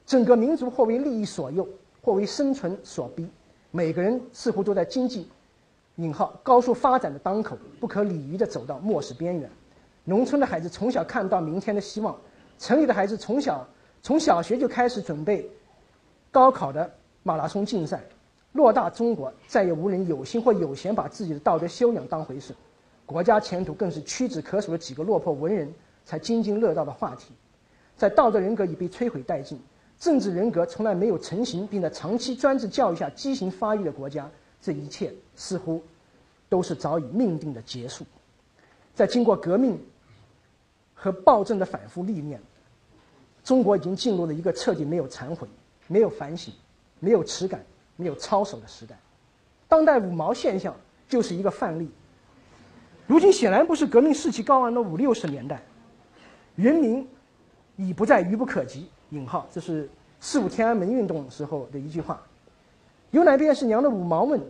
[0.07, 1.69] 整个民族或为利益所诱，
[2.03, 3.27] 或为生存所逼，
[3.71, 5.27] 每个人似乎都在经济。
[5.95, 9.49] 引号高速发展的当口，不可理喻地走到末世边缘。
[10.03, 12.17] 农村的孩子从小看不到明天的希望，
[12.59, 13.65] 城里的孩子从小
[14.01, 15.49] 从小学就开始准备
[16.29, 16.91] 高考的
[17.21, 18.03] 马拉松竞赛。
[18.53, 22.53] 偌大中国，再也无人有心或有闲把自己的道德修养当回事，
[23.05, 25.73] 国家前途更是屈指可数的几个落魄文人
[26.03, 27.33] 才津津乐道的话题。
[27.95, 29.59] 在道德人格已被摧毁殆尽，
[30.03, 34.29] 政治人格从来没有成型，并在长期专制教育下畸形发育的国家。
[34.61, 35.81] 这一切似乎
[36.49, 38.03] 都是早已命定的结束。
[38.93, 39.79] 在经过革命
[40.93, 42.37] 和暴政的反复历练，
[43.45, 45.47] 中国已经进入了一个彻底没有忏悔、
[45.87, 46.53] 没有反省、
[46.99, 47.63] 没有耻感、
[47.95, 48.99] 没有操守的时代。
[49.69, 50.75] 当代五毛现象
[51.07, 51.89] 就是一个范例。
[53.07, 55.63] 如今显然不是革命士气高昂的五六十年代，
[56.57, 57.07] 人民
[57.77, 58.89] 已不再愚不可及。
[59.13, 59.87] 引号，这是
[60.19, 62.21] 四五天安门运动时候的一句话。
[63.11, 64.41] 有奶便是娘的五毛们，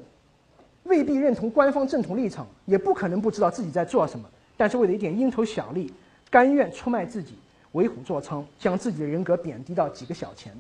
[0.84, 4.28] 未必认同官方正统立场，也不可能不知道自己在做什么。
[4.56, 5.94] 但是为了一点蝇头小利，
[6.30, 7.34] 甘愿出卖自己，
[7.74, 10.54] 为虎作伥，将自己的人格贬低到几个小钱。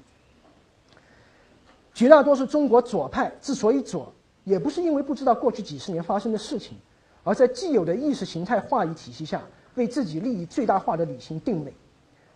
[1.93, 4.11] 绝大多数中国左派之所以左，
[4.43, 6.75] 也不是因为不知道过去几十年发生的事情，
[7.23, 9.41] 而在既有的意识形态话语体系下，
[9.75, 11.73] 为自己利益最大化的理性定位。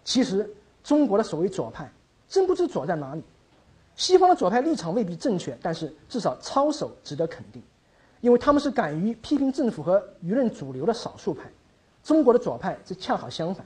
[0.05, 0.49] 其实，
[0.87, 1.91] 中国的所谓左派，
[2.29, 3.21] 真不知左在哪里。
[3.97, 7.61] 西方的左派立场未必正确，但是至少操守值得肯定，
[8.21, 11.43] 因为他们是敢于批评政府和舆论主流的少数派。
[12.03, 13.65] 中国的左派则恰好相反，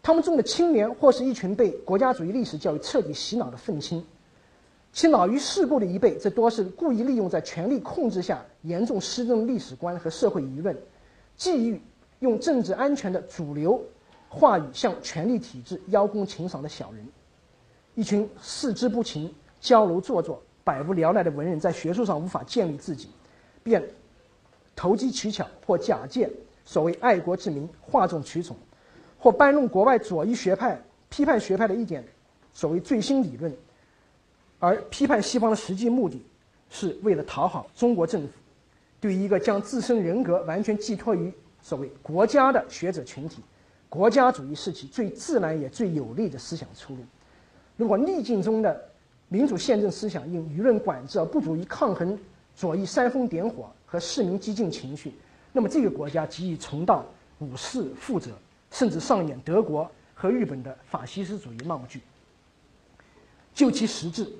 [0.00, 4.06] 他们中的青年或是一群被国家主义历史教育彻底洗脑的愤青。
[4.92, 10.72] 其老于世故的一辈，则多是故意利用在权力控制下严重失真历史观和社会舆论，
[11.36, 11.80] 觊觎
[12.20, 13.82] 用政治安全的主流
[14.28, 17.06] 话语向权力体制邀功请赏的小人，
[17.94, 23.08] 一群四肢不勤、娇柔做作、百无聊赖的文人，在学术上无法建立自己，
[23.62, 23.82] 便
[24.76, 26.30] 投机取巧或假借
[26.64, 28.56] 所谓爱国之名哗众取宠，
[29.18, 32.04] 或搬弄国外左翼学派批判学派的一点
[32.52, 33.54] 所谓最新理论。
[34.60, 36.20] 而批判西方的实际目的，
[36.68, 38.28] 是为了讨好中国政府。
[39.00, 43.40] 对于一个将自身人格完全寄托于所谓国家的学者群体，
[43.88, 47.00] 国家主义是其最自然也最有力的思想出路。
[47.76, 48.88] 如果逆境中的
[49.28, 52.18] 民主宪政思想因舆论管制而不足以抗衡
[52.54, 55.14] 左翼煽风点火和市民激进情绪，
[55.52, 57.04] 那么这个国家极易重蹈
[57.38, 58.30] 五四覆辙，
[58.70, 62.02] 甚至上演德国和日本的法西斯主义闹剧。
[63.54, 64.30] 就其实质。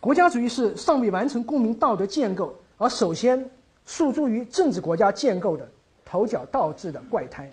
[0.00, 3.48] 国家主义是尚未完成公民道德建构，而首先
[3.84, 5.68] 诉诸于政治国家建构的
[6.04, 7.50] 头角倒置的怪胎。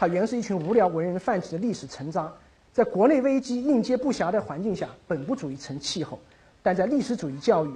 [0.00, 2.32] 它原是一群无聊文人泛起的历史残渣，
[2.72, 6.18] 在国内危机应接不暇的环境下，本不足以成气候。
[6.62, 7.74] 但在历史主义教育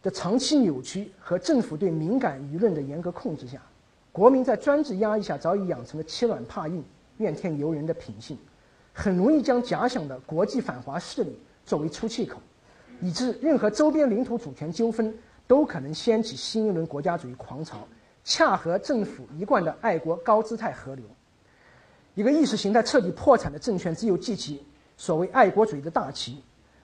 [0.00, 3.60] 的长期扭曲和政府对敏感舆论的严格控制下，
[4.12, 6.84] 国民在专制压抑下早已养成了欺软怕硬、
[7.16, 8.38] 怨天尤人的品性，
[8.92, 11.36] 很容易将假想的国际反华势力
[11.66, 12.38] 作为出气口。
[13.00, 15.12] 以致任何周边领土主权纠纷
[15.48, 17.78] 都可能掀起新一轮国家主义狂潮，
[18.22, 21.04] 恰合政府一贯的爱国高姿态河流。
[22.14, 24.64] 一个意识形态彻底破产的政权，只有记起
[24.96, 26.42] 所谓爱国主义的大旗，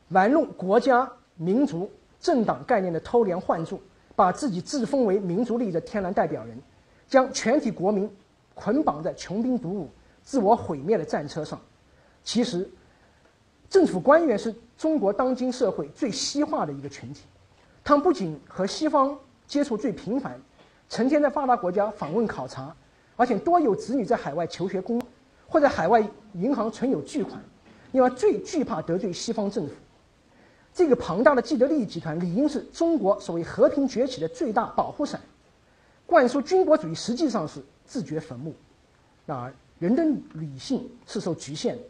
[0.09, 3.81] 玩弄国家、民族、政党概念的偷梁换柱，
[4.14, 6.57] 把自己自封为民族利益的天然代表人，
[7.09, 8.11] 将全体国民
[8.55, 9.91] 捆绑在穷兵黩武、
[10.22, 11.61] 自我毁灭的战车上。
[12.22, 12.68] 其实，
[13.68, 14.55] 政府官员是。
[14.77, 17.22] 中国当今社会最西化的一个群体，
[17.83, 20.39] 他们不仅和西方接触最频繁，
[20.91, 22.77] 成天在发达国家访问考察，
[23.16, 25.01] 而且多有子女在海外求学工，
[25.57, 27.42] 或在海外银行存有巨款，
[27.90, 29.72] 因而最惧怕得罪西方政府。
[30.74, 35.18] 这个庞大的既得利益集团理应是中国所谓和平崛起的最大保护伞，
[36.04, 38.54] 灌输军国主义实际上是自掘坟墓。
[39.24, 40.04] 然而，人的
[40.34, 41.82] 理性是受局限的，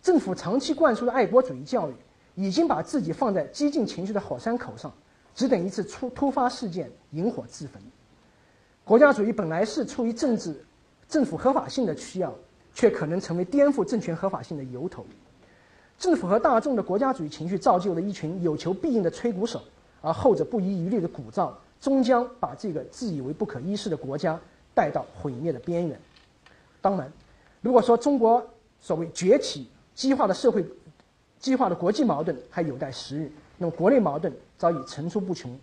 [0.00, 1.94] 政府长期灌输的爱国主义教育。
[2.36, 4.90] 已经把自己放在激进情绪的火山口上，
[5.34, 7.82] 只等一次突突发事件引火自焚。
[8.84, 10.64] 国家主义本来是出于政治、
[11.08, 12.32] 政府合法性的需要，
[12.74, 15.04] 却可能成为颠覆政权合法性的由头。
[15.98, 19.60] 政府和大众的国家主义情绪造就了一群有求必应的吹鼓手，
[20.00, 24.40] 而后者不遗余力的鼓噪，终将把这个自以为不可一世的国家
[24.74, 26.00] 带到毁灭的边缘。
[26.80, 27.12] 当然，
[27.60, 28.42] 如果说中国
[28.80, 30.64] 所谓崛起激化的社会，
[31.38, 35.54] 激化的国际矛盾还有待时日，那么国内矛盾早已层出不穷，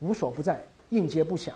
[0.00, 1.50] 无所不在，应接不暇。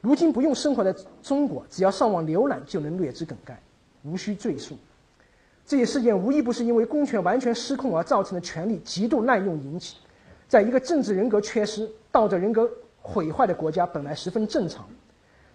[0.00, 3.62] 如今不用生活在中国，只要上网浏览就能略知梗概，
[4.04, 4.78] 无需赘述。
[5.66, 9.96] 这些事件无一不是因为公权完全失控而造成的权力极度滥用引起。
[10.46, 14.86] 在一个政治人格缺失、道德人格毁坏的国家，本来十分正常。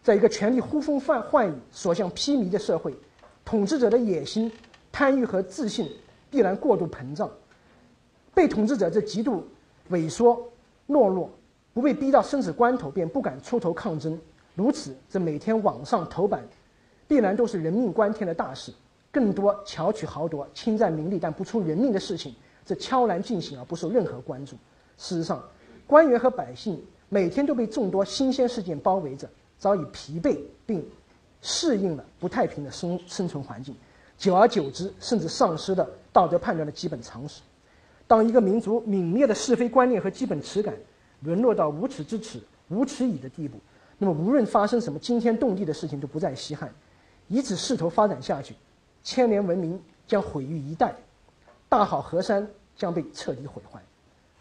[0.04, 2.94] 在一个权力呼风唤唤雨、所向披靡的社会，
[3.46, 4.52] 统治者的野心、
[4.92, 5.90] 贪欲和自信。
[6.32, 7.28] 必然过度膨胀，
[8.36, 9.48] 被统治者这极度
[9.90, 10.40] 萎缩
[10.88, 11.28] 懦弱，
[11.74, 14.16] 不被逼到生死关头便不敢出头抗争，
[14.54, 16.48] 如此这每天网上头版，
[17.10, 18.72] 必然都是人命关天的大事，
[19.12, 24.56] 更多巧取豪夺、侵占名利但不出人命的事情，这悄然进行而不受任何关注。
[25.00, 25.44] 事实上，
[25.88, 26.80] 官员和百姓
[27.10, 30.38] 每天都被众多新鲜事件包围着，早已疲惫
[30.68, 30.88] 并
[31.42, 33.76] 适应了不太平的生生存环境，
[34.16, 35.90] 久而久之，甚至丧失了。
[36.14, 37.42] 道德判断的基本常识。
[38.06, 40.76] 当一个民族泯灭的是非观念和基本耻感，
[41.22, 43.58] 沦落到无耻之耻、无耻矣的地步，
[43.98, 46.72] 那么无论发生什么惊天动地的事情都不再稀罕。
[47.30, 48.56] 以此势头发展下去，
[49.04, 50.92] 千年文明将毁于一旦，
[51.70, 53.80] 大好河山将被彻底毁坏，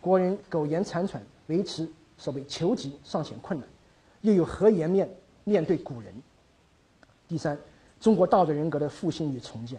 [0.01, 3.68] 国人苟延残喘，维持所谓求吉尚显困难，
[4.22, 5.09] 又有何颜面
[5.45, 6.12] 面对古人？
[7.28, 7.59] 第三，
[8.01, 9.78] 中国道德人格的复兴与重建。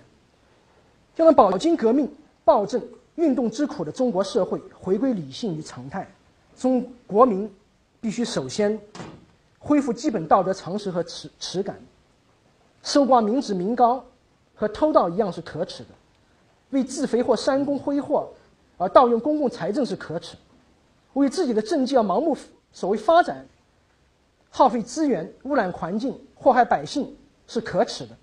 [1.15, 2.09] 要让饱经革命、
[2.45, 2.81] 暴政、
[3.15, 6.07] 运动之苦的中国社会回归理性与常态，
[6.55, 7.51] 中国民
[7.99, 8.79] 必须首先
[9.57, 11.81] 恢复基本道德常识和耻耻感。
[12.81, 14.03] 搜刮民脂民膏
[14.55, 15.89] 和偷盗一样是可耻的，
[16.71, 18.29] 为自肥或三公挥霍
[18.77, 20.37] 而盗用公共财政是可耻，
[21.13, 22.37] 为自己的政绩而盲目
[22.71, 23.45] 所谓发展、
[24.49, 27.15] 耗费资源、污染环境、祸害百姓
[27.47, 28.15] 是可耻的。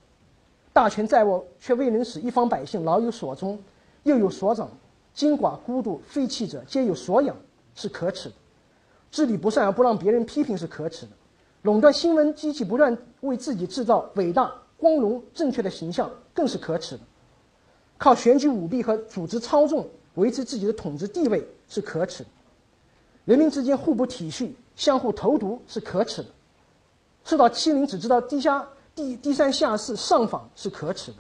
[0.72, 3.59] 大权在握，却未能使一方百姓老有所终，
[4.02, 4.70] 幼有所长，
[5.14, 7.34] 金寡孤独废弃者皆有所养，
[7.74, 8.34] 是可耻的；
[9.11, 11.12] 治理不善而不让别人批评是可耻的；
[11.66, 17.02] 垄断新闻机器不断为自己制造伟大、光荣、正确的形象，更是可耻的；
[17.98, 22.30] 靠选举舞弊和组织操纵维持自己的统治地位是可耻的；
[23.24, 26.28] 人民之间互不体恤、相互投毒是可耻的；
[27.24, 28.64] 受到欺凌只知道低下。
[28.94, 31.18] 低低三下四上访是可耻的，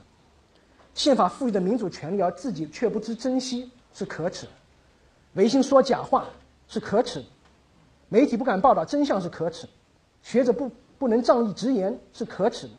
[0.94, 4.52] 宪法赋予的民主权利而自己却不知珍惜是可耻的，
[5.34, 6.26] 违心说假话
[6.68, 7.26] 是可耻的，
[8.08, 9.72] 媒体不敢报道真相是可耻的，
[10.22, 12.72] 学者不不能仗义直言是可耻的，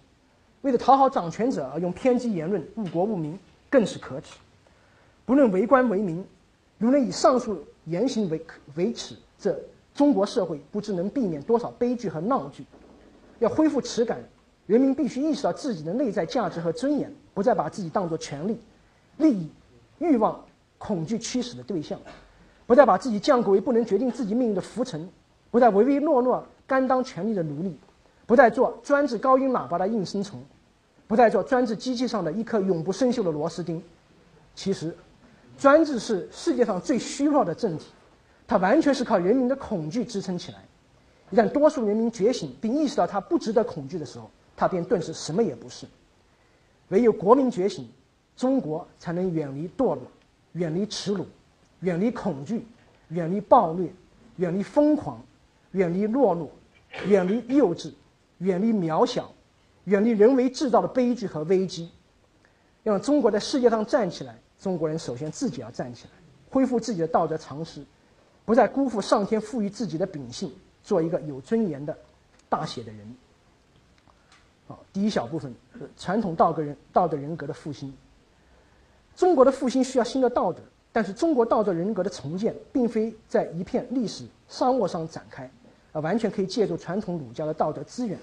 [0.62, 3.38] 为了讨好掌权者而用偏激言论误国误民
[3.70, 4.38] 更是可耻。
[5.26, 6.26] 不论为官为民，
[6.78, 9.58] 如能以上述言行为为耻，这
[9.94, 12.66] 中国社会不知能避免多少悲剧和闹剧。
[13.40, 14.20] 要恢复耻感。
[14.66, 18.60] 人民必须意识到自己的内在价值和尊严，不再把自己当作权力、
[19.16, 19.50] 利益、
[20.00, 20.44] 欲望、
[20.78, 21.98] 恐惧驱使的对象，
[22.66, 25.08] 不再把自己降格为不能决定自己命运的浮尘，
[25.52, 27.76] 不再唯唯诺诺甘当权力的奴隶，
[28.28, 30.44] 不再做专制高音喇叭的应声虫，
[31.08, 33.82] 不再做专制机器上的一颗永不生锈的螺丝钉。
[34.54, 34.96] 其实，
[35.58, 37.86] 专制是世界上最虚弱的政体，
[38.46, 40.60] 它完全是靠人民的恐惧支撑起来。
[41.32, 45.88] 一旦多数人民觉醒并意识到它不值得恐惧的时候，它便顿时什么也不是。
[46.90, 47.88] 唯有国民觉醒，
[48.36, 50.02] 中国才能远离堕落，
[50.54, 51.26] 远离耻辱，
[51.82, 52.66] 远离恐惧，
[53.10, 53.92] 远离暴虐，
[54.38, 55.22] 远离疯狂，
[55.72, 56.50] 远离懦弱，
[57.06, 57.94] 远离幼稚，
[58.40, 59.32] 远离渺小，
[59.86, 61.90] 远离人为制造的悲剧和危机。
[62.84, 66.12] 要让中国在世界上站起来，中国人首先自己要站起来，
[66.50, 67.84] 恢复自己的道德常识，
[68.46, 70.52] 不再辜负上天赋予自己的秉性，
[70.84, 71.98] 做一个有尊严的
[72.48, 73.16] 大写的人。
[74.68, 77.94] 好，第一小部分是传统道德人道德人格的复兴。
[79.16, 80.62] 中国的复兴需要新的道德，
[80.92, 85.50] 但是中国道德人格的重建并非在一片历史沙漠上展开，
[86.00, 88.18] 完全可以借助传统儒家的道德资源。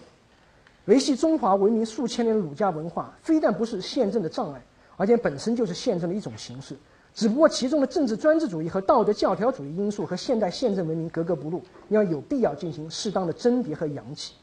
[0.87, 4.63] 维系中华文明数千年的儒家文化，非但不是宪政的障碍，
[4.97, 6.77] 而且本身就是宪政的一种形式。
[7.15, 14.35] 只不过其中的政治专制主义和道德教条主义因素和现代宪政文明格格不入，要有必要进行适当的甄别和扬起。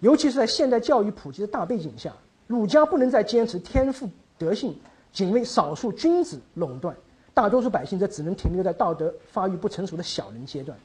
[0.00, 2.12] 尤其是在现代教育普及的大背景下，
[2.46, 4.08] 儒家不能再坚持天赋
[4.38, 4.74] 德性
[5.12, 6.96] 仅为少数君子垄断，
[7.34, 10.76] 大多数百姓则只能停留在道德发育不成熟的小人阶段。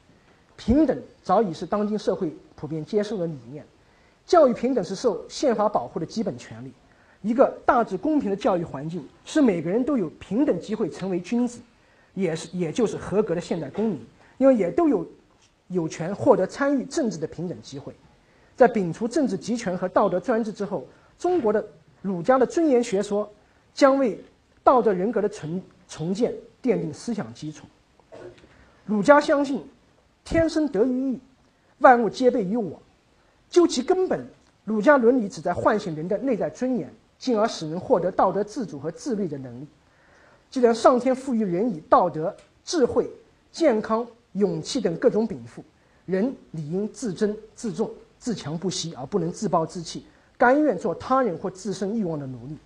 [0.56, 3.64] 平等早已是当今社会普遍接受的理念，
[4.26, 6.72] 教育平等是受宪法保护的基本权利。
[7.22, 11.58] 一个大致公平的教育环境，使每个人都有平等机会成为君子，
[12.12, 13.98] 也是也就是合格的现代公民，
[14.36, 15.06] 因为也都有
[15.68, 17.94] 有权获得参与政治的平等机会。
[18.54, 20.86] 在摒除政治集权和道德专制之后，
[21.18, 21.64] 中国的
[22.02, 23.32] 儒家的尊严学说
[23.72, 24.22] 将为
[24.62, 26.30] 道德人格的重重建
[26.62, 27.66] 奠定思想基础。
[28.84, 29.64] 儒家相信
[30.24, 31.20] 天生得于义，
[31.78, 32.80] 万物皆备于我。
[33.50, 34.26] 究其根本，
[34.64, 39.66] 儒家伦理旨在唤醒人的内在尊严，进而使人获得道德自主和自律的能力。
[40.50, 43.08] 既然上天赋予人以道德、智慧、
[43.52, 45.62] 健康、勇气等各种禀赋，
[46.06, 47.90] 人理应自尊自重。
[48.16, 50.06] 自强不息而不能自暴自弃，
[50.38, 52.56] 甘愿做他人或自身欲望的奴隶。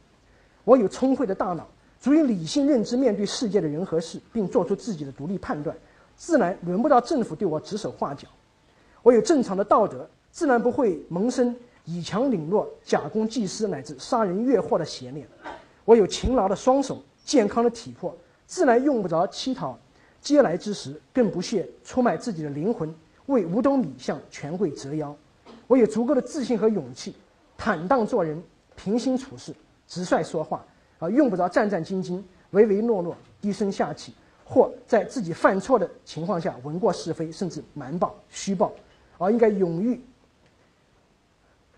[0.63, 1.67] 我有聪慧的大脑，
[1.99, 5.77] 足以理性认知面对世界的人和事，并做出自己的独立判断，
[6.19, 8.27] 自然轮不到政府对我指手画脚。
[9.05, 11.55] 我有正常的道德，自然不会萌生
[11.85, 15.27] 以强凌弱、假公济私乃至杀人越货的邪念。
[15.85, 18.15] 我有勤劳的双手，健康的体魄，
[18.47, 19.79] 自然用不着乞讨
[20.21, 22.93] 嗟来之食，更不屑出卖自己的灵魂，
[23.27, 25.17] 为五斗米向权贵折腰。
[25.69, 27.15] 我有足够的自信和勇气，
[27.57, 28.43] 坦荡做人，
[28.75, 29.55] 平心处事，
[29.87, 30.65] 直率说话，
[30.99, 34.13] 啊，用不着战战兢兢、唯唯诺诺、低声下气，
[34.49, 38.73] 或在自己犯错的情况下闻过是非，甚至瞒报、虚报，
[39.19, 40.01] 而应该勇于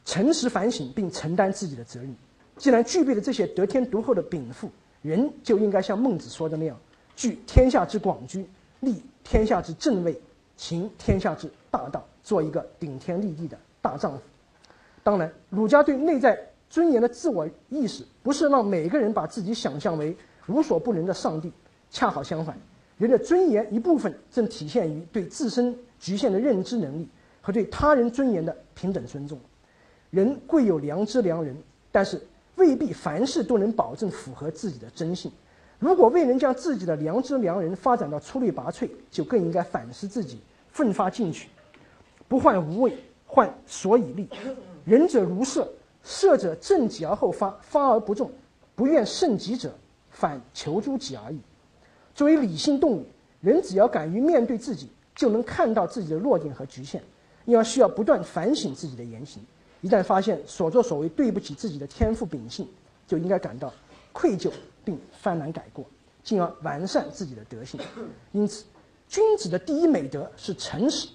[0.05, 2.15] 诚实反省，并承担自己的责任。
[2.57, 4.71] 既然具备了这些得天独厚的禀赋，
[5.03, 6.79] 人就应该像孟子说的那样，
[7.17, 8.47] 聚天下之广居，
[8.81, 10.21] 立天下之正位，
[10.57, 13.59] 行天下之大道，做一个顶天立地的。
[13.81, 14.21] 大丈夫，
[15.03, 20.17] 当然，儒家对内在尊严的自我意识不是让每个人把自己想象为
[20.47, 21.51] 无所不能的上帝，
[21.91, 22.57] 恰好相反，
[22.99, 27.09] 人的尊严一部分正体现于对自身局限的认知能力
[27.41, 29.39] 和对他人尊严的平等尊重。
[30.11, 31.57] 人贵有良知良人，
[31.93, 32.21] 但是
[32.57, 35.31] 未必凡事都能保证符合自己的真性。
[35.79, 40.39] 如果未能将自己的良知良人发展到出类拔萃，就更应该反思自己，
[40.71, 41.49] 奋发进取，
[42.29, 44.29] 不患无畏，患所以立。
[44.85, 45.67] 仁者如射，
[46.05, 48.31] 射者正己而后发，发而不中，
[48.75, 49.73] 不愿胜己者，
[50.11, 51.39] 反求诸己而已。
[52.21, 53.07] 作为理性动物，
[53.41, 57.03] 人只要敢于面对自己，就能看到自己的弱点和局限，
[57.47, 59.43] 因而需要不断反省自己的言行。
[59.81, 62.69] 一旦发现所作所为对不起自己的天赋秉性，
[63.07, 63.73] 就应该感到
[64.13, 64.53] 愧疚，
[64.85, 65.83] 并幡然改过，
[66.23, 67.81] 进而完善自己的德性。
[68.33, 68.67] 因此，
[69.09, 71.09] 君子的第一美德是诚实，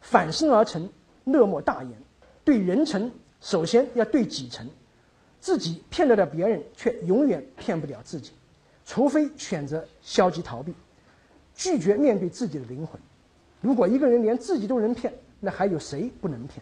[0.00, 0.88] 反身而成，
[1.24, 1.92] 乐莫大言。
[2.44, 3.12] 对人诚，
[3.42, 4.66] 首先要对己诚。
[5.38, 8.30] 自己骗得了别人，却永远骗不了自己，
[8.90, 10.74] 除非选择消极逃避，
[11.54, 13.00] 拒绝面对自己的灵魂。
[13.60, 16.60] 如果一个人连自己都能骗，那还有谁不能骗？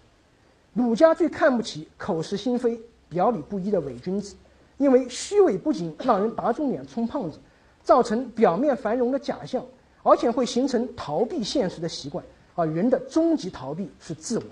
[0.74, 4.34] 儒家最看不起口是心非、表里不一的伪君子，
[4.76, 7.38] 因为虚伪不仅让人打肿脸充胖子，
[7.82, 9.64] 造成表面繁荣的假象，
[10.02, 12.22] 而且会形成逃避现实的习惯。
[12.54, 14.44] 而人的终极逃避是自我。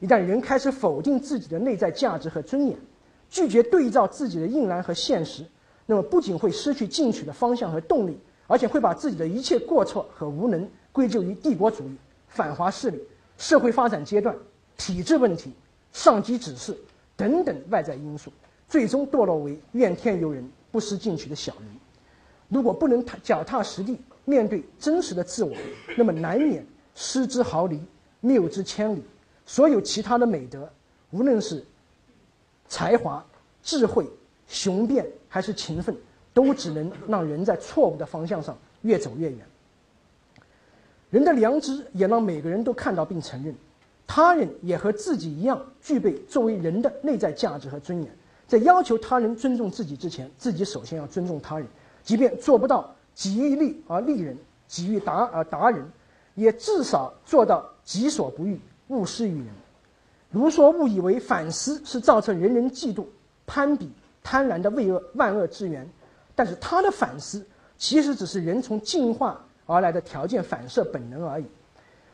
[0.00, 2.78] 一旦人开始否定自己的内在价值和尊严，
[3.28, 5.44] 拒绝对照自己的硬然和现实，
[5.86, 11.96] 那么不仅会失去进取的方向和动力，而且会把自己的一切过错和无能归咎于帝国主义、
[12.28, 13.00] 反华势力、
[13.36, 14.34] 社会发展阶段。
[14.76, 15.52] 体制问题、
[15.92, 16.76] 上级指示
[17.14, 18.32] 等等外在因素，
[18.68, 21.68] 最终堕落为怨天尤人、不思进取的小人。
[22.48, 25.54] 如果不能脚踏实地面对真实的自我，
[25.96, 26.66] 那么难免
[26.96, 27.80] 失之毫厘、
[28.20, 29.02] 谬之千里。
[29.46, 30.68] 所有其他的美德，
[31.12, 31.64] 无论是
[32.66, 33.24] 才华、
[33.62, 34.04] 智慧、
[34.48, 35.92] 雄辩还是勤奋，
[36.32, 39.40] 都只能让人在错误的方向上越走越远。
[41.10, 43.52] 人的良知也让每个人都看到并承认。
[44.06, 48.16] 他人也和自己一样具备作为人的内在价值和尊严，
[48.46, 51.66] 在要求他人尊重自己之前，自己首先要尊重他人。
[52.04, 55.84] 即便做不到己欲立而立人，己欲达而达人，
[56.36, 59.48] 也至少做到己所不欲，勿施于人。
[60.30, 63.04] 如说误以为反思是造成人人嫉妒、
[63.46, 63.90] 攀比、
[64.24, 65.88] 贪婪的为恶万恶之源，
[66.34, 67.46] 但是他的反思
[67.78, 71.44] 其实只是人从进化而来的条件反射本能而已。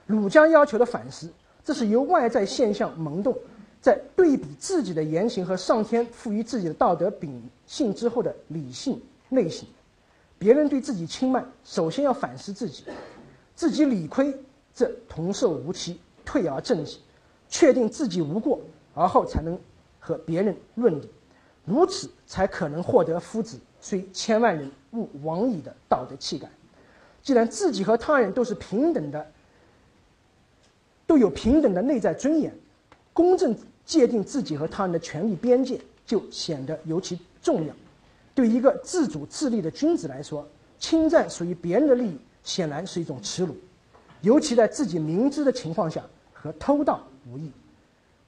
[0.05, 1.31] 儒家要求的反思。
[1.63, 3.37] 这是由外在现象萌动，
[3.83, 9.69] 在对比自己的言行和上天赋予自己的道德秉性之后的理性内省。
[10.39, 12.85] 别人对自己轻慢，首先要反思自己，
[13.55, 14.35] 自己理亏
[14.73, 16.99] 则同受无期，退而正己，
[17.51, 18.59] 确定自己无过，
[18.95, 19.57] 而后才能
[19.99, 21.09] 和别人论理，
[21.65, 26.49] 如此才可能获得夫子虽千万人勿往矣的道德气概。
[27.23, 29.27] 既然自己和他人都是平等的。
[31.07, 32.55] 都有平等的内在尊严，
[33.13, 33.53] 公正
[33.85, 37.75] 界定自己和他人的权利边界就显得尤其重要。
[38.33, 40.47] 对一个自主自立的君子来说，
[40.79, 43.57] 侵占属于别人的利益显然是一种耻辱，
[44.21, 46.01] 尤其在自己明知的情况下
[46.33, 47.51] 和偷盗无异。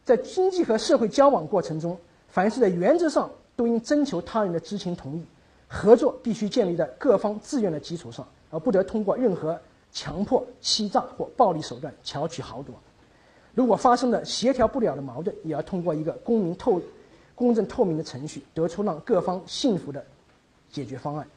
[0.05, 1.97] 在经济和社会交往过程中，
[2.33, 5.25] 凡是在原则上都应征求他人的知情同意，
[5.69, 9.57] 合作必须建立在各方自愿的基础上，而不得通过任何。
[9.95, 12.75] 强迫、欺诈或暴力手段巧取豪夺。
[13.55, 16.81] 如果发生了协调不了的矛盾，也要通过一个公民透、
[17.35, 20.03] 公正透明的程序，得出让各方幸福的
[20.71, 21.29] 解决方案。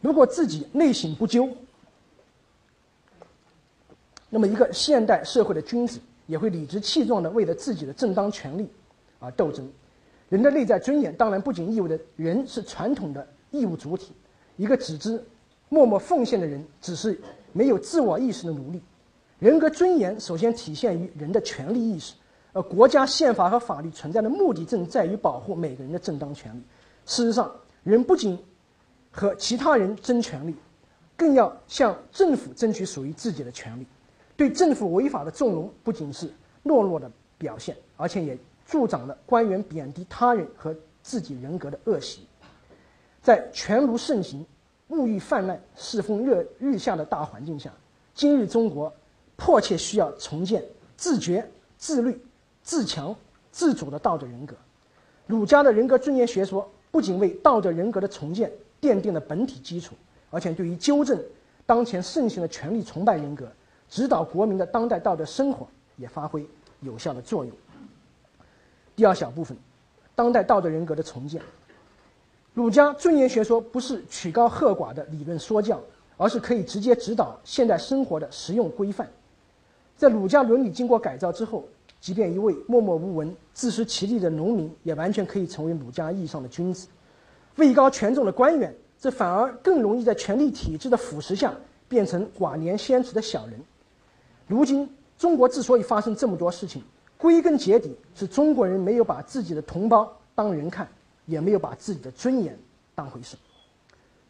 [0.00, 1.46] 如果自己内省不究，
[4.30, 8.66] 那么一个现代社会的君子也会理直气壮地为了自己的正当权利
[9.26, 9.68] 而斗争。
[10.28, 14.12] 人的内在尊严，当然不仅意味着人是传统的义务主体，
[14.56, 15.22] 一个只知。
[15.68, 17.20] 默默奉献的人只是
[17.52, 18.80] 没有自我意识的奴隶。
[19.40, 22.14] 人格尊严首先体现于人的权利意识，
[22.52, 26.62] 而国家宪法和法律存在的目的正在于保护每个人的正当权利。
[27.04, 28.38] 事实上，人不仅
[29.10, 30.54] 和其他人争权利，
[31.16, 33.86] 更要向政府争取属于自己的权利。
[34.36, 36.28] 对政府违法的纵容，不仅是
[36.64, 42.26] 懦弱的表现，而且也助长了官员贬低他人和自己人格的恶习。
[43.22, 44.44] 在权奴盛行。
[44.90, 47.72] 物欲泛滥、世风日日下的大环境下，
[48.14, 48.94] 今日中国
[49.34, 50.64] 迫切需要重建
[50.96, 51.44] 自觉、
[51.76, 52.24] 自律、
[52.62, 53.12] 自强、
[53.50, 54.54] 自主的道德人格。
[55.26, 58.48] 儒家的人格尊严学说不仅为道德人格的重建
[58.80, 59.96] 奠定了本体基础，
[60.30, 61.20] 而且对于纠正
[61.66, 63.50] 当前盛行的权力崇拜人格、
[63.88, 65.66] 指导国民的当代道德生活
[65.96, 66.46] 也发挥
[66.78, 67.52] 有效的作用。
[68.96, 69.54] 第二小部分，
[70.14, 71.40] 当代道德人格的重建。
[72.54, 75.78] 儒家尊严学说不是曲高和寡的理论说教，
[76.16, 79.06] 而是可以直接指导现代生活的实用规范。
[79.98, 81.62] 在儒家伦理经过改造之后，
[82.00, 86.86] 即便一位默默无闻、自食其力的农民，也完全可以成为儒家意义上的君子；
[87.56, 91.54] 位高权重的官员，这反而更容易在权力体制的腐蚀下
[91.88, 93.60] 变成寡廉鲜耻的小人。
[94.46, 96.82] 如今中国之所以发生这么多事情，
[97.18, 100.86] 归根结底是中国人没有把自己的同胞当人看，
[101.24, 102.58] 也没有把自己的尊严
[102.94, 103.36] 当回事。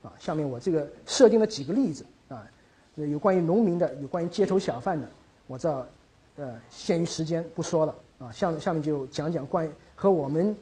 [0.02, 2.46] 啊，下面我这个设定了几个例子啊，
[2.94, 5.08] 有关于农民的，有关于街头小贩的，
[5.46, 5.88] 我这
[6.36, 10.56] 呃限于时间不说了啊，下下面就讲讲关于和我们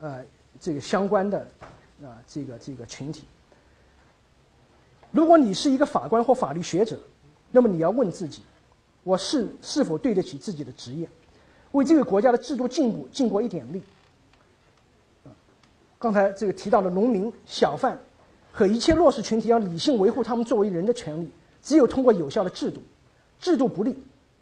[0.00, 0.24] 呃
[0.58, 1.46] 这个相关的
[2.02, 3.24] 啊这个这个群体。
[5.10, 6.98] 如果你是一个法官或法律学者，
[7.50, 8.42] 那么你要问自己。
[9.04, 11.08] 我是是否对得起自己的职业，
[11.72, 13.82] 为这个国家的制度进步尽过一点力？
[15.98, 17.98] 刚才这个提到的农民、小贩
[18.52, 21.28] 和一切弱势群体要理性维护他们作为人的权利，
[21.60, 22.80] 只有通过有效的制度，
[23.40, 23.96] 制度不利，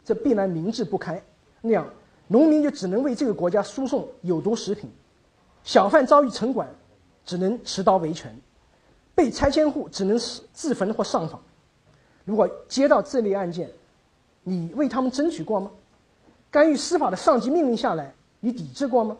[0.05, 1.21] 这必然民智不开。
[1.61, 1.87] 那样，
[2.27, 4.89] 农民就只能为这个国家输送有毒食品，
[5.63, 6.69] 小贩遭遇城管，
[7.25, 8.39] 只能持刀维权，
[9.15, 10.17] 被拆迁户只能
[10.53, 11.41] 自焚或上访。
[12.23, 13.69] 如果接到这类案件，
[14.43, 15.71] 你为他们争取过吗？
[16.57, 19.15] 干预司法的上级命令下来，你抵制过吗？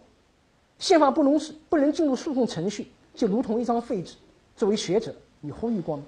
[0.79, 4.15] 宪法不能是不能进入诉讼程序，就如同一张废纸。
[4.55, 6.03] 作为学者，你呼吁过吗？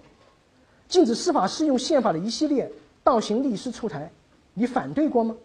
[0.88, 2.72] 禁止司法适用宪法的一系列
[3.03, 4.11] 倒行逆施出台，
[4.56, 5.38] 你反对过吗？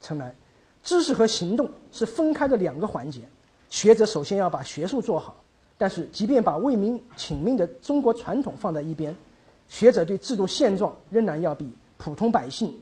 [0.00, 0.34] 诚然，
[0.82, 3.20] 知识和行动是分开的两个环节。
[3.68, 5.36] 学者首先要把学术做好，
[5.76, 9.14] 但是即便把为民请命的中国传统放在一边，
[9.68, 12.74] 学者对制度现状仍然要比普通百姓。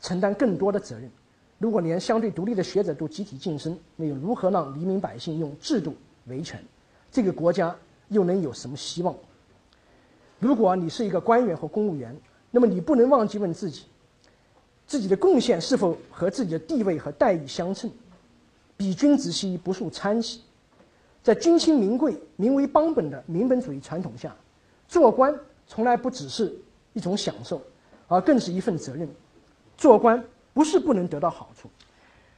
[0.00, 1.08] 承担更多的责任。
[1.64, 5.94] 如果连相对独立的学者都集体晋升，那又如何让黎民百姓用制度
[6.26, 6.62] 维权？
[7.10, 7.74] 这个国家
[8.08, 9.16] 又能有什么希望？
[10.38, 12.14] 如果你是一个官员或公务员，
[12.50, 13.84] 那么你不能忘记问自己：
[14.86, 17.90] 自己的贡献是否和自己的地位和待遇相称？
[18.76, 20.42] 比君子兮不素参兮。
[21.22, 24.36] 在君轻民贵、民为邦本的民本主义传统下，
[24.86, 25.34] 做官
[25.66, 26.54] 从来不只是
[26.92, 27.58] 一种享受，
[28.06, 29.08] 而更是一份责任。
[29.78, 30.22] 做官
[30.54, 31.68] 不是不能得到好处，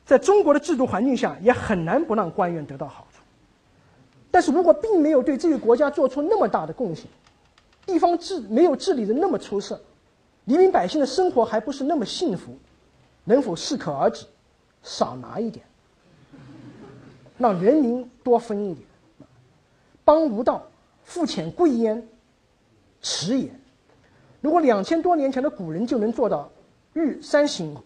[0.06, 3.20] 在中国的制度环境下，也很难不让官员得到好处。
[4.30, 7.04] 但是如果并没有对这个国家做出那么大的贡献，
[7.84, 9.78] 地方治没有治理的那么出色，
[10.46, 12.56] 黎民百姓的生活还不是那么幸福，
[13.24, 14.24] 能否适可而止，
[14.82, 15.64] 少拿一点，
[17.36, 18.86] 让人民多分一点？
[20.04, 20.66] 邦无道，
[21.04, 22.08] 富浅贵焉，
[23.02, 23.50] 耻也。
[24.40, 26.50] 如果两千多年前的古人就能做到。
[26.98, 27.76] 日三省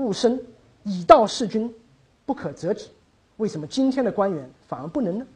[0.00, 0.40] 吾身，
[0.82, 1.72] 以道事君，
[2.24, 2.88] 不可折止。
[3.36, 5.26] 为什么今天的官员反而不能呢？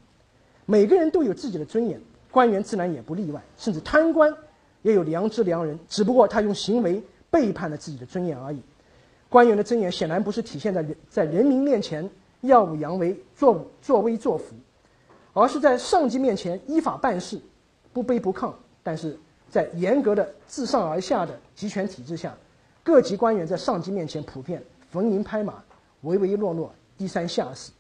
[0.67, 2.01] 每个人都有自己的尊严，
[2.31, 3.43] 官员自然也不例外。
[3.57, 4.35] 甚至贪官
[4.83, 8.61] 也有良知良人，只不过他用行为背叛了自己的尊严而已。
[9.29, 12.09] 官员的尊严显然不是体现在在人民面前
[12.43, 14.55] 耀武扬威、作作威作福，
[15.33, 17.41] 而是在上级面前依法办事，
[17.93, 18.53] 不卑不亢。
[18.83, 19.19] 但是
[19.49, 22.35] 在严格的自上而下的集权体制下。
[22.85, 25.55] 各级官员在上级面前普遍逢迎拍马、
[26.03, 27.73] 唯唯诺诺、低三下四，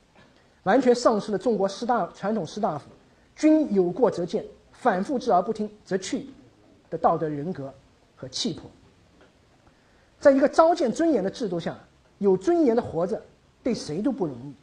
[0.63, 2.87] 完全丧失了中国士大传统士大夫
[3.37, 6.27] “君有过则谏，反复治而不听则去”
[6.89, 7.73] 的道德人格
[8.17, 8.63] 和气魄。
[10.19, 11.79] 在一个糟践尊严的制度下，
[12.17, 13.23] 有尊严的活着
[13.63, 14.55] 对谁都不容易。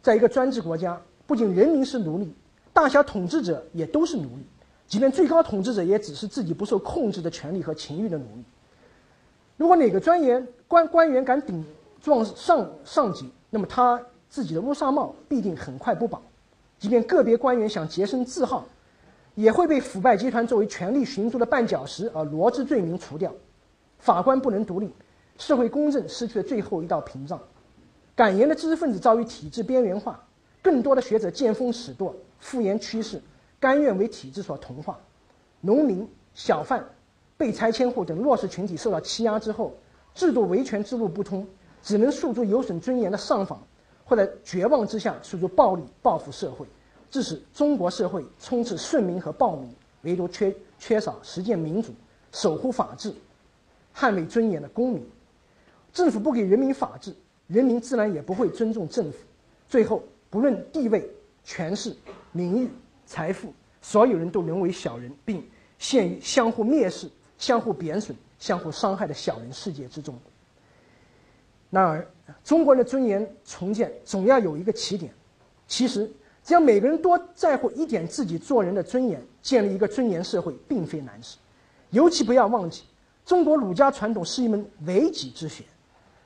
[0.00, 2.32] 在一个专制国家，不仅人民是奴隶，
[2.72, 4.46] 大小统治者也都是奴隶，
[4.86, 8.44] 即便最高统治者也只是自己不受控制的权利和情欲的奴隶。
[9.60, 11.62] 如果哪个专员官官员敢顶
[12.00, 14.00] 撞上上级，那么他
[14.30, 16.22] 自己的乌纱帽必定很快不保。
[16.78, 18.64] 即便个别官员想洁身自好，
[19.34, 23.30] 也会被腐败集团作为权力寻租的绊脚石而罗织罪名除掉。
[23.98, 24.90] 法官不能独立，
[25.36, 27.38] 社会公正失去了最后一道屏障。
[28.16, 30.26] 敢言的知识分子遭遇体制边缘化，
[30.62, 33.20] 更多的学者见风使舵，敷衍趋势，
[33.60, 34.98] 甘愿为体制所同化。
[35.60, 36.82] 农民、小贩。
[37.40, 39.74] 被拆迁户等弱势群体受到欺压之后，
[40.14, 41.48] 制度维权之路不通，
[41.82, 43.66] 只能诉诸有损尊严的上访，
[44.04, 46.66] 或在绝望之下诉诸暴力报复社会，
[47.10, 51.94] 致使中国社会充斥顺民和暴民，唯独缺缺少实践民主、
[52.30, 53.10] 守护法治、
[53.96, 55.02] 捍卫尊严的公民。
[55.94, 59.16] 政府不给人民法治，人民自然也不会尊重政府。
[59.66, 61.10] 最后，不论地位、
[61.42, 61.96] 权势、
[62.32, 62.68] 名誉、
[63.06, 63.50] 财富，
[63.80, 65.42] 所有人都沦为小人，并
[65.78, 67.10] 陷于相互蔑视。
[67.40, 70.14] 相互贬损、相互伤害的小人世界之中。
[71.70, 72.06] 然而，
[72.44, 75.12] 中国人的尊严重建总要有一个起点。
[75.66, 76.08] 其实，
[76.44, 81.38] 只要每个人多在乎一点自己做人的尊严，建立一个尊严社会，并非难事。
[81.90, 82.82] 尤其不要忘记，
[83.24, 85.64] 中国儒家传统是一门为己之学，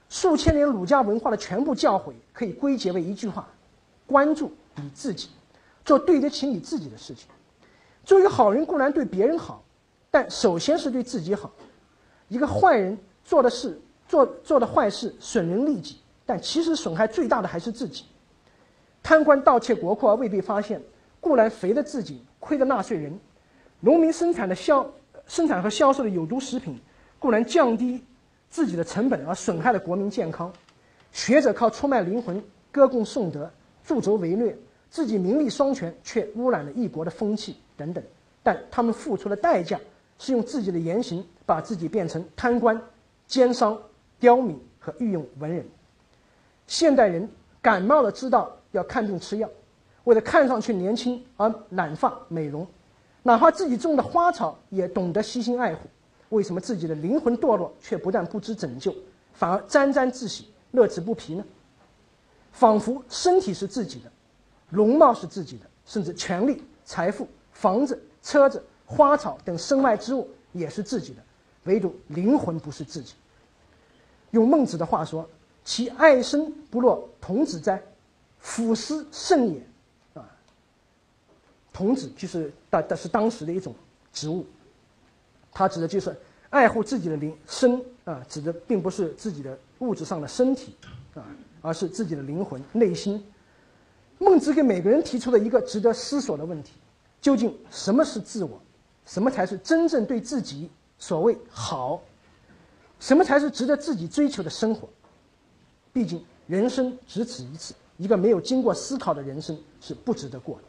[0.08, 3.48] 数千年儒家文化的全部教诲可以归结为一句话：
[4.06, 5.28] 关注你自己，
[5.84, 7.28] 做对得起你自己的事情。
[8.04, 9.63] 做一个好人固然对别人好，
[10.14, 11.50] 但首先是对自己好。
[12.28, 13.76] 一个坏人做的事
[14.06, 18.04] 做做的坏事损人利己，但其实损害最大的还是自己。
[19.02, 20.80] 贪官盗窃国库而未被发现，
[21.18, 23.10] 固然肥了自己，亏了纳税人；
[23.80, 24.88] 农民生产的销
[25.26, 26.78] 生产和销售的有毒食品，
[27.18, 28.00] 固然降低
[28.48, 30.48] 自己的成本而损害了国民健康；
[31.10, 33.50] 学者靠出卖灵魂、歌功颂德、
[33.84, 34.56] 助纣为虐，
[34.88, 38.04] 自己名利双全，却污染了一国的风气等等。
[38.44, 39.80] 但他们付出的代价
[40.18, 42.80] 是用自己的言行把自己变成贪官、
[43.26, 43.78] 奸商、
[44.18, 45.64] 刁民和御用文人。
[46.66, 47.28] 现代人
[47.62, 48.50] 感冒了知道。
[48.74, 49.48] 要看病吃药，
[50.02, 52.66] 为了看上去年轻而染发美容，
[53.22, 55.82] 哪怕自己种的花草也懂得悉心爱护。
[56.30, 58.92] 为什么自己的灵魂堕落，却不但不知拯救，
[59.32, 61.44] 反而沾沾自喜、乐此不疲呢？
[62.50, 64.10] 仿佛身体是自己的，
[64.70, 71.23] 容貌是自己的，甚至权力、财富、房子、车子、花草等身外之物也是自己的，
[71.65, 73.15] 唯独灵魂不是自己。
[74.31, 75.28] 用孟子的话说
[75.65, 77.82] ：“其爱生不若童子哉？”
[78.39, 79.66] 俯思甚也，
[80.12, 80.23] 啊，
[81.73, 83.74] 童子就是当，但是当时的一种
[84.12, 84.44] 植物，
[85.51, 86.15] 它指的就是
[86.51, 90.77] 爱护自己的灵身啊，指的并不是自己的物质上的身体
[91.15, 91.24] 啊，
[91.62, 93.24] 而是自己的灵魂内心。
[94.19, 96.73] 孟子给每个人提出了一个值得思索的问题：
[97.23, 98.61] 究竟什么是自我？
[99.06, 102.01] 什么才是真正对自己所谓好？
[103.01, 104.89] 什么才是值得自己追求的生活？
[105.93, 107.74] 毕竟人生只此一次。
[107.97, 110.62] 一个没有经过思考的人生是不值得过的。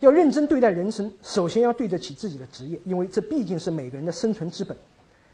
[0.00, 4.76] 要认真对待人生，首先要对得起自己的职业，因为这毕竟是每个人的生存之本。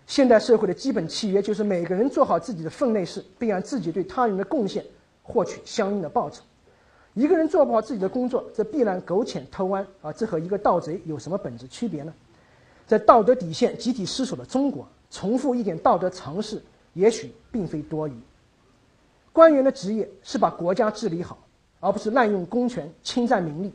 [0.06, 4.84] 现代社会的基本契约就是每个人做好自己的分内事，并按自己对他人的贡献
[5.22, 6.42] 获取相应的报酬。
[7.16, 10.12] 一个人做不好自己的工作，这必然苟且偷安啊！
[10.12, 12.12] 这和一个盗贼有什么本质区别呢？
[12.86, 16.62] 在道德底线集体失守的中国，重复一点道德常识，
[16.92, 18.12] 也许并非多余。
[19.32, 21.38] 官员的职业是把国家治理好，
[21.80, 23.70] 而不是滥用公权侵占民利；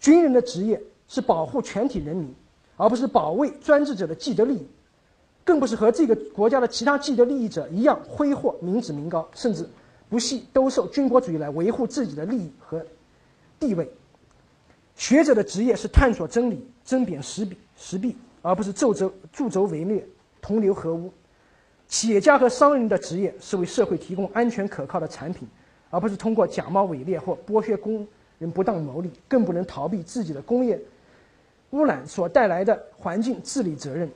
[0.00, 2.34] 军人的职业是保护全体人民，
[2.78, 4.66] 而不是保卫专制者的既得利益，
[5.44, 9.68] 更不是和这个国家的其他既得利益者一样挥霍民脂民膏，甚至
[10.10, 12.84] 不惜兜售军国主义来维护自己的利益和
[13.60, 13.88] 地位。
[14.96, 20.04] 学者的职业是探索真理、针砭时弊、时弊，而不是助纣助纣为虐、
[20.42, 21.10] 同流合污。
[21.86, 25.48] 企业家和商人的职业是为社会提供安全可靠的产品，
[25.90, 28.06] 而不是通过假冒伪劣或剥削工
[28.38, 30.78] 人不当牟利，更不能逃避自己的工业
[31.70, 34.10] 污染所带来的环境治理责任。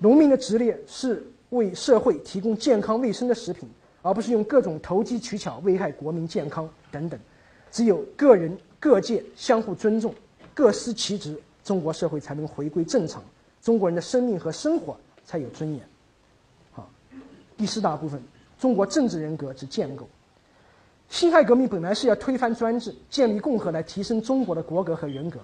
[0.00, 3.68] 农民的职业是为社会提供健康卫生的食品，
[4.06, 7.18] 而不是用各种投机取巧危害国民健康等等。
[7.72, 10.14] 只有个人各界相互尊重，
[10.54, 13.20] 各司其职，中国社会才能回归正常，
[13.60, 15.80] 中国人的生命和生活才有尊严。
[16.70, 16.88] 好
[17.56, 18.22] 第四大部分，
[18.60, 20.08] 中国政治人格之建构。
[21.08, 25.40] 辛亥革命本来是要推翻专制，建立共和，来提升中国的国格和人格。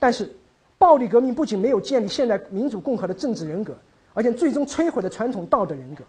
[0.00, 0.28] 但是，
[0.76, 3.76] 暴力革命不仅没有建立现代民主共和的政治人格，
[4.12, 6.02] 而且最终摧毁了传统道德人格。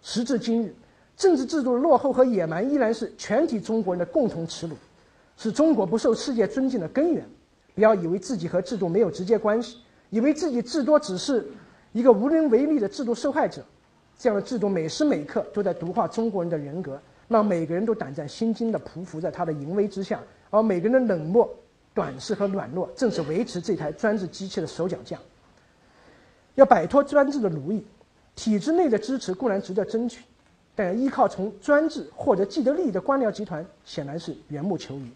[0.00, 0.74] 时至今日，
[1.16, 4.74] 政治制度的落后和野蛮依然是全体中国人的共同耻辱，
[5.36, 7.24] 是中国不受世界尊敬的根源。
[7.74, 9.78] 不要以为自己和制度没有直接关系，
[10.10, 11.44] 以为自己至多只是
[11.92, 13.64] 一个无能为力的制度受害者。
[14.16, 20.20] 这样的制度每时每刻都在毒化中国人的人格，让每个人都胆战心惊地匍匐在他的淫威之下，
[20.50, 21.52] 而每个人的冷漠、
[21.92, 25.18] 短视和软弱，正是维持这台专制机器的手脚架。
[26.54, 27.84] 要摆脱专制的奴役，
[28.36, 30.22] 体制内的支持固然值得争取，
[30.74, 35.08] 但依靠从专制获得既得利益的官僚集团显然是缘木求鱼。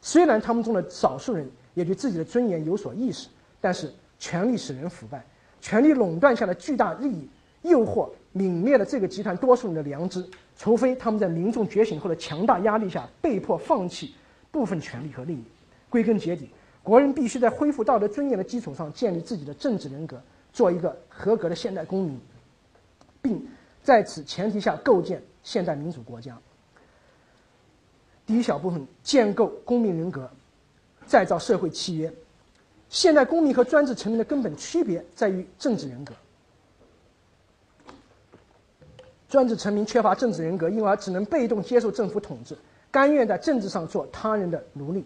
[0.00, 3.28] 虽然他们中的少数人也对自己的尊严有所意识，
[3.60, 5.24] 但是权力使人腐败，
[5.60, 7.28] 权力垄断下的巨大利益
[7.62, 8.08] 诱惑。
[8.32, 10.24] 泯灭了这个集团多数人的良知，
[10.56, 14.14] 除非他们在民众觉醒后的强大压力下被迫放弃
[14.52, 15.42] 部分权利和利益。
[15.88, 16.48] 归根结底，
[16.80, 20.22] 国人必须在恢复道德尊严的基础上建立自己的政治人格，
[20.52, 22.20] 做一个合格的现代公民，
[23.20, 23.44] 并
[23.90, 26.38] 在此前提下构建现代民主国家。
[28.24, 30.30] 第一小部分：建构公民人格，
[31.08, 32.12] 再造社会契约。
[32.88, 36.14] 现代公民和专制臣民的根本区别在于政治人格。
[39.28, 42.56] 专制臣民缺乏政治人格，因而只能被动接受政府统治。
[42.92, 45.04] 甘愿在政治上做他人的奴隶。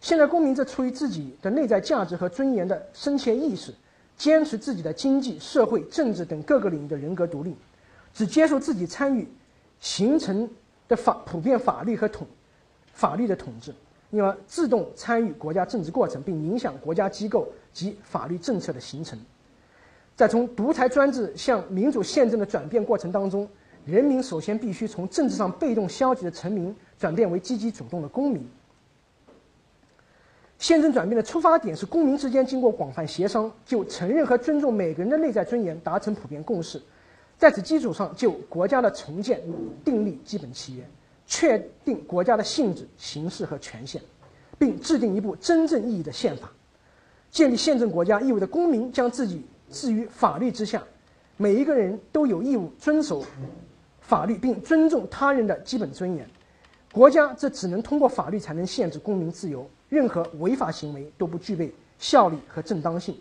[0.00, 3.74] 现在公民则出于自己的内在价值和尊严的深切意识，
[4.16, 7.56] 坚持自己的经济、社会、政治等各个领域的人格独立，
[8.14, 9.26] 只接受自己参与
[9.80, 10.48] 形成
[10.88, 12.26] 的法普遍法律和统
[12.92, 13.74] 法律的统治，
[14.10, 19.18] 因而自动参与国家政治过程，并影响国家机构及法律政策的形成。
[20.14, 23.48] 在从独裁专制向民主宪政的转变过程当中，
[23.86, 28.46] 人民首先必须从政治上被动消极的臣民转变为积极主动的公民。
[30.58, 36.80] 宪政转变的出发点是公民之间经过广泛协商，就承认和尊重每个人的内在尊严达成普遍共识，
[37.42, 39.42] 在此基础上就国家的重建
[39.84, 40.88] 订立基本契约，
[41.26, 44.00] 确定国家的性质、形式和权限，
[44.60, 46.52] 并制定一部真正意义的宪法。
[47.32, 50.84] 建立宪政国家意味着公民将自己置于法律之下，
[51.36, 53.24] 每一个人都有义务遵守
[54.00, 56.24] 法律并尊重他人的基本尊严。
[56.92, 59.68] 国家则只能通过法律才能限制公民自由。
[59.88, 63.16] 任何违法行为都不具备效力和正当性。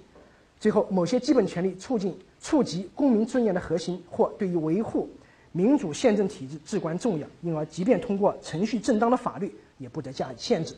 [0.61, 5.09] 最后，某些基本权利促进触及公民尊严的核心，或对于维护
[5.51, 10.75] 民主宪政体制至关重要，因而即便通过程序正当的法律，也不得加以限制。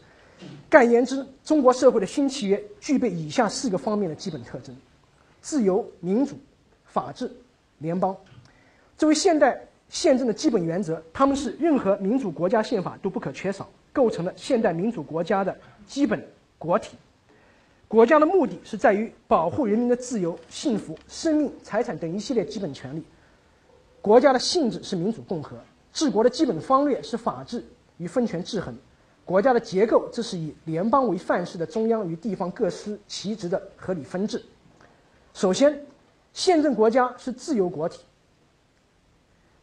[0.69, 4.73] 概言之，中国社会的新契约具备以下四个方面的基本特征：
[5.41, 6.37] 自由、民主、
[6.85, 7.29] 法治、
[7.79, 8.15] 联邦。
[8.97, 15.53] 作为现代宪政的基本原则，它们是任何民主国家宪法都不可缺少，构成了现代民主国家的。
[15.85, 16.25] 基本
[16.57, 16.95] 国体，
[17.93, 23.03] 国家的目的是在于保护人民的自由、幸福、生命、财产等一系列基本权利。
[24.01, 25.55] 国家的性质是民主共和，
[25.91, 27.63] 治国的基本方略是法治
[27.97, 28.75] 与分权制衡。
[29.23, 34.43] 国家的结构这是以联邦为范式的中央与地方各司其职的合理分治。
[35.35, 35.79] 首先，
[36.33, 37.99] 宪政国家是自由国体。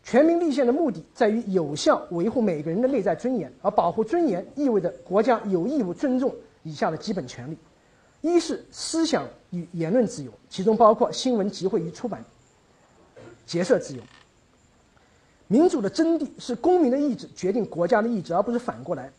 [0.05, 6.33] 全民立宪的目的在于有效维护每个人的内在尊严，而保护尊严意味着国家有义务尊重
[6.63, 7.59] 以下的基本权利：
[8.21, 12.25] 一是思想与言论自由，其中包括新闻、集会与出版、
[13.47, 14.03] 结社自由。
[15.47, 19.11] 民主的真谛是公民的意志决定国家的意志，而不是反过来。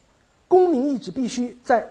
[0.48, 1.90] 公民意志必须在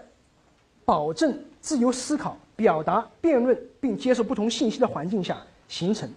[0.85, 6.09] 保证自由思考、表达、辩论并接受不同信息的环境下形成。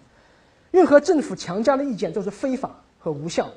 [0.71, 3.49] 任何政府强加的意见都是非法和无效，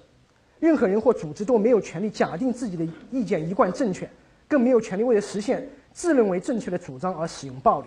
[0.60, 4.08] 任何人或组织都没有权利假定自己的意见一贯正确，
[4.46, 7.86] 更没有权利为了实现自认为正确的主张而使用暴力。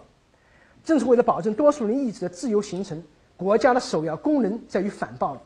[0.83, 3.01] 正是为了保证多数人意志的自由形成，
[3.37, 5.39] 国家的首要功能在于反暴力。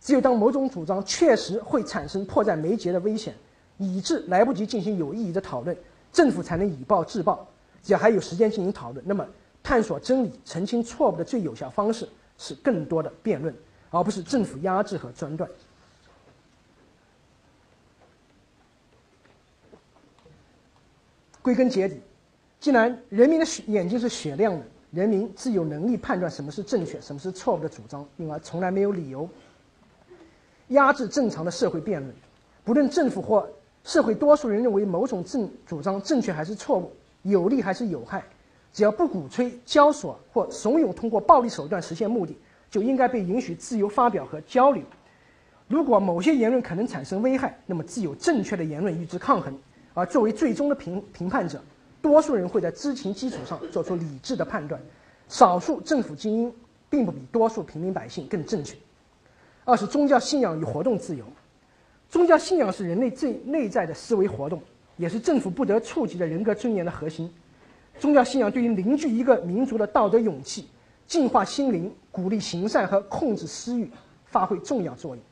[0.00, 3.34] 只有当某种主张确实会产生迫在眉睫的危险，
[3.76, 5.76] 以致来不及进行有意义的讨论，
[6.12, 7.46] 政府才能以暴制暴。
[7.82, 9.26] 只要还有时间进行讨论，那么
[9.62, 12.08] 探索真理、澄清错误的最有效方式。
[12.40, 13.52] 是更多的辩论，
[13.90, 15.50] 而不是政府压制和专断。
[21.48, 21.98] 归根结底，
[22.60, 29.26] 既然人民的眼睛是雪亮的，人民自有能力判断什么是正确、什么是错误的主张，因而从来没有理由
[30.68, 32.14] 压制正常的社会辩论。
[32.64, 33.48] 不论政府或
[33.82, 36.92] 社会多数人认为某种正主张正确还是错误，
[37.22, 38.22] 有利还是有害。
[38.70, 42.36] 只要不鼓吹、教唆或怂恿通过暴力手段实现目的，
[42.70, 44.82] 就应该被允许自由发表和交流。
[45.66, 49.58] 如果某些言论可能产生危害，那么自有正确的言论与之抗衡。
[49.98, 51.60] 而作为最终的评评判者，
[52.00, 54.80] 多数人会在知情基础上做出理智的判断。
[55.28, 56.52] 少数政府精英
[56.88, 58.76] 并不比多数平民百姓更正确。
[59.64, 61.24] 二是宗教信仰与活动自由。
[62.08, 64.62] 宗教信仰是人类最内在的思维活动，
[64.96, 67.28] 也是政府不得触及的人格尊严的核心。
[67.98, 70.68] 宗教信仰对于凝聚一个民族的道德勇气、
[71.08, 73.90] 净化心灵、鼓励行善和控制私欲
[74.26, 75.24] 发挥重要作用。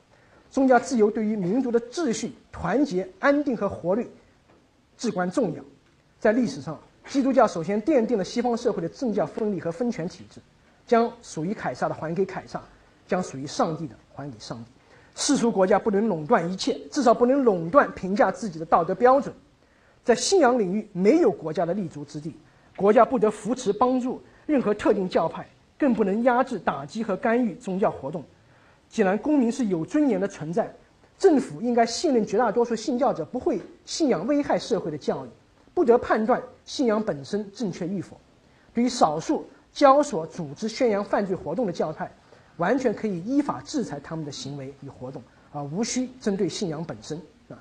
[0.50, 4.08] 宗教自由对于民族的秩序、团结、安定和活力
[4.96, 5.62] 至关重要。
[6.18, 6.78] 在历史上，
[7.08, 10.40] 基督教首先奠定了西方社会的政教分离和分权体制，
[10.86, 12.62] 将属于凯撒的还给凯撒，
[13.06, 14.64] 将属于上帝的还给上帝。
[15.14, 19.34] 世俗国家不能垄断一切，至少不能垄断评价自己的道德标准。
[20.04, 22.36] 在信仰领域，没有国家的立足之地。
[22.76, 25.46] 国家不得扶持帮助任何特定教派，
[25.78, 28.22] 更不能压制、打击和干预宗教活动。
[28.88, 30.72] 既然公民是有尊严的存在，
[31.18, 35.28] 政府应该信任绝大多数信教者不会信仰危害社会的教育，
[35.72, 38.16] 不得判断信仰本身正确与否。
[38.74, 42.10] 对于少数教唆、组织、宣扬犯罪活动的教派，
[42.58, 45.22] 完全可以依法制裁他们的行为与活动，
[45.52, 47.16] 而无需针对信仰本身。
[47.48, 47.56] 啊，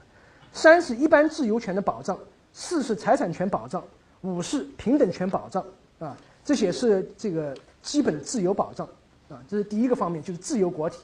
[0.52, 2.18] 三是一般自由权的保障，
[2.52, 3.84] 四是财产权保障。
[4.22, 5.64] 五是平等权保障
[6.00, 8.88] 啊，这些是这个基本的自由保障
[9.30, 10.98] 啊，这是第一个方面，就是自由国体。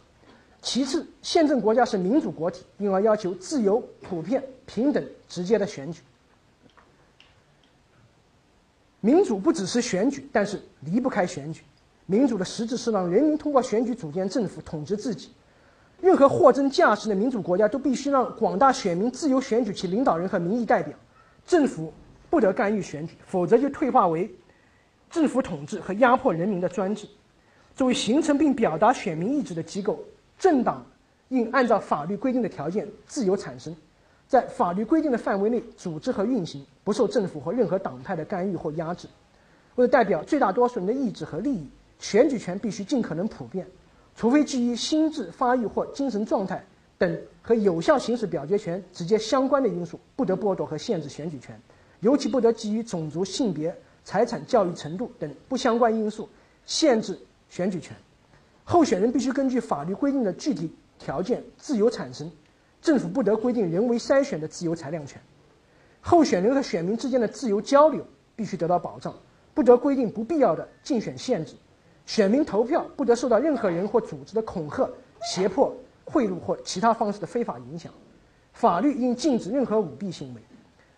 [0.61, 6.01] 其次，宪政国家是民主国体，因而要求自由、普遍、平等、直接的选举。
[8.99, 11.63] 民主不只是选举，但是离不开选举。
[12.05, 15.29] 民主的实质是让人民通过选举组建政府，统治自己。
[15.99, 20.95] 任何货真价实的民主国家都必须让广大选民自由选举其领导人和民意代表，
[21.47, 21.91] 政府
[22.29, 24.31] 不得干预选举，否则就退化为
[25.09, 27.07] 政府统治和压迫人民的专制。
[27.75, 30.03] 作为形成并表达选民意志的机构，
[30.41, 30.84] 政党
[31.30, 33.76] 应按照法律规定的条件自由产生，
[34.27, 39.07] 在法律规定的范围内组织和运行，不受政府或任何党派的干预或压制。
[39.76, 41.69] 为了代表最大多数人的意志和利益，
[41.99, 43.68] 选举权必须尽可能普遍，
[44.15, 46.65] 除非基于心智发育或精神状态
[46.97, 51.55] 等和有效行使表决权直接相关的因素，不得剥夺和限制选举权，
[51.99, 56.27] 尤其不得基于种族、性别、财产、教育程度等不相关因素
[56.65, 57.19] 限制。
[57.51, 57.93] 选举权，
[58.72, 62.31] 候选人必须根据法律规定的具体条件自由产生，
[62.81, 65.22] 政府不得规定人为筛选的自由裁量权。
[65.99, 69.14] 候选人和选民之间的自由交流必须得到保障，
[69.53, 71.53] 不得规定不必要的竞选限制。
[72.06, 74.89] 选民投票不得受到任何人或组织的恐吓、
[75.22, 75.76] 胁迫、
[76.06, 77.91] 贿赂或其他方式的非法影响。
[78.53, 80.41] 法律应禁止任何舞弊行为。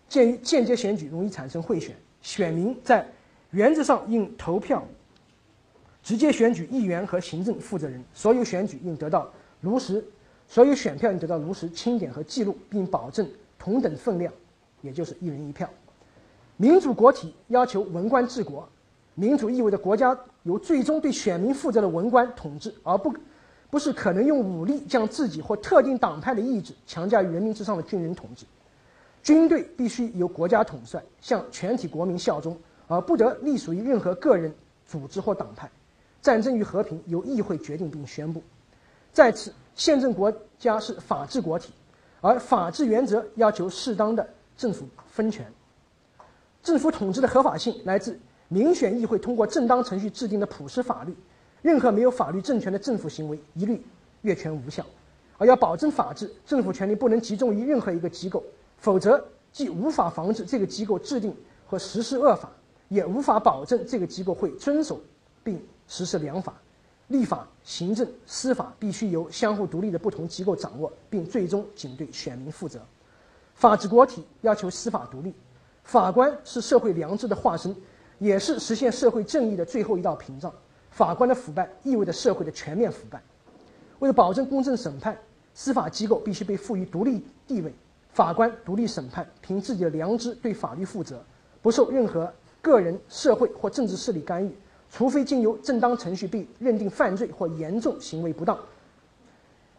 [0.07, 3.03] 鉴于间接选举容易产生贿选，选民在
[3.49, 4.85] 原则上应投票。
[6.03, 9.31] 直接选举议员和行政负责人，所有选举应得到
[9.61, 10.03] 如实，
[10.49, 13.25] 所有选票应得到如实清点和记录，并保证
[13.57, 14.31] 同等分量，
[14.81, 15.69] 也就是一人一票。
[16.57, 18.67] 民主国体要求文官治国，
[19.15, 23.13] 民主意味着国家由最终对选民负责的文官统治，而不
[23.69, 28.45] 不是可能用武力将自己或特定党派的意志强加于人民之上的军人统治。
[29.23, 32.57] 军队必须由国家统帅，向全体国民效忠，
[32.87, 34.53] 而不得隶属于任何个人、
[34.85, 35.71] 组织或党派。
[36.23, 38.41] 战争与和平由议会决定并宣布。
[39.11, 41.73] 再次，宪政国家是法治国体，
[42.21, 44.27] 而法治原则要求适当的
[44.57, 45.45] 政府分权。
[46.63, 48.17] 政府统治的合法性来自
[48.47, 51.13] 民选议会通过正当程序制定的普世法律。
[51.61, 53.81] 任何没有法律政权的政府行为一律
[54.21, 54.85] 越权无效。
[55.37, 58.41] 而要保证法治，政府权力不能集中于任何一个机构，
[58.77, 61.35] 否则既无法防止这个机构制定
[61.67, 62.49] 和实施恶法，
[62.87, 65.01] 也无法保证这个机构会遵守
[65.43, 65.61] 并。
[65.87, 66.53] 实施良法，
[67.07, 72.79] 立法、行政、司法必须由相互独立的不同机构掌握，并最终仅对选民负责。
[73.55, 75.33] 法治国体要求司法独立，
[75.83, 77.75] 法官是社会良知的化身，
[78.17, 80.51] 也是实现社会正义的最后一道屏障。
[80.89, 83.21] 法官的腐败意味着社会的全面腐败。
[83.99, 85.17] 为了保证公正审判，
[85.53, 87.73] 司法机构必须被赋予独立地位。
[88.09, 91.23] 法官独立审判，凭自己的良知对法律负责，
[91.61, 92.31] 不受任何
[92.61, 94.55] 个人、社会或政治势力干预。
[94.95, 98.55] 除非经由正当程序被认定犯罪或严重行为不当，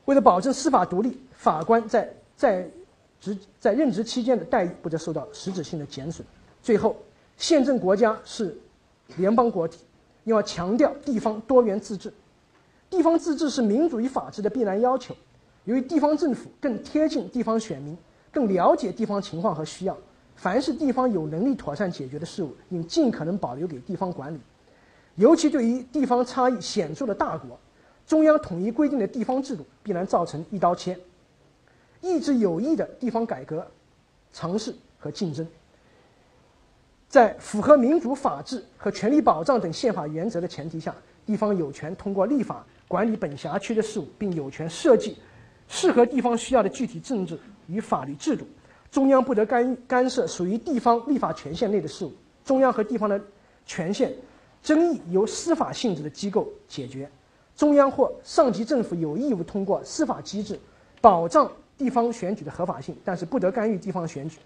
[0.07, 2.69] 为了保证司法独立，法官在在
[3.20, 6.27] 职在任职期间的待遇不得受到实质性的减损。
[6.61, 6.97] 最后，
[7.36, 8.59] 宪政国家是
[9.16, 9.85] 联邦国体，
[10.24, 12.12] 要强调地方多元自治。
[12.91, 15.15] 地方自治是民主与法治的必然要求。
[15.62, 17.97] 由于地方政府更贴近地方选民，
[18.32, 19.97] 更了解地方情况和需要，
[20.35, 24.41] 凡是地方有能力妥善解决的事务，应尽可能保留给地方管理。
[25.16, 27.59] 尤其对于地方差异显著的大国，
[28.07, 30.99] 中央统一规定的地方制度必然造成一刀切，
[32.01, 33.66] 抑制有益的地方改革
[34.32, 35.47] 尝试和竞争。
[37.09, 40.93] 在符合民主、法治和权利保障等宪法原则的前提下，
[41.24, 45.16] 地方有权通过立法管理本辖区的事务，并有权设计
[45.69, 47.39] 适合地方需要的具体政治
[47.69, 48.45] 与法律制度。
[48.91, 52.12] 中央不得干干涉属于地方立法权限内的事务。
[52.45, 53.20] 中央和地方的
[53.65, 54.12] 权限。
[54.65, 57.09] 争议由司法性质的机构解决，
[57.55, 60.59] 中央或上级政府有义务通过司法机制
[61.03, 64.39] 保障地方选举的合法性，但是不得干预地方选举。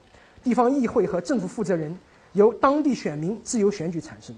[0.43, 1.97] 地方议会和政府负责人
[2.33, 4.35] 由当地选民自由选举产生。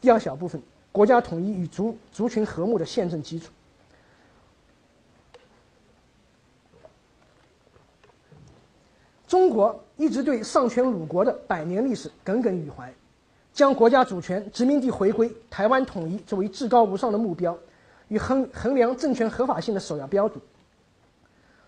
[0.00, 0.60] 第二小部分，
[0.90, 3.52] 国家统一与族族群和睦的宪政基础。
[9.28, 12.90] 中国一直对丧权辱国的百年历史耿耿于怀。
[13.52, 17.56] 将国家主权、殖民地回归、台湾统一作为至高无上的目标，
[18.08, 20.40] 与衡衡量政权合法性的首要标准。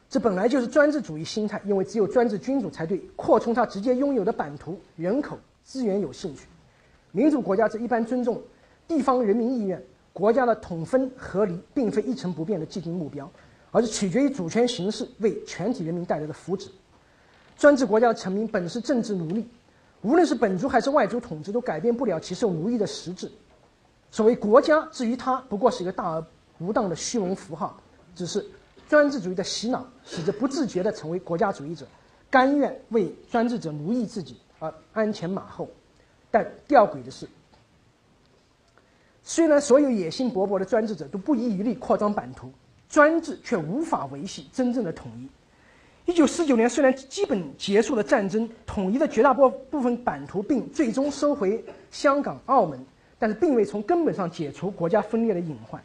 [0.08, 6.46] 这本来就是专制主义心态，因为只有专制君主才对扩充他直接拥有的版图、人口、资源有兴趣。
[7.10, 8.40] 民主国家则一般尊重
[8.86, 9.82] 地方人民意愿，
[10.12, 13.30] 国家的统分合离并非一成不变的既定目标，
[13.70, 16.68] 而是取决于主权形式为全体人民带来的福祉。
[17.56, 19.46] 专制国家的臣民本是政治奴隶。
[20.02, 23.30] 无论是本族还是外族统治，都改变不了其受奴役的实质。
[24.10, 26.24] 所谓国家，至于它，不过是一个大而
[26.58, 27.80] 不当的虚荣符号，
[28.14, 28.44] 只是
[28.88, 31.86] 专制主义的洗脑，使之不自觉地成为国家主义者，
[32.28, 35.68] 甘愿为专制者奴役自己而鞍前马后。
[36.30, 37.28] 但吊诡的是，
[39.22, 42.50] 虽然所有野心勃勃的专制者都不遗余力扩张版图，
[42.88, 45.28] 专制却无法维系真正的统一。
[46.04, 52.84] 一九四九年，虽然基本结束了战争，统一的绝大部部分版图，并最终收回香港、澳门，
[53.20, 55.80] 但是并未从根本上解除国家分裂的隐患。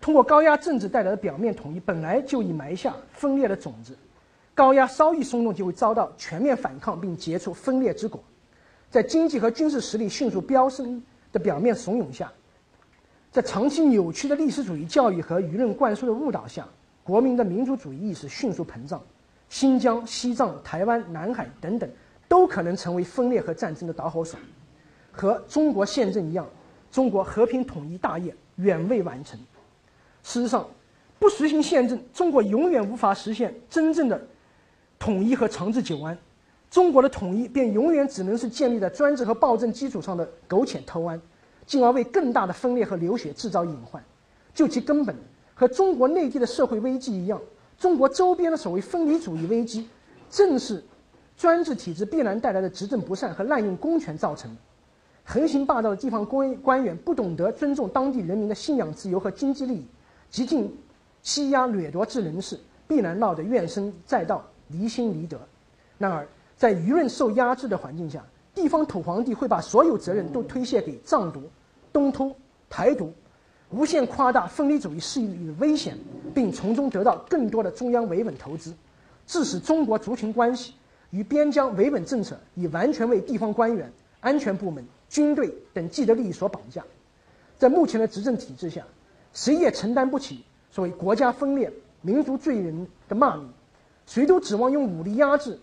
[0.00, 3.96] 通过高压政治带来的表面统一，本来就已埋下分裂的种子。
[4.54, 8.22] 高压稍一松动，就会遭到全面反抗，并结出分裂之果。
[8.90, 11.00] 在经济和军事实力迅速飙升
[11.32, 12.30] 的表面怂恿下，
[13.30, 16.66] 在长期扭曲的历史主义教育和舆论灌输的误导下，
[17.04, 19.00] 国民的民族主义意识迅速膨胀。
[19.48, 21.88] 新疆、西藏、台湾、南海等等，
[22.28, 24.38] 都可能成为分裂和战争的导火索。
[25.12, 26.44] 和中国宪政一样，
[26.90, 29.38] 中国和平统一大业远未完成。
[30.22, 30.66] 事实上，
[31.18, 34.20] 不实行宪政，中国永远无法实现真正的
[34.98, 36.18] 统一和长治久安。
[36.68, 41.20] 中国的统一便永远只能是建立在专制和暴政基础上的苟且偷安，
[41.66, 44.02] 进而为更大的分裂和流血制造隐患。
[44.52, 45.14] 就其根本，
[45.54, 47.40] 和中国内地的社会危机一样。
[47.84, 49.86] 中国周边的所谓分离主义危机，
[50.30, 50.82] 正是
[51.36, 54.56] 专制体制必然带来的执政不善和滥用公权造成的。
[55.22, 59.86] 横行霸道的地方官官员不懂得尊重当地人民的信仰自由和经济利益，
[60.30, 60.74] 极尽
[61.20, 62.58] 欺压掠夺之能事，
[62.88, 65.38] 必然闹得怨声载道、离心离德。
[65.98, 68.24] 然而，在舆论受压制的环境下，
[68.54, 71.42] 地方土皇帝会把所有责任都推卸给藏独、
[71.92, 72.34] 东突、
[72.70, 73.12] 台独。
[73.70, 75.96] 无限夸大分离主义势力的危险，
[76.34, 78.72] 并从中得到更多的中央维稳投资，
[79.26, 80.74] 致使中国族群关系
[81.10, 86.84] 与边疆维稳政策已完全为地方官员、安全部门、军队等既得利益所绑架。
[87.58, 88.84] 在目前的执政体制下，
[89.32, 91.72] 谁也承担不起所谓国家分裂、
[92.02, 93.48] 民族罪人的骂名，
[94.06, 95.58] 谁都指望用武力压制、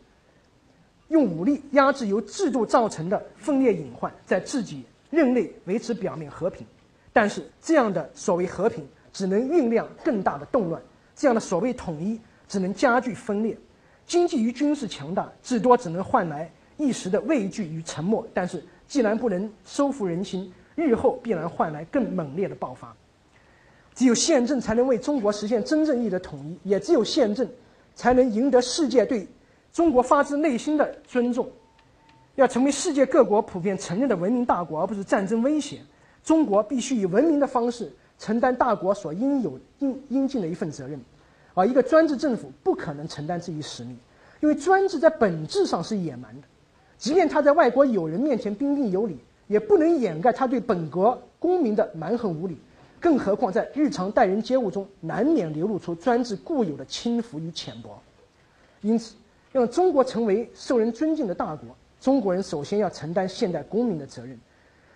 [1.10, 6.65] 用武力压制由制度造成的分裂隐患，在自己任内维持表面和平。
[7.13, 10.81] 但是，这样的所谓和平，只能酝酿更大的动乱；
[11.15, 13.57] 这样的所谓统一，只能加剧分裂。
[14.07, 18.25] 经济与军事强大，至多只能换来一时的畏惧与沉默。
[18.33, 22.95] 但是，既然不能收服人心，日后必然换来更猛烈的爆发。
[23.93, 27.47] 只有宪政才能为中国实现真正意义的统一，也只有宪政，
[27.93, 29.27] 才能赢得世界对
[29.73, 31.49] 中国发自内心的尊重。
[32.35, 35.81] 要成为世界各国普遍承认的文明大国，而不是战争威胁。
[36.23, 40.99] 中国必须以文明的方式承担大国所应有应应尽的一份责任，
[41.53, 43.98] 而一个专制政府不可能承担这一使命，
[44.39, 46.48] 因为专制在本质上是野蛮的，
[46.98, 49.18] 即便他在外国友人面前彬彬有礼，
[49.48, 52.56] 也不能掩盖他对本国公民的蛮横无理，
[52.99, 57.99] 更何况在日常待人接物中，难免流露出专制固有的轻浮与浅薄。
[58.81, 59.15] 因此，
[59.52, 61.68] 让中国成为受人尊敬的大国，
[61.99, 64.39] 中国人首先要承担现代公民的责任。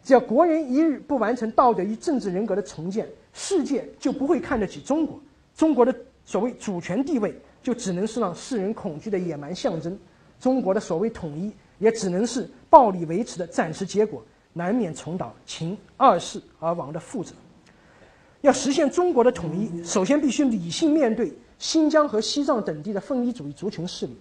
[0.06, 5.19] 只要国人一日不完成道德与政治人格的重建，世界就不会看得起中国。
[5.56, 9.91] 中国的所谓主权地位，就只能是让世人恐惧的野蛮象征；
[10.40, 14.23] 中国的所谓统一，也只能是暴力维持的暂时结果，
[14.53, 17.32] 难免重蹈秦二世而亡的覆辙。
[18.41, 24.15] 要实现中国的统一，首先必须理性面对新疆和西藏等地的分离主义族群势力。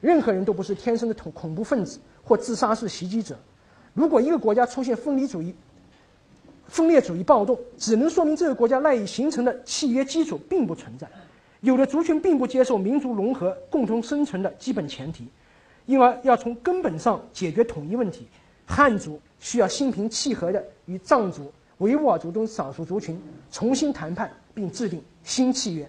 [0.00, 3.36] 任何人都不是天生的恐恐怖分子或自杀式袭击者。
[3.94, 5.54] 如果一个国家出现分离主义、
[6.66, 11.08] 分裂主义暴动，只能说明这个国家赖以形成的契约基础并不存在，
[11.60, 15.28] 有的族群并不接受民族融合、共同生存的基本前提，
[15.86, 18.26] 因而要从根本上解决统一问题，
[18.66, 23.20] 汉族需要心平气和的与藏族、维吾尔族等少数族群
[23.52, 25.88] 重新谈判，并制定新契约，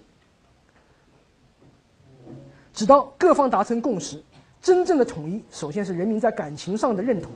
[2.71, 4.21] 直到各方达成共识。
[4.61, 7.31] 真正的统一，首先是人民在感情上的认同。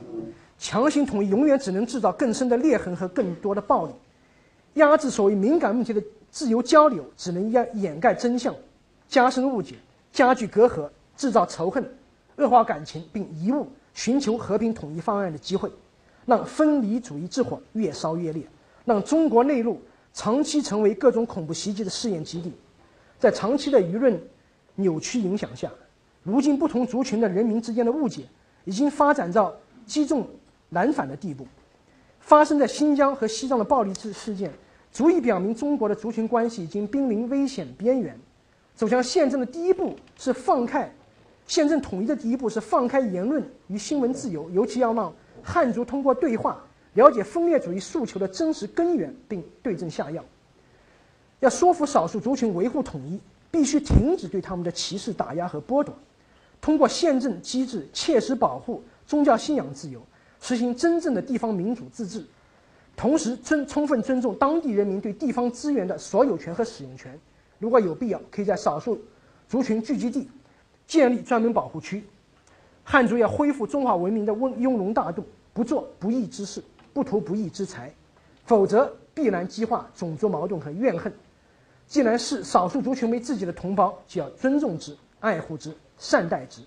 [0.60, 3.94] 强行统一永远只能制造更深的裂痕和更多的暴力，
[4.74, 8.54] 压制所谓敏感问题的自由交流，只能掩掩盖真相，
[9.08, 9.76] 加深误解，
[10.12, 11.82] 加剧隔阂，制造仇恨，
[12.36, 15.72] 恶化感情，并贻误寻求和平统一方案的机会，
[16.26, 18.46] 让分离主义之火越烧越烈，
[18.84, 19.80] 让中国内陆
[20.12, 22.52] 长期成为各种恐怖袭击的试验基地。
[23.18, 24.22] 在长期的舆论
[24.74, 25.70] 扭曲影响下，
[26.22, 28.24] 如今不同族群的人民之间的误解
[28.66, 29.54] 已经发展到
[29.86, 30.28] 击中。
[30.70, 31.46] 难反的地步，
[32.18, 34.50] 发生在新疆和西藏的暴力事事件，
[34.90, 38.18] 足以表明中国的族群关系已经濒临危险边缘。
[38.74, 40.90] 走向宪政的第一步是放开，
[41.46, 46.62] 宪政统一的第一步是放开言论与新闻自由，尤其要让汉族通过对话
[46.94, 50.24] 了解分裂主义诉求的真实根源，并对症下药。
[51.40, 53.20] 要说服少数族群维护统一，
[53.50, 55.94] 必须停止对他们的歧视、打压和剥夺，
[56.60, 60.00] 通过宪政机制切实保护宗教信仰自由，
[60.40, 62.24] 实行真正的地方民主自治，
[62.96, 67.18] 同时尊充分尊重当地人民对地方资源的所有权和使用权。
[67.58, 68.98] 如果有必要，可以在少数
[69.48, 70.28] 族群聚集地
[70.86, 72.02] 建立专门保护区。
[72.82, 77.92] 汉族要恢复中华文明的温雍容大度，不做不义之事，不图不义之财，
[78.44, 81.12] 否则必然激化种族矛盾和怨恨。
[81.86, 86.62] 既然视少数族群为自己的同胞，就要尊重之、爱护之、善待之。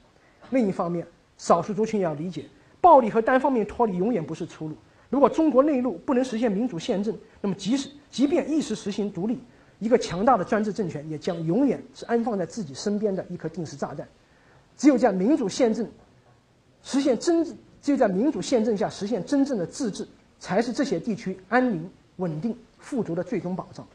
[0.51, 2.45] 另一方面，少数族群也要理解，
[2.83, 4.75] 暴力和单方面脱离永远不是出路。
[5.09, 9.39] 如果中国内陆不能实现民主宪政，那么即使即便一时实行独立，
[9.79, 14.05] 一个强大的专制政权也将永远是安放在自己身边的一颗定时炸弹。
[14.75, 15.89] 只有在民主宪政
[16.83, 17.45] 实现真，
[17.81, 20.05] 只有在民主宪政下实现真正的自治，
[20.37, 23.87] 才是这些地区安宁、稳定、富足的最终保障。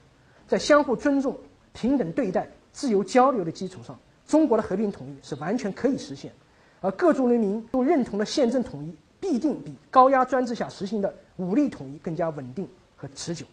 [0.47, 1.36] 在相互尊重、
[1.74, 6.36] 平等对待、自由交流的基础上，中国的和平统一是完全可以实现的，
[6.80, 13.44] 而各族人民都认同的宪政统一，必定比高压专制下实行的武力统一更加稳定和持久。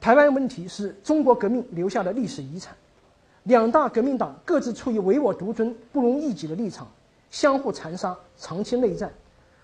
[0.00, 2.74] 台湾问题是中国革命留下的历史遗产，
[3.44, 6.86] 两大革命党各自处于唯我独尊、不容异己的立场，
[7.30, 9.12] 相互残杀，长期内战，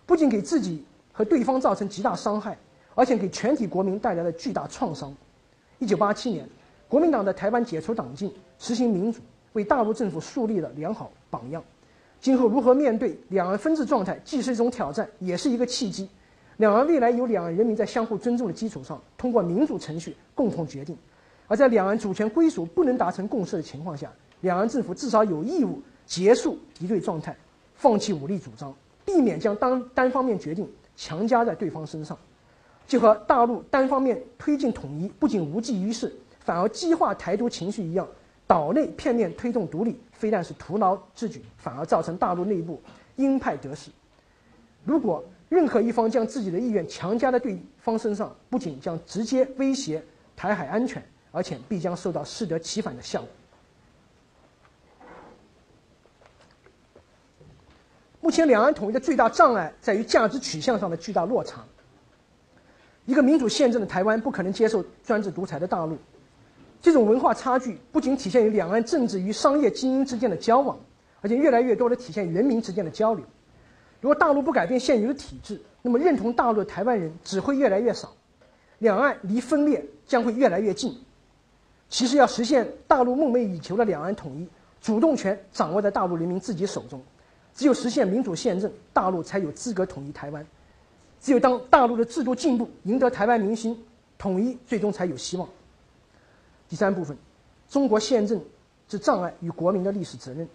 [0.05, 2.57] 不仅给自己和对方造成极大伤害，
[2.95, 5.15] 而且给全体国民带来了巨大创伤。
[5.79, 6.49] 一九八七年，
[6.89, 9.21] 国民党的台湾解除党禁，实行民主，
[9.53, 11.63] 为大陆政府树立了良好榜样。
[12.21, 16.09] 今后如何面对两岸分治状态，既是一种挑战，也是一个契机。
[16.57, 20.97] 两岸未来由两岸人民在相互尊重的基础上，通过民主程序共同决定。
[21.47, 24.11] 而在两岸主权归属不能达成共识的情况下，
[24.41, 27.37] 两岸政府至少有义务结束敌对状态，
[27.75, 28.75] 放弃武力主张，
[29.05, 32.17] 避免将单单方面决定强加在对方身上。
[32.87, 38.09] 就和大陆单方面推进统一不仅无济于事，反而激化台独情绪一样，
[38.47, 42.83] 岛内片面推动独立，非但是徒劳之举，反而造成大陆内部
[43.17, 43.91] 鹰派得势。
[44.85, 50.03] 如果任何一方将自己的意愿强加在对方身上，不仅将直接威胁
[50.35, 53.29] 台海安全，而且必将受到适得其反的效果。
[58.21, 61.65] 目前两岸统一的最大障碍在于价值取向上的巨大落差。
[63.05, 65.97] 一个民主宪政的台湾不可能接受专制独裁的大陆，
[66.87, 70.79] 这种文化差距不仅体现于两岸政治与商业精英之间的交往，
[71.21, 73.25] 而且越来越多的体现人民之间的交流。
[74.01, 78.13] 如果大陆不改变现有的体制，那么认同大陆的台湾人只会越来越少，
[78.79, 80.97] 两岸离分裂将会越来越近。
[81.89, 84.47] 其实要实现大陆梦寐以求的两岸统一，
[84.81, 87.03] 主动权掌握在大陆人民自己手中。
[87.53, 90.47] 只有实现民主宪政，大陆才有资格统一台湾。
[91.21, 93.77] 只有当大陆的制度进步，赢得台湾民心，
[94.17, 95.49] 统一最终才有希望。
[96.69, 97.17] 第三部分，
[97.69, 98.41] 中国宪政
[98.89, 100.49] 之障碍与国民的历史责任。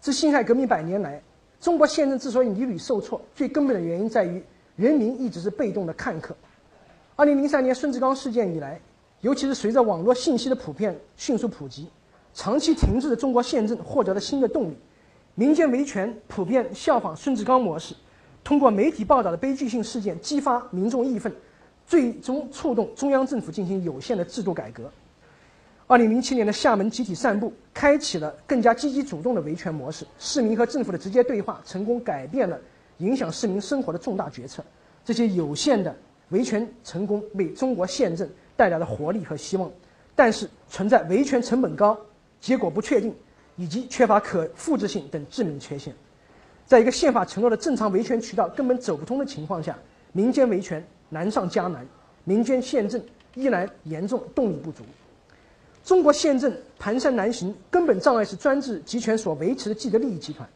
[0.00, 1.22] 自辛亥革命百年来，
[1.60, 4.42] 中国宪政之所以屡屡受挫，最根本的原因在于
[4.76, 6.36] 人民一直是被动的看客。
[7.16, 8.80] 二零零三年孙志刚事件以来，
[9.22, 11.88] 尤其是随着网络信息的普遍迅速普及，
[12.34, 14.76] 长期停滞的中国宪政获得了新的动力，
[15.34, 17.94] 民间维权普遍效仿孙志刚模式。
[18.44, 21.34] 通过媒体报道的悲剧性事件激发民众义愤，
[21.86, 24.92] 最终触动中央政府进行有限的制度改革。
[25.88, 30.04] 二零零七年的厦门集体散步，开启了更加积极主动的维权模式。
[30.18, 32.58] 市民和政府的直接对话，成功改变了
[32.98, 34.64] 影响市民生活的重大决策。
[35.04, 35.94] 这些有限的
[36.30, 39.70] 维权成功，为中国宪政带来了活力和希望。
[40.16, 41.96] 但是，存在维权成本高、
[42.40, 43.14] 结果不确定
[43.54, 45.94] 以及缺乏可复制性等致命缺陷。
[46.64, 49.78] 在一个宪法承诺的正常维权渠道根本走不通的情况下，
[50.10, 51.86] 民间维权难上加难，
[52.24, 53.00] 民间宪政
[53.36, 54.82] 依然严重动力不足。
[55.86, 60.46] 中国宪政蹒跚难行，根本障碍是专制集权所维持的既得利益集团。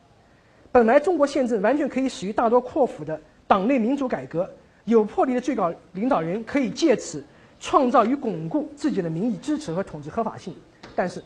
[0.72, 4.50] 本来中国宪政完全可以始于大多阔府的党内民主改革，
[4.86, 7.22] 有魄力的最高领导人可以借此
[7.60, 10.52] 创造与巩固自己的民意支持和统治合法性，
[10.96, 11.22] 但是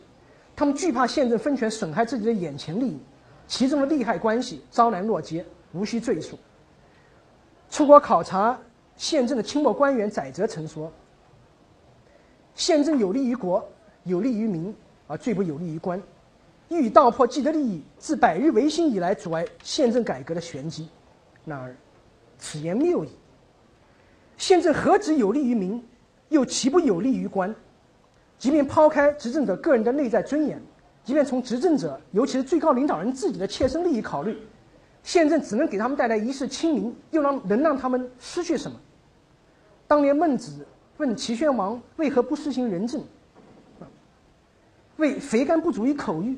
[0.55, 2.99] 他们惧怕宪政分权损害自己的眼前利益。
[3.47, 6.37] 其中的利害关系昭然若揭，无需赘述。
[7.71, 8.55] 出国考察
[8.97, 10.91] 宪政的清末官员载泽曾说
[12.53, 13.67] ：“宪政有利于国，
[14.05, 14.73] 有利于民，
[15.07, 16.01] 而最不有利于官。
[16.69, 20.87] 欲以道破既得利益，自百日维新以来阻碍宪政改革的玄机。
[21.43, 21.75] 然而，
[22.39, 23.09] 此言谬矣。
[24.37, 25.83] 宪政何止有利于民，
[26.29, 27.53] 又岂不有利于官？
[28.37, 30.61] 即便抛开执政者个人的内在尊严。”
[31.05, 34.35] 即便从执政者，尤其是最高领导人自己的切身利益考虑，
[35.03, 38.75] 宪政只能给他们带来一世清明，又能能让他们失去什么？
[39.85, 40.65] 当年孟子
[40.97, 43.03] 问齐宣王为何不施行仁政，
[44.97, 46.37] 为肥甘不足以口欲，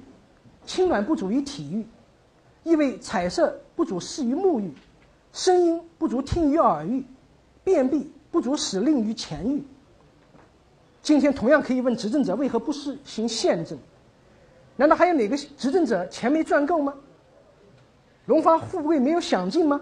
[0.65, 1.85] 清暖不足以体欲，
[2.63, 4.71] 亦为彩色不足视于目欲，
[5.31, 7.03] 声音不足听于耳欲，
[7.63, 9.63] 便秘不足使令于前欲。
[11.01, 13.77] 今天同样可以问执政者为何不实行宪政？
[14.75, 16.93] 难道还有哪个执政者钱没赚够吗？
[18.25, 19.79] 荣华富贵没有享尽吗？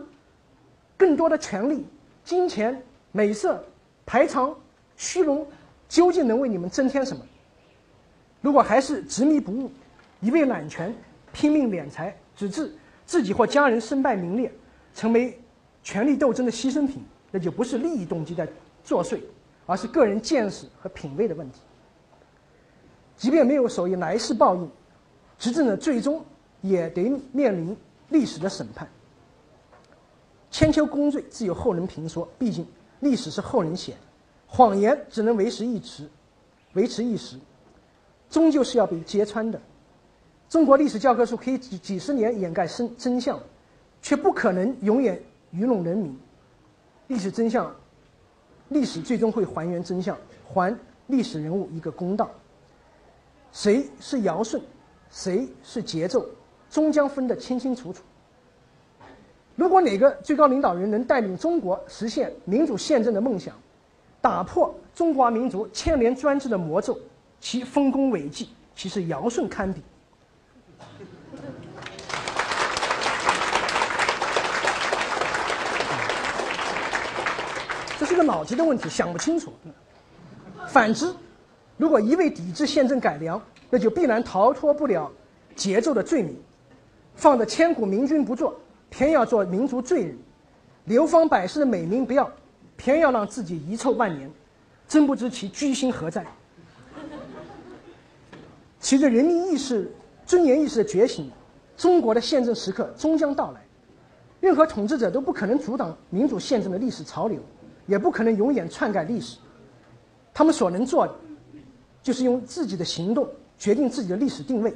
[0.98, 1.86] 更多的权力、
[2.24, 3.64] 金钱、美色、
[4.06, 4.56] 排场、
[4.96, 5.48] 虚荣，
[5.90, 7.26] 究竟能为你们增添什么？
[8.46, 9.72] 如果还是执迷不悟，
[10.22, 10.96] 一味揽权、
[11.34, 12.72] 拼命敛财，直至
[13.04, 14.52] 自己或家人身败名裂，
[14.94, 15.42] 成为
[15.82, 18.48] 权力斗争的牺牲品，那就不是利益动机在
[18.84, 19.20] 作祟，
[19.66, 21.60] 而是个人见识和品味的问题。
[23.18, 24.70] 即便没有所谓来世报应，
[25.40, 26.24] 执政者最终
[26.62, 27.76] 也得面临
[28.10, 28.88] 历史的审判。
[30.52, 32.64] 千秋功罪自有后人评说，毕竟
[33.00, 34.00] 历史是后人写的，
[34.46, 36.08] 谎言只能维持一时，
[36.74, 37.40] 维持一时，
[38.30, 39.60] 终究是要被揭穿的。
[40.50, 43.40] 中国历史教科书可以几几十年掩盖真真相，
[44.02, 45.22] 却不可能永远
[45.52, 46.18] 愚弄人民。
[47.08, 47.74] 历史真相，
[48.70, 50.78] 历史最终会还原真相，还
[51.08, 52.30] 历史人物一个公道。
[53.52, 54.62] 谁是尧舜，
[55.10, 56.26] 谁是桀纣，
[56.70, 58.04] 终将分得清清楚楚。
[59.56, 63.56] 如果哪个最高领导人能带领中国实现民主宪政的梦想，
[64.20, 67.00] 打破中华民族千年专制的魔咒，
[67.46, 69.80] 其丰功伟绩其实尧舜堪比？
[78.00, 79.54] 这是个脑筋的问题，想不清楚。
[80.70, 81.14] 反之，
[81.78, 83.40] 如果一味抵制宪政改良，
[83.70, 85.12] 那就必然逃脱不了
[85.56, 86.36] 桀纣的罪名，
[87.14, 88.60] 放着千古明君不做，
[88.90, 90.18] 偏要做民族罪人，
[90.86, 92.28] 流芳百世的美名不要，
[92.76, 94.32] 偏要让自己遗臭万年，
[94.88, 96.26] 真不知其居心何在。
[98.86, 99.92] 随着人民意识、
[100.28, 101.28] 尊严意识的觉醒，
[101.76, 103.66] 中国的宪政时刻终将到来。
[104.40, 107.40] 任何统治者都不可能阻挡民主宪政的历史潮流，
[107.88, 109.38] 也不可能永远篡改历史。
[110.36, 111.16] 他们所能做的，
[112.04, 114.72] 就是用自己的行动决定自己的历史定位。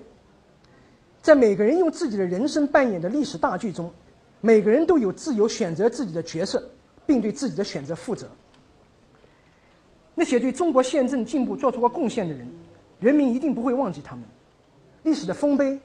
[1.21, 3.91] 在每个人用自己的人生扮演的历史大剧中，
[4.41, 6.67] 每个人都有自由选择自己的角色，
[7.05, 8.27] 并对自己的选择负责。
[10.15, 12.49] 那些对中国宪政进步做出过贡献的人，
[12.99, 14.25] 人民一定不会忘记他们，
[15.03, 15.79] 历史的丰碑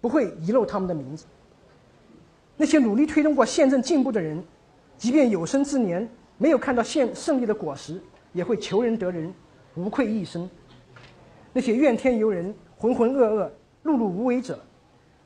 [0.00, 1.26] 不会遗漏他们的名字。
[2.56, 4.42] 那些努力推动过宪政进步的人，
[4.96, 6.08] 即便有生之年
[6.38, 8.00] 没有看到宪胜利的果实，
[8.32, 9.32] 也会求仁得仁，
[9.74, 10.48] 无愧一生。
[11.52, 13.50] 那些怨天尤人、浑浑噩噩、
[13.84, 14.58] 碌碌无为者，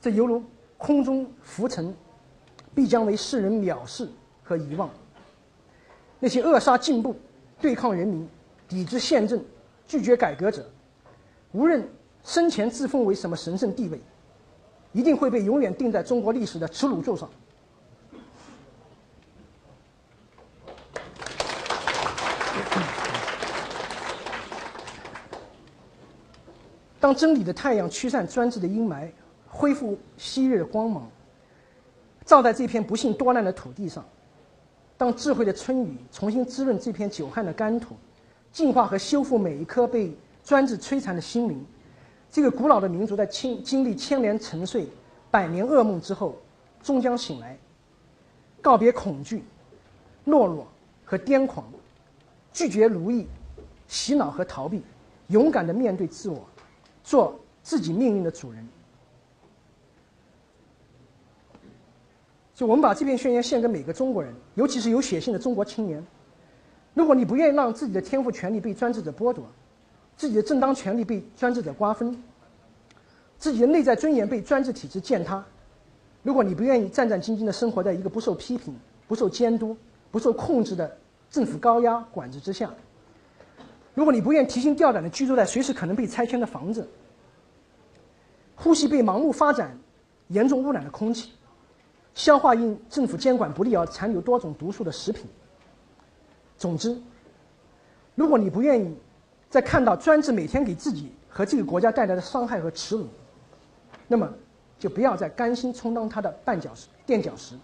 [0.01, 0.43] 这犹如
[0.77, 1.95] 空中浮尘，
[2.75, 4.09] 必将为世人藐视
[4.43, 4.91] 和遗忘。
[6.19, 7.15] 那些扼杀进步、
[7.61, 8.29] 对抗人民、
[8.69, 9.43] 抵制宪政、
[9.87, 10.69] 拒绝改革者，
[11.53, 11.89] 无论
[12.25, 14.01] 生前自封为什么神圣地位。
[14.95, 17.27] 一定会被永远钉在中国历史的耻辱柱上。
[27.01, 29.11] 当真理的太阳驱散专制的阴霾，
[29.49, 31.11] 恢复昔日的光芒，
[32.27, 34.05] 照在这片不幸多难的土地上；
[34.99, 37.97] 当智慧的春雨重新滋润这片久旱的干土，
[38.53, 41.65] 净化和修复每一颗被专制摧残的心灵。
[42.31, 44.89] 这个古老的民族在经经历千年沉睡、
[45.31, 46.37] 百年噩梦之后，
[46.83, 47.59] 终将醒来，
[48.61, 49.45] 告别恐惧、
[50.27, 50.67] 懦弱
[51.05, 51.65] 和癫狂，
[52.53, 53.27] 拒绝奴役、
[53.87, 54.83] 洗脑和逃避，
[55.29, 56.43] 勇敢的面对自我，
[57.05, 58.67] 做自己命运的主人。
[62.55, 66.03] 就我们把这篇宣言献给每个中国人，尤其是有血性的中国青年。
[66.95, 69.47] 如果你不愿意让自己的天赋权利被专制者剥夺，
[70.17, 72.23] 自己的正当权利被专制者瓜分，
[73.39, 75.45] 自己的内在尊严被专制体制践踏。
[76.23, 78.73] 如果你不愿意战战兢兢地生活在一个不受批评、
[79.09, 79.77] 不受监督、
[80.13, 80.97] 不受控制的
[81.29, 82.71] 政府高压管制之下，
[83.95, 86.87] 如果你不愿提心吊胆地居住在随时可能被拆迁的房子，
[88.55, 89.77] 呼吸被盲目发展、
[90.29, 91.33] 严重污染的空气，
[92.15, 95.27] 消化因政府监管不力而残留多种毒素的食品，
[96.57, 96.97] 总之，
[98.15, 98.97] 如果你不愿意，
[99.53, 103.07] 在看到专制每天给自己和这个国家带来的伤害和耻辱，
[104.09, 104.27] 那么
[104.79, 107.55] 就不要再甘心充当他的绊脚石、垫脚石。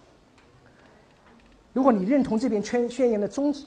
[1.72, 3.64] 如果你认同这篇宣宣言的宗旨，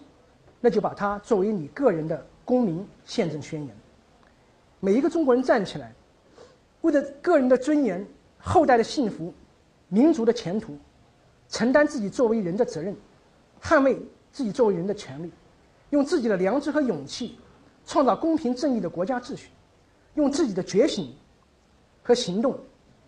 [0.60, 3.76] 那就把它作为你个人的公民宪政宣言。
[4.80, 5.91] 每一个中国人站起来，
[6.81, 8.06] 为了个人的尊严、
[8.38, 9.34] 后代的幸福、
[9.88, 10.77] 民族的前途，
[11.49, 12.95] 承担自己作为人的责任，
[13.60, 13.99] 捍卫
[14.31, 15.31] 自己作为人的权利，
[15.89, 17.39] 用自己的良知和勇气。
[17.85, 19.49] 创造公平正义的国家秩序，
[20.15, 21.13] 用自己的觉醒
[22.03, 22.57] 和行动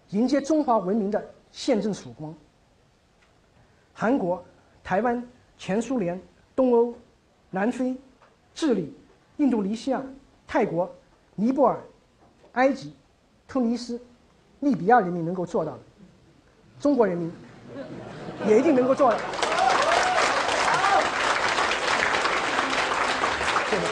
[0.09, 2.33] 迎接中华文明的宪政曙光。
[3.93, 4.43] 韩国、
[4.83, 5.25] 台湾、
[5.57, 6.21] 前苏联、
[6.55, 6.93] 东欧、
[7.49, 7.95] 南非、
[8.53, 8.93] 智利、
[9.37, 10.03] 印度尼西亚、
[10.47, 10.93] 泰国、
[11.35, 11.81] 尼泊尔、
[12.53, 12.93] 埃及、
[13.47, 14.01] 突尼斯、
[14.59, 15.79] 利比亚人民能够做到的，
[16.79, 17.31] 中国人民
[18.47, 19.17] 也一定能够做到。
[23.69, 23.83] 谢谢。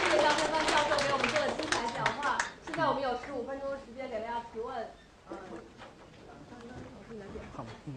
[0.00, 2.38] 谢谢张开芳教授给我们做的精彩讲话。
[2.66, 4.74] 现在我们有十五分钟的时间给大家提问。
[5.30, 5.36] 嗯，
[7.52, 7.94] 好，嗯。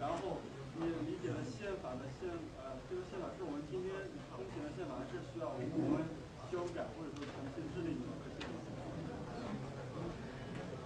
[0.00, 0.38] 然后
[0.76, 2.28] 你理解了宪法的宪
[2.58, 3.92] 呃，这个宪法是我们今天
[4.34, 6.04] 通行的宪法，还是需要我们
[6.50, 8.44] 修改或者说重新制定一个宪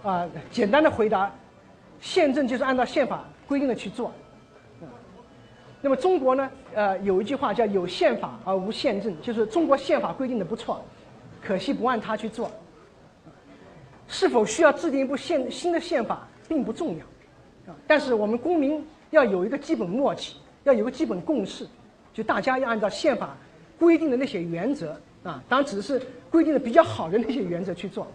[0.01, 0.09] 法？
[0.09, 1.31] 啊、简单的回答，
[2.01, 4.11] 宪政就是按照宪法规定的去做。
[5.81, 10.83] 那么中国呢，呃，有一句话叫“有宪法而无宪政”，就是中国宪法规定的不错，
[11.43, 12.49] 可惜不按它去做。
[14.07, 21.67] 是否需要制定一部宪新的宪法并不重要，啊，但是我们公民要有一个基本默契，要有个基本共识，
[22.11, 23.37] 就大家要按照宪法
[23.77, 26.01] 规定的那些原则啊，当然只是
[26.31, 28.07] 规定的比较好的那些原则去做。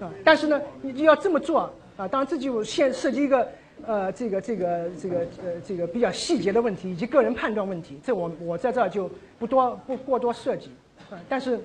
[0.00, 3.48] 啊，但是呢，你就要这么做啊，当然这就现涉及一个
[3.84, 10.70] 呃，这个这个这个呃这个比较细节的问题以及个人判断问题，这我我在这儿就不多不过多涉及
[11.10, 11.60] 啊，但是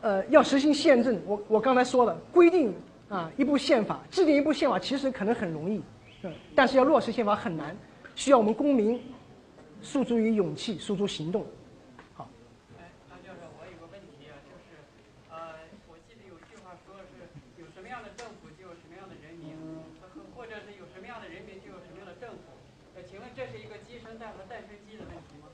[0.00, 2.74] 呃要实行宪政，我我刚才说了，规定
[3.08, 5.82] 啊一部宪法，制定一部宪法其实可能很容易，
[6.22, 7.76] 嗯，但是要落实宪法很难，
[8.14, 9.00] 需要我们公民
[9.80, 11.46] 诉诸于勇气，诉诸行动。
[12.14, 12.28] 好，
[12.78, 14.74] 哎，张教授，我有个问题啊，就是，
[15.30, 15.54] 呃，
[15.86, 17.22] 我记得有句话说是
[17.62, 19.54] 有什么样的政府就有什么样的人民，
[20.00, 22.56] 和和或者是有什么样的人民就有什么样的政府。
[22.96, 25.48] 呃，请问这是一个鸡生蛋和蛋生鸡的问题吗？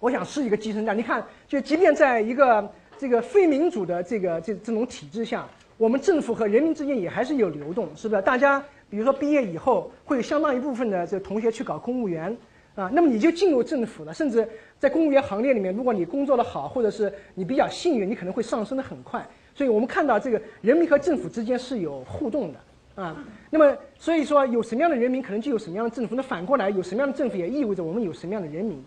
[0.00, 0.96] 我想是一个鸡生蛋。
[0.96, 2.68] 你看，就即便在一个
[2.98, 5.46] 这个非民主的这个这这种体制下，
[5.76, 8.22] 我们政府和人民之间也还是有流动，是不是？
[8.22, 12.34] 大家比如说毕业以后，会有相当一部分的这同学去搞公务员
[12.74, 14.48] 啊，那么你就进入政府了，甚至
[14.78, 19.24] 在公务员行列里面，如果你工作的好，或者是你比较幸运，你可能会上升的很快。
[19.54, 23.14] 所以我们看到这个人民和政府之间是有互动的啊。
[23.50, 26.14] 那么所以说，有什么样的人民，可能就有什么样的政府。
[26.14, 28.82] 那反过来，有什么样的政府，也意味着我们有什么样的人民。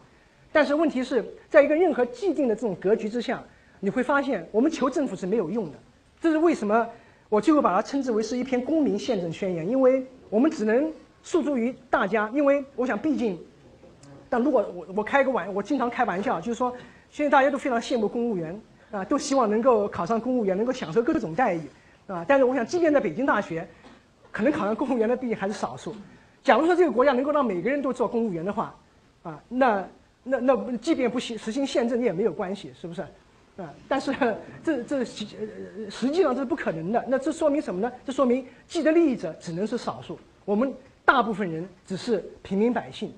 [0.54, 3.44] 但是问题是在一个任何既定的这种格局之下，
[3.80, 5.78] 你会发现我们求政府是没有用的。
[6.22, 6.88] 这是为什么
[7.28, 10.90] 我最后把它称之为是一篇公民宪政宣言，因为我们只能
[11.24, 12.30] 诉诸于大家。
[12.34, 13.38] 因为我想，毕竟，
[14.30, 16.72] 但如果我我开个玩，我经常开玩笑，就是说，
[17.10, 18.62] 现在大家都非常羡慕公务员
[18.92, 21.62] 啊，都希望能够考上公务员，能够享受各种待遇
[22.08, 22.24] 啊。
[22.28, 23.68] 但是我想，即便在北京大学，
[24.32, 25.96] 可能考上公务员的毕竟还是少数。
[26.44, 28.76] 假如说这个国家能够让每个人都做公务员的话，
[29.24, 29.84] 啊，那
[30.24, 33.02] 那那即便不实实行宪政也没有关系，是不是？
[33.56, 34.12] 啊，但是
[34.64, 35.26] 这这实
[35.90, 37.06] 实际上这是不可能的。
[37.08, 37.92] 那这说明什么呢？
[38.04, 40.74] 这说明既得利益者只能是少数，我们
[41.06, 43.14] 大部分人只是平民百姓，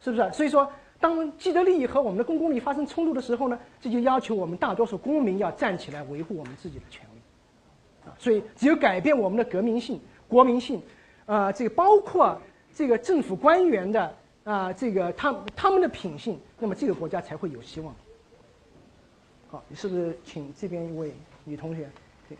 [0.00, 0.28] 是不是？
[0.32, 0.68] 所以说，
[0.98, 8.08] 当既得利益和我们的公共利益发生冲突的时候呢，这就要求我们大多数公民要站起来维护我们自己的权利。
[8.08, 10.82] 啊，所以只有改变我们的革命性、国民性，
[11.26, 12.36] 啊，这个包括
[12.74, 14.12] 这个政府官员的
[14.46, 17.92] 啊，这个他他们的品性，那么这个国家才会有希望。
[19.50, 21.12] 好，你是不是请这边一位
[21.42, 21.90] 女同学？
[22.28, 22.38] 对，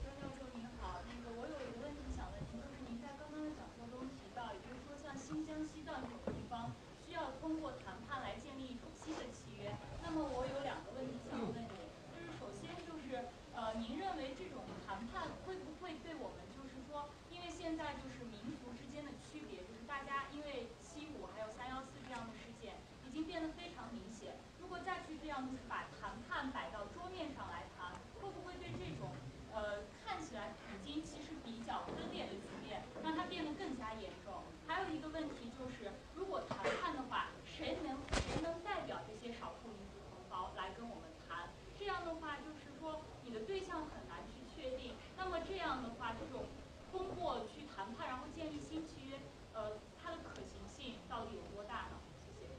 [0.00, 6.72] 周教授您好，那个我有一个问题想问您，就是您在刚刚的讲座中提到，也就是说像新疆西藏这种地方，
[7.04, 9.76] 需要通过谈判来建立一种新的契约。
[10.00, 11.76] 那么我有两个问题想问您，
[12.16, 22.76] 就是首先就是呃，您认为这种谈判会不会对我们就是说，因为现在就是民族之间的区别，就是大家因为七五还有三幺四这样的事件，
[23.08, 24.36] 已经变得非常明显。
[24.60, 29.10] 如果再去这样子把谈判摆到桌面上来谈，会不会对这种
[29.52, 34.42] 呃看起来已经其实比较分裂的局面，让它变得更加严重？
[34.66, 41.46] 还有一个问题就是，如果谈判的话，谁能谁能代表这些少数民族同胞来跟我们谈？
[41.78, 44.96] 这样的话，就是说你的对象很难去确定。
[45.16, 46.46] 那么这样的话，这种
[46.90, 49.20] 通过去谈判，然后建立新契约，
[49.54, 52.02] 呃，它的可行性到底有多大呢？
[52.40, 52.50] 谢谢。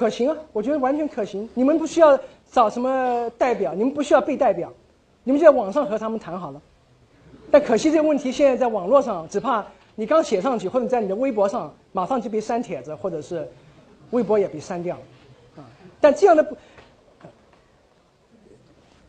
[0.00, 1.46] 可行啊，我觉得完全可行。
[1.52, 2.18] 你们不需要
[2.50, 4.72] 找什么代表，你们不需要被代表，
[5.24, 6.62] 你们就在网上和他们谈好了。
[7.50, 9.62] 但可惜这个问题现在在网络上，只怕
[9.96, 13.46] 你刚写上去，或者在你的微博上马上就被删帖子，或者是
[14.12, 15.68] 微博也被删掉了，啊，
[16.00, 16.56] 但这样的，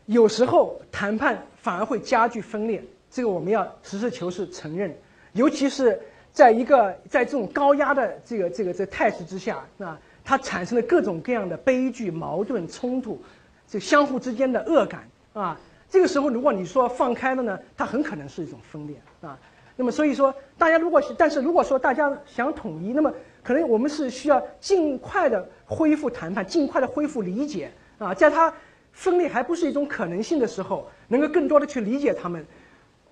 [0.04, 4.94] 有时候谈判反而会加剧分裂，这个我们要实事求是承认，
[5.32, 5.98] 尤其是
[6.34, 13.22] 在一个在这种高压的这个这个这态势之下，啊，它产生了各种各样的悲剧、矛盾、冲突，
[13.66, 15.58] 这相互之间的恶感啊。
[15.88, 19.38] 这个时候，如果你说放开了呢，它很可能是一种分裂啊。
[19.76, 23.12] 那么，所以说，大家如果但是如果说大家想统一，那么
[23.42, 28.52] 可能我们是需要尽快的恢复谈判，尽快的恢复理解啊，在它
[28.92, 32.44] 分裂还不是一种可能性的时候，能够更多的去理解他们，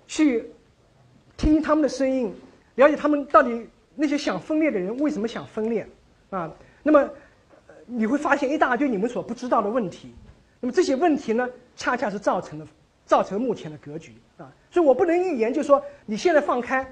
[0.06, 0.50] 去
[1.36, 2.32] 听他们的声音，
[2.76, 5.86] 了解他们到底那些想分裂的人为什么想分裂
[6.30, 6.50] 啊。
[6.82, 7.08] 那么
[7.86, 10.14] 你会发现一大堆你们所不知道的问题，
[10.60, 12.66] 那么这些问题呢，恰恰是造成了
[13.04, 14.50] 造成目前的格局啊。
[14.70, 16.86] 所以我不能预言，就说你现在放开，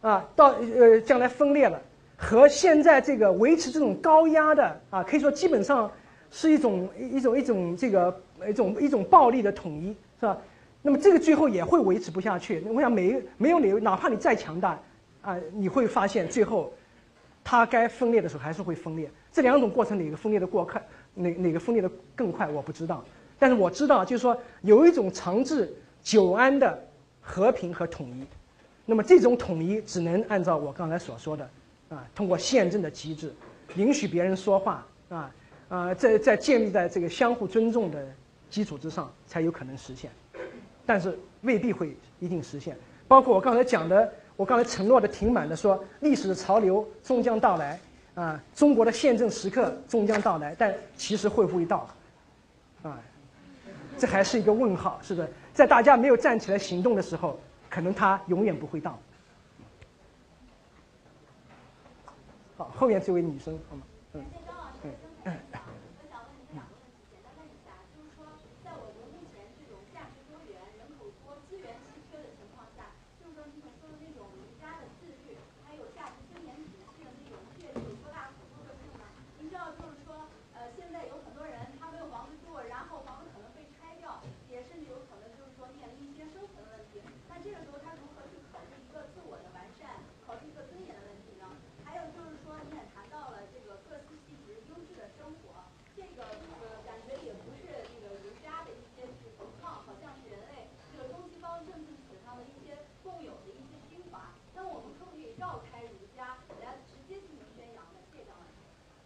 [0.00, 1.80] 啊，到呃将来分裂了，
[2.16, 5.90] 和现在这个维持这种高压的啊，可以说基本上
[6.30, 10.36] 是一种一种一种这个一种一种暴力的统一，是吧？
[10.82, 12.60] 那么这个最后也会维持不下去。
[12.68, 14.78] 我想没没有理由，哪怕你再强大，
[15.22, 16.72] 啊，你会发现最后
[17.44, 19.08] 它该分裂的时候还是会分裂。
[19.30, 20.82] 这两种过程哪个分裂的过快，
[21.14, 23.04] 哪哪个分裂的更快，我不知道。
[23.38, 25.72] 但是我知道，就是说有一种长治
[26.02, 26.82] 久安的。
[27.26, 28.22] 和平和统一，
[28.84, 31.48] 那么这种统一只能按照我刚才所说的，
[31.88, 33.32] 啊，通过宪政的机制，
[33.76, 35.34] 允许别人说话，啊，
[35.70, 38.06] 啊，在在建立在这个相互尊重的
[38.50, 40.10] 基础之上，才有可能实现，
[40.84, 42.76] 但是未必会一定实现。
[43.08, 47.78] 包括我刚才讲的，我刚才承诺的挺满的说，历史的潮流终将到来，
[48.14, 51.88] 啊，中国的宪政时刻终将到来，但其实会不会到？
[52.82, 52.98] 啊，
[53.96, 55.28] 这还是一个问号，是不是？
[55.52, 57.38] 在大家没有站起来行动的时候，
[57.70, 58.98] 可能他永远不会到。
[62.56, 63.82] 好，后面这位女生，好吗？
[64.14, 64.24] 嗯。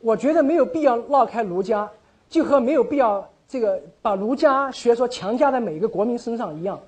[0.08, 1.86] 我觉得没有必要绕开儒家，
[2.30, 6.80] 就和没有必要这个把儒家学说强加在每一个国民身上一样。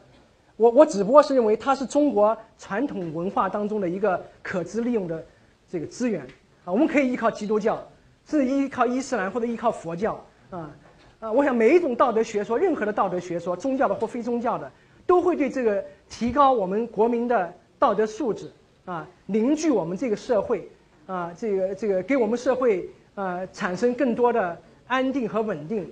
[0.57, 5.23] 我我只不过是认为它是中国传统文化当中的一个可资利用的
[5.71, 6.23] 这个资源
[6.65, 6.73] 啊。
[6.73, 7.79] 我们可以依靠基督教，
[8.27, 10.19] 是依靠伊斯兰或者依靠佛教
[10.49, 10.71] 啊
[11.19, 11.31] 啊。
[11.31, 14.73] 我想每一种道德学说，任何的道德学说，宗教的或非宗教的，
[15.07, 18.51] 都会对这个提高我们国民的道德素质
[18.87, 20.67] 啊，凝聚我们这个社会
[21.05, 22.89] 啊，这个这个给我们社会。
[23.17, 24.57] 呃，产生更多的
[24.87, 25.87] 安定和稳定，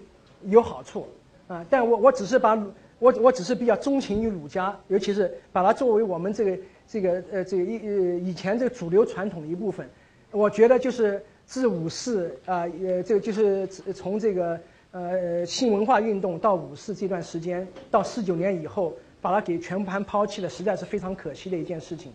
[0.45, 1.07] 有好处，
[1.47, 2.55] 啊，但我我只是把
[3.01, 9.87] 我我只是比较钟情于儒家，尤其是把它作为我们这个这个呃这个以呃以前这个主流传统的一部分，
[10.31, 14.59] 我觉得就是自五四啊呃这个就是从这个
[14.93, 22.13] 呃新文化运动到五四这段时间到四九年以后，把它给全盘抛弃了，实在是非常可惜的一件事情，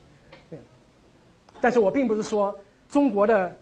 [0.50, 0.58] 对，
[1.62, 2.58] 但是我并不是说
[2.90, 3.54] 中国的。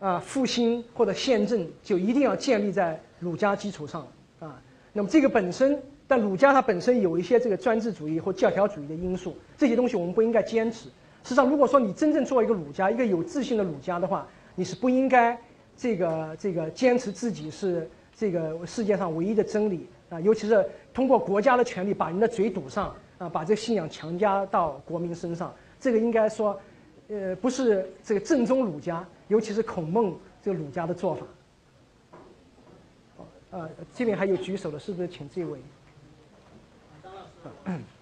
[0.00, 4.04] 啊，复兴或者宪政就一定要建立在儒家基础上
[4.40, 4.60] 啊。
[4.94, 10.88] 那么这个本身，但儒家它本身有一些这个专制主义或教条主义的因素，这些东西我们不应该坚持。
[11.22, 15.38] 实际上，如果说你真正做一个儒家，一个有自信的儒家的话，你是不应该
[15.76, 20.18] 这个这个坚持自己是这个世界上唯一的真理啊。
[20.18, 26.58] 尤其是通过国家的权力把人的嘴堵上啊，把这个信仰强加到国民身上，这个应该说，
[27.08, 29.06] 呃，不是这个正宗儒家。
[29.30, 31.24] 尤其是孔孟这个儒家的做法，
[33.52, 35.60] 呃，这边还有举手的，是不是请这位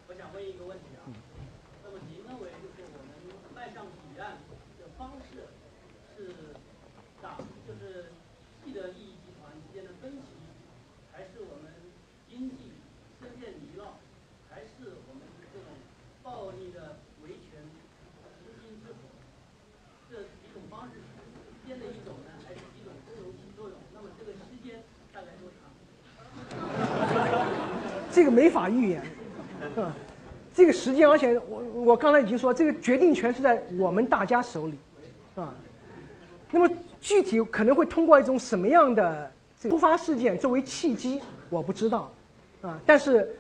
[0.09, 1.05] 我想问一个问题啊。
[1.85, 3.13] 那么您认为就是我们
[3.55, 4.41] 迈向彼岸
[4.81, 5.53] 的方式
[6.17, 6.33] 是
[7.21, 7.37] 党，
[7.69, 8.07] 就是
[8.65, 10.33] 既得利益集团之间的分歧，
[11.13, 11.93] 还是我们
[12.27, 12.73] 经济
[13.21, 14.01] 深陷泥淖，
[14.49, 15.61] 还是我们这种
[16.23, 17.61] 暴力的维权
[18.41, 18.97] 资金之火？
[20.11, 20.95] 这几种方式？
[21.69, 23.77] 间的一种呢，还是几种共同起作用？
[23.93, 24.83] 那么这个时间
[25.13, 25.69] 大概多长？
[28.19, 29.01] 这个没法预言，
[30.53, 34.75] 这个时间，而且我我刚才已经说，这个决定权是在我们大家手里，
[35.37, 35.55] 啊。
[36.51, 36.69] 那么
[37.01, 39.31] 具体可能会通过一种什么样的
[39.63, 42.11] 突发事件作为契机，我不知道，
[42.61, 42.77] 啊。
[42.85, 43.37] 但是，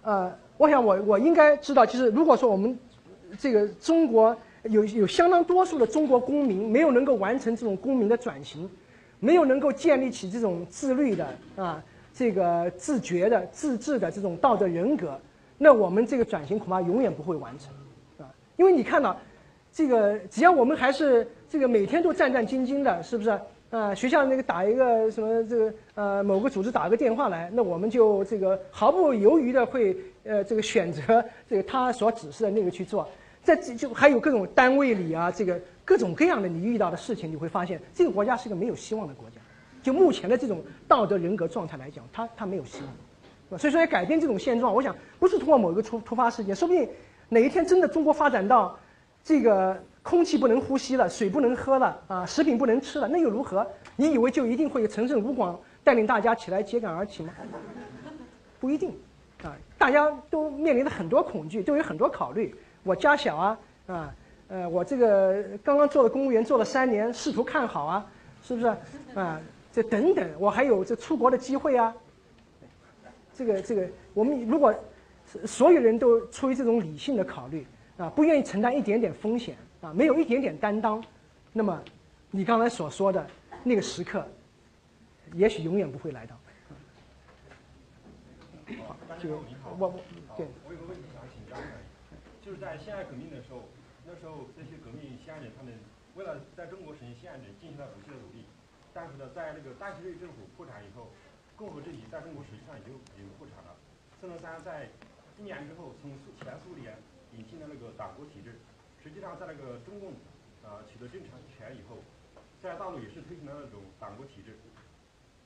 [0.00, 2.78] 呃，我想我我应该知道，就是如果说我们
[3.38, 8.66] 这个中国有有相当多数的中国公民没有能够完成这种公民的转型，
[9.20, 11.26] 没有能够建立起这种自律的
[11.56, 11.84] 啊
[12.14, 15.20] 这个自觉的自治的这种道德人格。
[15.58, 17.72] 那我们这个转型恐怕永远不会完成，
[18.24, 19.16] 啊，因为你看到，
[19.72, 23.38] 这个只要我们还是这个每天都战战兢兢的，是不是？
[23.70, 33.08] 啊，学校那个打一个什么这个呃某个组织打个电话来，那我们就这个毫不犹豫的会呃这个选择这个他所指示的那个去做。
[33.42, 39.33] 在这就还有各种单位里啊，这个各种各样的你遇到的事情，你会发现这个国家是个没有希望的国家。
[39.84, 43.58] 就目前的这种道德人格状态来讲，他他没有希望。
[43.58, 46.88] 所以说要改变这种现状，我想不是通过某一个突突发事件，说不定
[47.28, 48.76] 哪一天真的中国发展到
[49.22, 53.64] 这个空气不能呼吸了，水不能喝了，啊，食品不能吃了，那又如何？
[53.96, 57.32] 你以为就一定会陈胜吴广带领大家起来揭竿而起吗？
[58.58, 58.90] 不一定，
[59.42, 62.52] 啊，大家都面临着很多恐惧，都有很多考虑。
[62.82, 64.14] 我家小啊，啊，
[64.48, 68.06] 呃，我这个刚刚做了公务员，做了三年，试图看好啊，
[68.42, 68.66] 是不是？
[69.14, 69.40] 啊，
[69.74, 71.92] 这等等，我还有这出国的机会啊。
[73.34, 74.72] 这个这个，我们如果
[75.44, 81.02] 所有人都出于这种理性的考虑啊，不愿意承担一点点风险啊，没有一点点担当，
[81.52, 81.82] 那么
[82.30, 83.26] 你刚才所说的
[83.64, 84.24] 那个时刻，
[85.32, 86.38] 也许永远不会来到。
[88.86, 89.42] 好，就我
[89.76, 89.94] 我
[90.36, 91.74] 对，我有个问题想请教一下，
[92.40, 93.64] 就是在辛亥革命的时候，
[94.06, 95.74] 那时候这些革命先人他们
[96.14, 97.88] 为了在中国实现限制，进行了
[98.94, 101.10] 但是呢，在那个大西瑞政府破产以后。
[101.56, 103.76] 共和政体在中国实际上已经已经破产了。
[104.18, 104.90] 孙中山在
[105.38, 106.98] 一年之后从苏前苏联
[107.30, 108.58] 引进了那个党国体制，
[109.00, 110.18] 实际上在那个中共
[110.66, 111.30] 呃取得政权
[111.78, 112.02] 以后，
[112.60, 114.58] 在大陆也是推行了那种党国体制。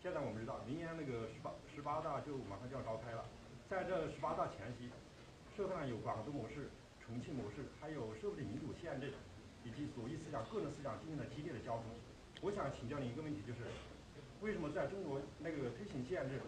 [0.01, 3.23] 现在我们知道，明年那个十八十八大就马上就要召开了，
[3.69, 4.89] 在这十八大前夕，
[5.55, 6.73] 社会上有广东模式、
[7.05, 9.13] 重庆模式，还有社会的民主宪政，
[9.63, 11.85] 以及左翼思想、个人思想进行了激烈的交锋。
[12.41, 13.61] 我想请教你一个问题，就是。
[14.41, 16.39] 为什么在中国那个推行限制，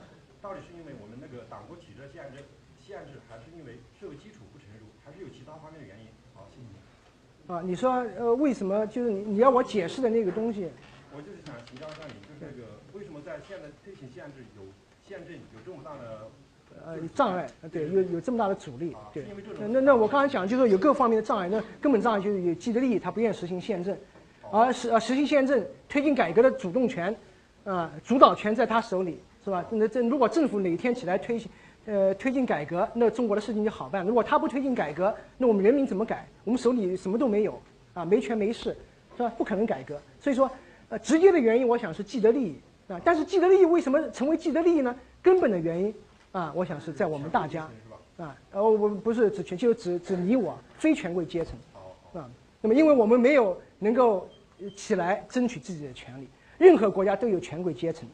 [0.41, 2.39] 到底是因为我们那个党国体制限制
[2.79, 6.07] 限制，还是因为社会基础不成熟，还是有其他方面的原因？
[6.33, 7.53] 好，谢谢你。
[7.53, 10.71] 啊，你说呃，为什么就是你你要我解释的那个东西？
[11.13, 14.63] 我就是想请教一下你，就是那个为什么在现在推行限制有
[15.03, 16.29] 限制有这么大的
[16.87, 17.51] 呃障碍？
[17.73, 18.97] 对，有有这么大的阻力。
[19.13, 19.27] 对，
[19.69, 23.99] 那那我刚才讲就是说有各方面的障碍，那根本障碍就是有既得利益，他不愿意实行宪政，
[24.51, 27.15] 而实呃实行宪政推进改革的主动权。
[27.63, 29.63] 啊，主导权在他手里，是吧？
[29.71, 31.49] 那这如果政府哪天起来推行，
[31.85, 34.05] 呃，推进改革，那中国的事情就好办。
[34.05, 36.27] 如果他不推进改革，那我们人民怎么改？
[36.43, 37.61] 我们手里什么都没有，
[37.93, 38.75] 啊，没权没势，
[39.15, 39.31] 是吧？
[39.37, 40.01] 不可能改革。
[40.19, 40.51] 所以说，
[40.89, 42.59] 呃，直接的原因，我想是既得利益
[42.89, 42.99] 啊。
[43.05, 44.97] 但是既得利益为什么成为既得利益呢？
[45.23, 45.95] 根本的原因
[46.33, 47.69] 啊，我想是在我们大家，
[48.17, 51.55] 啊，呃，我不是指全，就指指你我非权贵阶层，
[52.15, 52.27] 啊。
[52.63, 54.27] 那么，因为我们没有能够
[54.77, 56.29] 起来争取自己的权利。
[56.59, 58.09] 任何国家都有权贵阶层，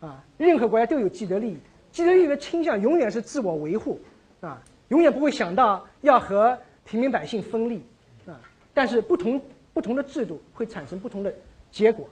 [0.00, 1.58] 啊，任何国家都有既得利益，
[1.92, 4.00] 既得利益的倾向永远是自我维护，
[4.40, 7.84] 啊，永远不会想到要和平民百姓分利，
[8.26, 8.40] 啊，
[8.72, 9.40] 但是不同
[9.72, 11.32] 不同的制度会产生不同的
[11.70, 12.08] 结果，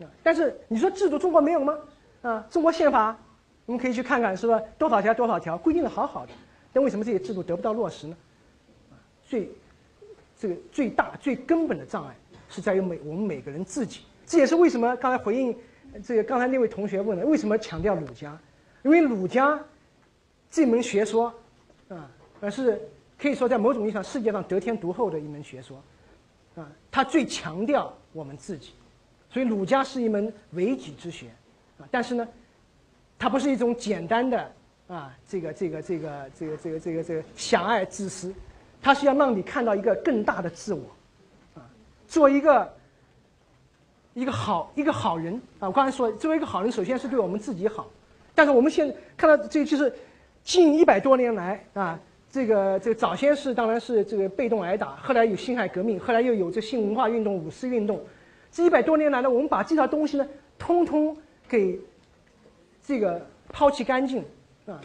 [0.00, 1.78] 啊，但是你说制度中国没有吗？
[2.22, 3.14] 啊，中国宪法，
[3.66, 4.58] 我们可以去看看，是吧？
[4.78, 6.32] 多少条多少条规定的好好的，
[6.72, 8.16] 但为什么这些制度得不到落实呢？
[8.90, 9.50] 啊，最
[10.38, 12.14] 这个最大最根本的障碍
[12.50, 14.00] 是在于每我们每个人自己。
[14.26, 15.56] 这也是为什么刚才回应
[16.04, 18.38] 这个刚才那位同学问的，为什么强调儒家？
[18.82, 19.58] 因为儒家
[20.50, 21.32] 这门学说
[21.88, 22.10] 啊，
[22.40, 22.80] 而是
[23.18, 25.82] 可以说在某种意义上世界上得天独厚的一门学说
[26.54, 28.72] 啊，它最强调我们自己，
[29.28, 31.26] 所以儒家是一门为己之学
[31.78, 31.86] 啊。
[31.90, 32.28] 但是呢，
[33.18, 34.52] 它不是一种简单的
[34.88, 38.32] 啊，这个这个这个这个这个这个这个狭隘自私，
[38.80, 40.82] 它是要让你看到一个更大的自我，
[42.10, 42.68] 做一个。
[44.12, 45.68] 一个好一个好人啊！
[45.68, 47.88] 我刚才说，作为一个好人，首先是对我们自己好。
[48.34, 49.94] 但是我们现在看到，这就是
[50.42, 58.04] 近一百多年来啊，这个这个早先是当然是这个被动挨打，后来有辛亥革命，后来又有这新文化运动、五四运动。
[58.50, 60.26] 这一百多年来呢，我们把这套东西呢，
[60.58, 61.16] 通通
[61.48, 61.78] 给
[62.82, 64.24] 这个抛弃干净
[64.66, 64.80] 啊。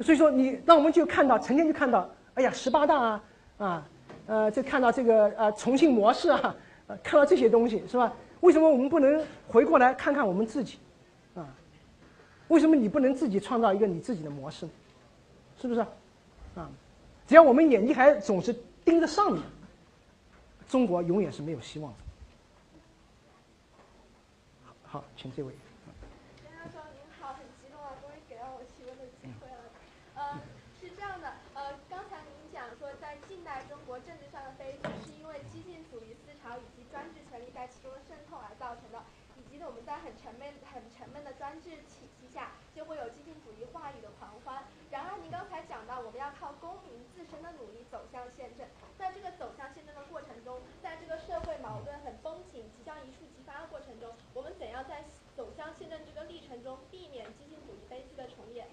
[0.00, 3.24] 所以说，你那我们就看到，成天就看到，哎呀，十八大啊，
[3.58, 3.88] 啊，
[4.26, 6.54] 呃，就看到这个呃重庆模式啊，
[7.02, 8.12] 看到这些东西是吧？
[8.40, 10.78] 为什么我们不能回过来看看我们自己，
[11.34, 11.48] 啊？
[12.48, 14.68] 为什么你不能自己创造一个你自己的模式？
[15.60, 15.80] 是不是？
[16.54, 16.70] 啊？
[17.26, 18.54] 只要我们眼睛还总是
[18.84, 19.42] 盯着上面，
[20.68, 21.98] 中国永远是没有希望的。
[24.84, 25.52] 好，请这位。
[26.44, 29.58] 袁教授您好，很激动啊，终于给到我提问的机会了。
[30.14, 30.38] 呃，
[30.78, 37.18] 是这样的，呃，刚才您讲说，在近代中国政治上的悲剧，是因为激进主义思潮以及专制
[38.06, 39.02] 渗透而造成的，
[39.36, 44.64] 以及，我们在很沉闷、很沉闷的专制体系下，就会有激进主义话语的狂欢。
[44.90, 48.66] 然而，您刚才讲到，我们要靠公民自身的努力走向宪政。
[48.98, 55.04] 那这个走向宪政的过程中，在这个社会矛盾很绷紧、即将一触即发的过程中，我们怎样在
[55.36, 58.68] 走向宪政这个历程中避免激进主义悲剧的重演？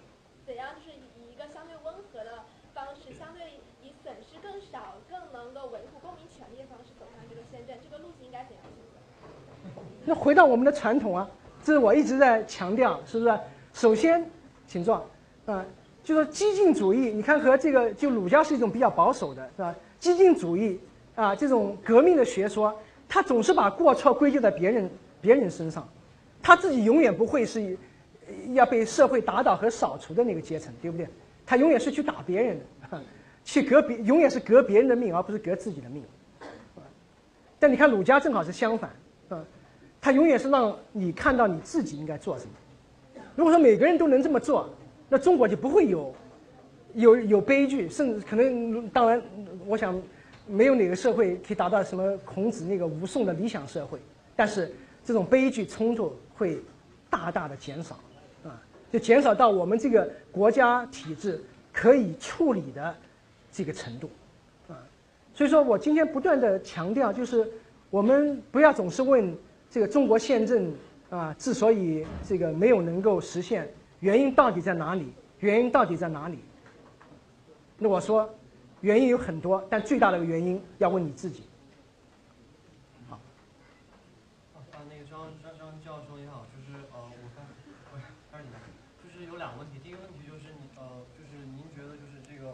[0.45, 7.79] 怎样就是以一个相对温和的方式，相对以损失更少、更能够维护公民权利的方式走向这个宪政？
[7.81, 9.92] 这个路径应该怎样选择？
[10.05, 11.29] 那回到我们的传统啊，
[11.63, 13.39] 这是我一直在强调，是不是？
[13.73, 14.23] 首先，
[14.67, 15.05] 请坐，
[15.45, 15.65] 啊、
[16.03, 19.73] 就说激进主义，你看和这个就儒家是一种比较保守的，是吧？
[19.99, 20.79] 激进主义
[21.15, 22.73] 啊，这种革命的学说，
[23.07, 24.89] 他总是把过错归咎在别人
[25.21, 25.87] 别人身上，
[26.41, 27.77] 他自己永远不会是
[28.53, 31.07] 要被社会打倒和扫除的那个阶层，对不对？
[31.45, 32.59] 他永远是去打别人
[32.91, 33.01] 的，
[33.43, 36.03] 去革别，永远是革别人的命，而不是革自己的命。
[37.59, 38.89] 但你看儒家正好是相反，
[40.03, 42.51] 啊，他永远是让你看到你自己应该做什么。
[43.37, 44.69] 如果说每个人都能这么做，
[45.07, 46.13] 那中国就不会有
[46.93, 49.21] 有有悲剧，甚至可能当然，
[49.65, 49.99] 我想
[50.45, 53.97] 没有哪个社会可以达到什么孔子那个无宋的理想社会，
[54.35, 54.69] 但是
[55.05, 56.59] 这种悲剧冲突会
[57.09, 57.95] 大大的减少，
[58.43, 58.61] 啊，
[58.91, 62.93] 就减少到我们这个国家体制可以处理的
[63.51, 64.09] 这个程度，
[64.67, 64.77] 啊，
[65.33, 67.47] 所以说我今天不断的强调，就是
[67.89, 69.35] 我们不要总是问
[69.73, 70.71] 这个中国宪政
[71.09, 73.67] 啊，之所以这个没有能够实现，
[74.01, 75.11] 原因到底在哪里？
[75.39, 76.37] 原因到底在哪里？
[77.79, 78.29] 那我说，
[78.81, 81.49] 原因有很多，但最大的一个原因要问你自己。
[83.09, 83.19] 好，
[84.55, 87.41] 啊，那个张张张教授你好，就是呃，我刚
[87.89, 87.97] 我
[88.31, 88.53] 开始你，
[89.01, 89.81] 就是有两个问题。
[89.81, 92.53] 第一个问题就是你呃，就是您觉得就是这个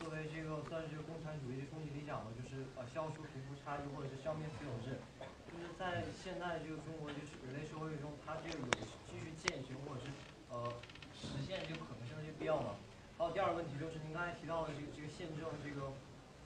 [0.00, 4.96] 作为这个算是这个共产主义终极理想的，就是呃消除贫富差距或者是消灭私有制，
[5.46, 8.66] 就是在现在这个中国就是人类社会中，它这个有
[9.06, 10.10] 继续践行或者是
[10.50, 10.66] 呃
[11.14, 12.74] 实现这个可能性的这个必要吗？
[13.18, 15.94] 还有第二个问题就是您刚才提到的这个这个宪政这个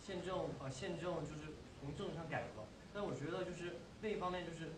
[0.05, 1.48] 宪政呃宪政就是
[1.81, 4.69] 从政治上改革，但我觉得就是另一方面就是，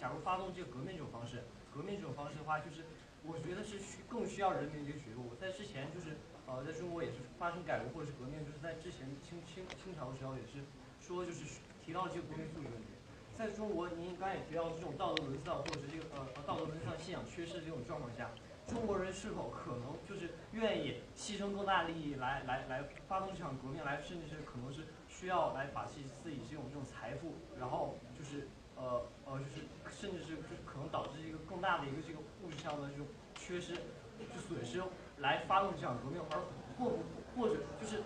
[0.00, 2.88] 假如发动这个革命这种方式，革命这种方式的话，就是
[3.20, 5.36] 我觉得是需更需要人民的一个觉悟。
[5.36, 6.16] 在之前就是
[6.48, 10.64] 呃在中国也是发生改革或者是革命，就是在之前清清清朝的时候也是
[11.04, 12.96] 说就是提到这个国民素质问题。
[13.36, 18.32] 在中国，您刚才也提到这种道德沦丧或者是这个呃呃道德沦丧信仰缺失这种状况下，
[18.68, 28.46] 中国人是否可能就是愿意牺牲更大利益来来来发动这场革命，来甚至是可能是需要来把自己自己这种这种财富，然后就是
[28.76, 30.36] 呃呃就是甚至是
[30.66, 34.82] 可能导致一个更大的一个这个物质上的这种缺失，就损失
[35.16, 36.38] 来发动这场革命，而
[36.78, 36.98] 或不
[37.34, 38.02] 或者就是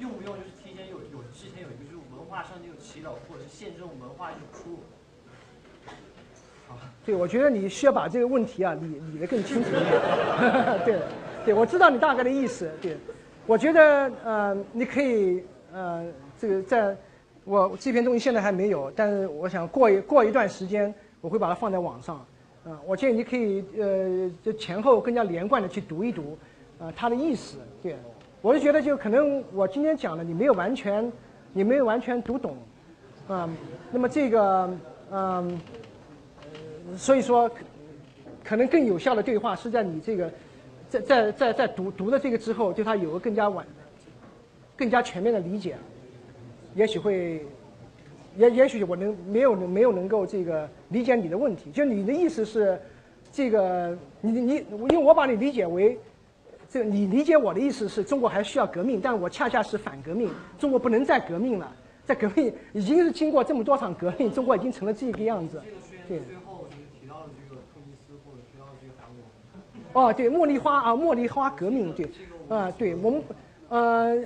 [0.00, 4.78] 用不用就是提前有有之前有一个就是文化上这个祈祷或者是先这种文化一种输入。
[7.02, 10.00] 对，我觉得你需要把这个问题啊理理得更清楚一点。
[10.84, 10.98] 对，
[11.46, 12.70] 对，我知道你大概的意思。
[12.80, 12.94] 对，
[13.46, 15.42] 我觉得呃，你可以
[15.72, 16.04] 呃，
[16.38, 16.94] 这个在
[17.44, 22.16] 我这篇东西现在还没有，但是我想过一过一段时间，我会把它放在网上。
[22.66, 26.36] 啊、我建议你可以呃，就前后更加连贯的去读一读，
[26.78, 27.56] 啊、它的意思。
[27.82, 27.96] 对，
[28.42, 31.10] 我就觉得就可能我今天讲的你没有完全，
[31.54, 32.58] 你没有完全读懂，
[33.26, 33.48] 啊、
[33.90, 34.70] 那么这个
[35.10, 35.58] 嗯。
[36.96, 37.50] 所以说，
[38.44, 40.30] 可能更有效的对话是在你这个，
[40.88, 43.66] 在在在在读读了这个之后，对它有个更加完、
[44.76, 45.76] 更加全面的理解，
[46.74, 47.44] 也许会，
[48.36, 51.70] 也也许我能没有没有能够这个理解你的问题。
[51.70, 52.80] 就你的意思是，
[53.32, 55.98] 这个你你因为我把你理解为，
[56.68, 61.72] 这个你理解我的意思是中国还需要革命，但我恰恰是反革命，中国不能再革命了，
[62.04, 65.60] 在革命已经是经过这么多场革命，中国已经成了这个样子，
[66.08, 66.18] 对。
[66.20, 69.22] 最后就是提到了这个突尼斯或者提到了这个韩国。
[69.92, 72.08] 哦，对，茉莉花啊，茉莉花革命，对，
[72.48, 73.22] 啊，对我们，
[73.68, 74.16] 呃，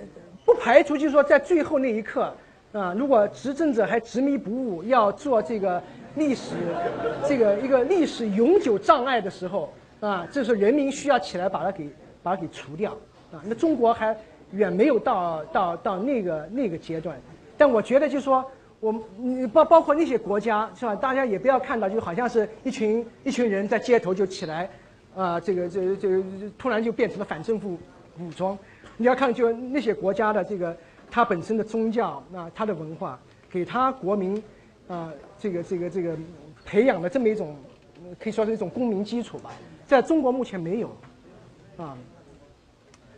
[0.44, 2.32] 不排除就是说在最后那一刻，
[2.72, 5.82] 啊，如果执政者还执迷不悟，要做这个
[6.16, 6.54] 历史，
[7.26, 11.88] 这个一个历史永久障碍的时候，啊，这时候人民需要起来把它给
[12.22, 12.92] 把它给除掉，
[13.32, 14.16] 啊，那中国还
[14.52, 17.16] 远没有到到到那个那个阶段，
[17.56, 18.44] 但我觉得就是说。
[18.80, 20.94] 我们你包包括那些国家是吧？
[20.94, 24.68] 大家也不要看到就好像是一群一群人在街头就起来，
[25.14, 26.22] 啊、这个这个这个
[26.58, 27.78] 突然就变成了反政府
[28.18, 28.58] 武装。
[28.96, 30.76] 你要看就那些国家的这个
[31.10, 33.18] 它本身的宗教啊，它的文化，
[33.50, 34.42] 给它国民
[34.86, 36.16] 啊、这个这个这个
[36.64, 37.56] 培养的这么一种，
[38.18, 39.50] 可以说是一种公民基础吧，
[39.86, 40.90] 在中国目前没有
[41.76, 41.96] 啊。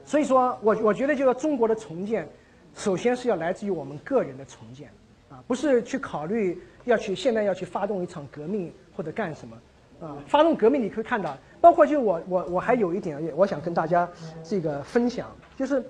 [0.05, 2.29] 所以说我我觉得就是中国的重建，
[2.75, 4.89] 首先是要来自于我们个人的重建
[5.29, 9.59] 啊，不是去考虑要去现在要去发动一场革命或者干什么
[10.01, 10.17] 啊。
[10.27, 14.09] 发动革命你可以看到，包括就我我我还有一点，我想跟大家
[14.43, 15.83] 这个分享，就是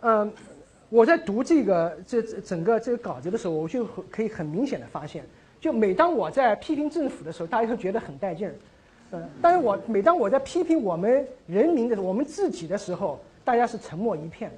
[0.00, 0.32] 嗯、
[0.88, 5.24] 我在读这个这整个这个稿子的时候，我就可以很明显的发现，
[5.60, 8.54] 就每当我在批评政府的时候，大家都觉得很带劲儿。
[9.12, 14.50] 嗯，但是我每当我在批评我们人民的，我们自己的时候，大家是沉默一片。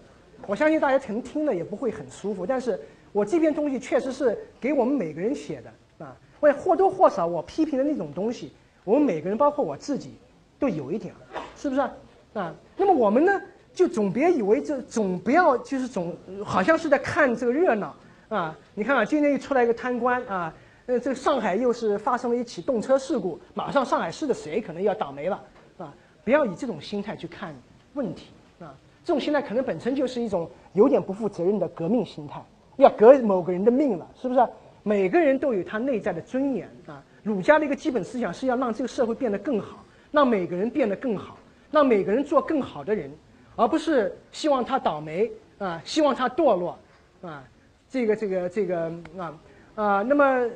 [0.47, 2.78] 我相信大家可能听了也不会很舒服，但是
[3.12, 6.16] 我这篇东西确实是给我们每个人写的啊。
[6.40, 8.52] 为或多或少我批评的那种东西，
[8.85, 10.15] 我们每个人，包括我自己，
[10.59, 11.15] 都有一点，
[11.56, 11.93] 是不是啊？
[12.35, 13.40] 啊，那么我们呢，
[13.73, 17.94] 就总别以为这总不要就是总好像是在看这个热闹
[18.28, 18.56] 啊。
[18.74, 20.55] 你看啊，今天又出来一个贪官啊，
[20.85, 25.43] 呃，这个上海又是发生了一起动车事故，马上上海市的谁可能要倒霉了
[25.78, 25.94] 啊！
[26.23, 27.55] 不要以这种心态去看
[27.94, 28.27] 问题
[28.61, 32.44] 啊，这种心态可能本身就是一种有点不负责任的革命心态，
[32.77, 34.47] 要革某个人的命了，是不是？
[34.82, 37.02] 每个人都有他内在的尊严啊。
[37.24, 41.36] 儒家的一个基本思想是要让这个社会变得更好，让每个人变得更好，
[41.72, 43.10] 让每个人做更好的人，
[43.56, 46.78] 而不是希望他倒霉啊，希望他堕落
[47.22, 47.42] 啊，
[47.88, 49.40] 这个这个这个啊
[49.74, 50.48] 啊，那么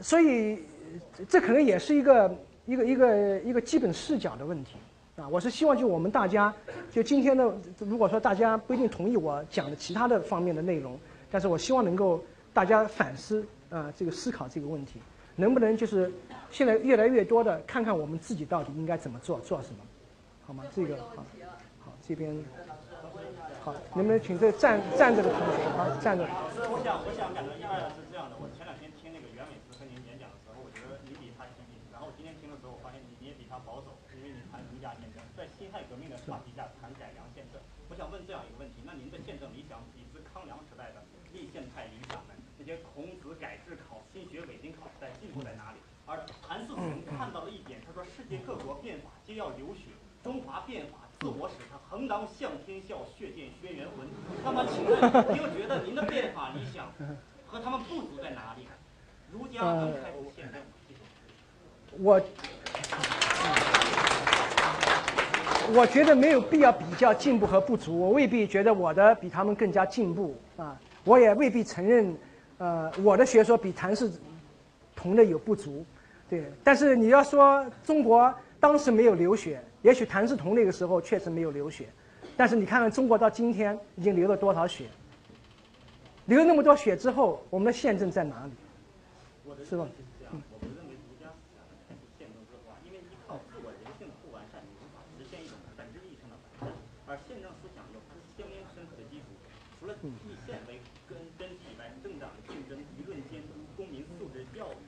[0.00, 0.62] 所以
[1.26, 2.36] 这可能也是一个
[2.66, 4.76] 一个一个一个基本视角的问题
[5.16, 5.26] 啊。
[5.28, 6.52] 我是希望就我们大家
[6.90, 10.98] 就今天的，如果说大家不一定同意我讲的其他的方面的内容，
[11.30, 12.22] 但是我希望能够
[12.52, 15.00] 大家反思啊，这个思考这个问题，
[15.40, 16.12] 能不能就是
[16.50, 19.80] 现在越来越多的看看我们自己到底应该怎么做，做什么，
[20.46, 20.62] 好吗？
[20.76, 21.24] 这个好，
[21.80, 22.28] 好这边
[23.64, 26.28] 好，能不能请这站站着的同学啊站着。
[26.28, 37.56] 老师，我想我想感到意外的是这样的，我前两天听那个袁伟思和您演讲的时候，我觉得你比他激进，然后今天听的时候，我发现你你也比他保守，因为你谈儒家宪政，在辛亥革命的话题下谈改良宪政。
[37.88, 41.04] 我想问这样一个问题，那您的宪政理想比之康梁时代的
[41.36, 45.78] 立宪派理想们，那些孔子改制考、新学伪经考时代进步在哪里？
[46.08, 49.92] 而谭嗣同看到了一点，他说世界各国变法皆要流血，
[50.22, 54.08] 中华变法自我使他横当向天笑，血溅轩辕魂。
[54.42, 54.98] 那么请问，
[55.28, 56.90] 您又觉得您的变法理想
[57.46, 58.66] 和他们不足在哪里？
[59.30, 60.66] 儒家能开出宪政吗？
[60.88, 61.00] 谢谢。
[62.02, 62.18] 我
[65.78, 70.74] 我觉得没有必要比较进步和不足，我未必觉得我的比他们更加进步啊，
[71.04, 72.16] 我也未必承认，
[72.56, 74.10] 呃，我的学说比谭氏
[74.96, 75.84] 同的有不足，
[76.30, 76.50] 对。
[76.64, 81.88] 但是你要说中国当时没有流血，也许谭嗣同那个时候确实没有流血，
[82.36, 84.88] 但是你看看中国到今天已经流了多少血，
[86.26, 88.52] 流了那么多血之后，我们的宪政在哪里？
[89.66, 96.70] 是吧认识是这样，我不认为儒家思想能开出宪政之化，因为依靠自我人性的不完善，你无法实现一种本质意义上的完善。
[97.10, 99.34] 而宪政思想有它相应深刻的基础，
[99.80, 100.78] 除了以宪为
[101.10, 104.80] 根根基以外，政党竞争、舆论监督、公民素质教育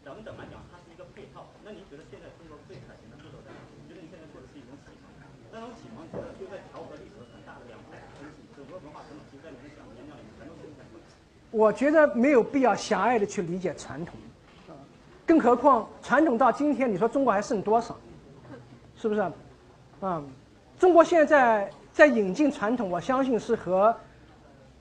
[0.00, 1.52] 等等来讲，它是一个配套。
[1.60, 3.76] 那您觉得现在中国最可行的步骤在哪里？
[3.84, 5.12] 你觉得你现在做的是一种启蒙？
[5.52, 11.04] 那种启蒙其实就在调和历史的很大的两派分歧，整个文化传统其实在你们讲演讲里面全都呈现出来。
[11.56, 14.14] 我觉得没有必要狭隘的去理解传统，
[15.24, 17.96] 更何况传统到今天，你说中国还剩多少？
[18.94, 19.20] 是不是？
[20.00, 20.22] 啊，
[20.78, 23.96] 中国现在在引进传统，我相信是和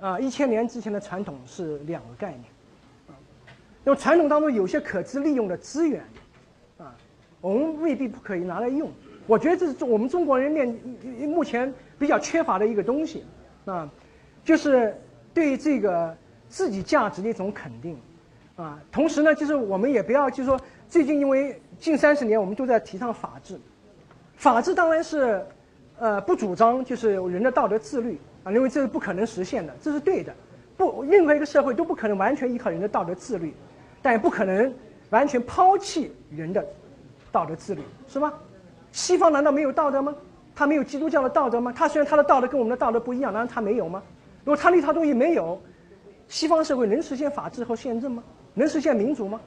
[0.02, 2.44] 啊一千年之前的传统是两个概念。
[3.08, 3.16] 啊，
[3.86, 6.04] 因为传统当中有些可资利用的资源，
[6.78, 6.94] 啊，
[7.40, 8.92] 我们未必不可以拿来用。
[9.28, 10.68] 我觉得这是我们中国人面
[11.30, 13.24] 目前比较缺乏的一个东西，
[13.64, 13.90] 啊，
[14.44, 14.94] 就是
[15.34, 16.16] 对这个
[16.50, 17.98] 自己价值的一种肯定，
[18.56, 23.60] 啊，同时呢，就是我们也不要就是说最近因为近三十年我们都在提倡法治，
[24.38, 25.46] 法治当然是
[26.00, 30.34] 呃不主张就是人的道德自律啊，认为这是不可能实现的，这是对的，
[30.78, 33.54] 不任何一个社会都不可能完全依靠人的道德自律，
[34.02, 34.74] 但也不可能
[35.10, 36.66] 完全抛弃人的
[37.32, 38.34] 道德自律，是吗？
[38.92, 40.16] 西方难道没有道德吗？
[40.56, 41.74] 他没有基督教的道德吗？
[41.76, 44.02] 他虽然他的道德跟我们的道德不一样，难道他没有吗？
[44.46, 45.62] 如果他那套东西没有，
[46.28, 48.24] 西方社会能实现法治和宪政吗？
[48.54, 49.40] 能实现民主吗？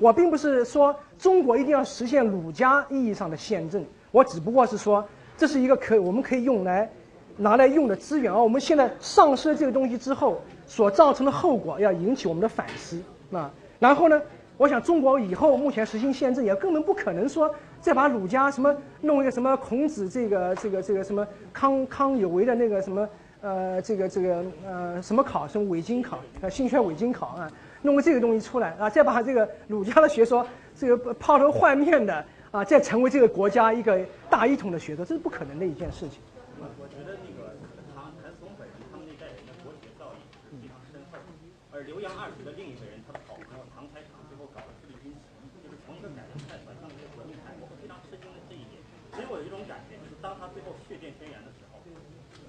[0.00, 5.06] 我并不是说中国一定要实现儒家意义上的宪政，我只不过是说
[5.36, 6.90] 这是一个可我们可以用来
[7.36, 12.98] 拿来用的资源，而我们现在丧失了这个东西之后所造成的后果，要引起我们的反思
[13.30, 13.52] 啊。
[13.78, 14.22] 然后呢，
[14.56, 23.06] 我想中国以后目前实行宪政，也根本不可能说再把儒家什么弄一个什么孔子这个这个这个什么康康有为的那个什么
[23.44, 27.52] 呃这个这个呃什么考什么伪经考呃性学伪经考啊，
[27.82, 34.00] 弄个这个东西出来啊，再把这个儒家的学说这个抛头换面的啊，再成为这个国家一个
[34.30, 36.24] 大一统的学说，这是不可能的一件事情。
[36.56, 37.52] 我我觉得那个
[37.92, 41.28] 唐谭松本人他们那代人的国学造诣是非常深厚的，
[41.68, 48.80] 而刘洋二世的另一个人，他的好朋友唐才常最后搞了自力军旗，就是从一个改革派转向一个革命派，我非常吃惊的这一点。
[49.12, 51.78] 所以我有一种感觉，就是当他最后血溅轩辕的时候，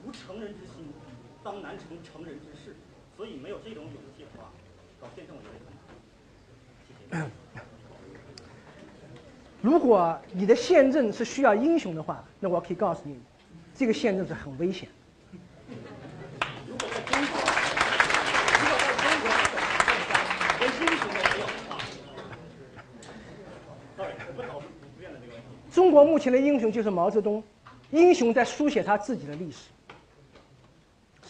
[0.05, 0.85] 无成人之心，
[1.45, 2.75] 当难成成人之事。
[3.15, 4.49] 所以没有这种勇气的话，
[4.99, 5.59] 搞宪政我觉得很
[7.19, 7.21] 难。
[7.21, 7.21] 谢谢。
[9.61, 13.19] 如果你的宪政是需要英雄的话，那我可以告诉你，
[13.75, 14.89] 这个宪政是很危险。
[16.67, 17.37] 如果在中国，
[18.59, 19.29] 如果在中国
[20.59, 21.77] 连英雄都没有的话
[23.95, 24.67] ，sorry，我不讨论
[24.99, 25.27] 这个问题。
[25.71, 27.43] 中国目前的英雄就是毛泽东，
[27.91, 29.69] 英雄在书写他自己的历史。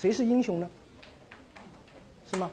[0.06, 0.70] 谁是英雄呢？
[2.30, 2.46] 是吗？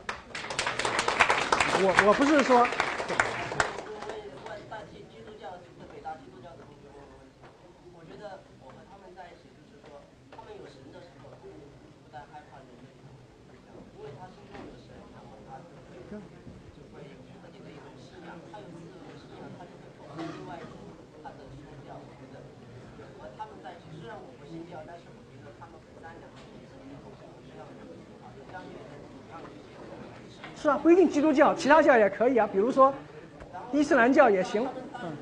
[1.84, 7.44] 我我不是说，问大基基督教和北大基督教的同学问个问题，
[7.92, 10.00] 我觉得我和他们在一起，就是说，
[10.32, 12.88] 他们有神的时候，不但害怕人类，
[13.52, 20.72] 因为他心中有神，然后他就会就会有自己的一种信仰，他有自己的信仰，他就会否定另外一种
[21.20, 22.00] 他的宗教。
[22.00, 22.40] 我觉得
[23.20, 27.84] 和他们在一起，虽然我不信教，但是我觉得他们很善良，是一种这样的
[28.24, 29.76] 啊，就相对的一样的一些。
[30.56, 32.92] 是啊，不一定基督教，其他教也可以啊，比如说
[33.70, 34.66] 伊斯兰教也行。
[35.00, 35.16] 嗯，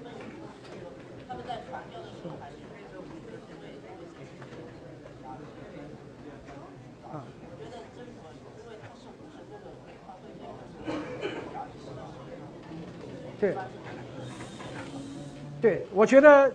[13.39, 13.55] 对
[15.61, 16.51] 对，我觉得，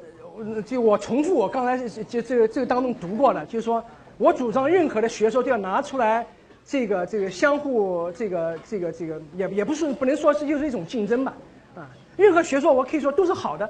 [0.65, 3.83] 就我重复我刚才就就这个这个当中读过的，就是说
[4.17, 6.25] 我主张任何的学说都要拿出来，
[6.65, 11.33] 这个这个相互这个这个这个也也不是不能说是就是一种竞争吧，
[11.75, 11.87] 啊，
[12.17, 13.69] 任何学说我可以说都是好的，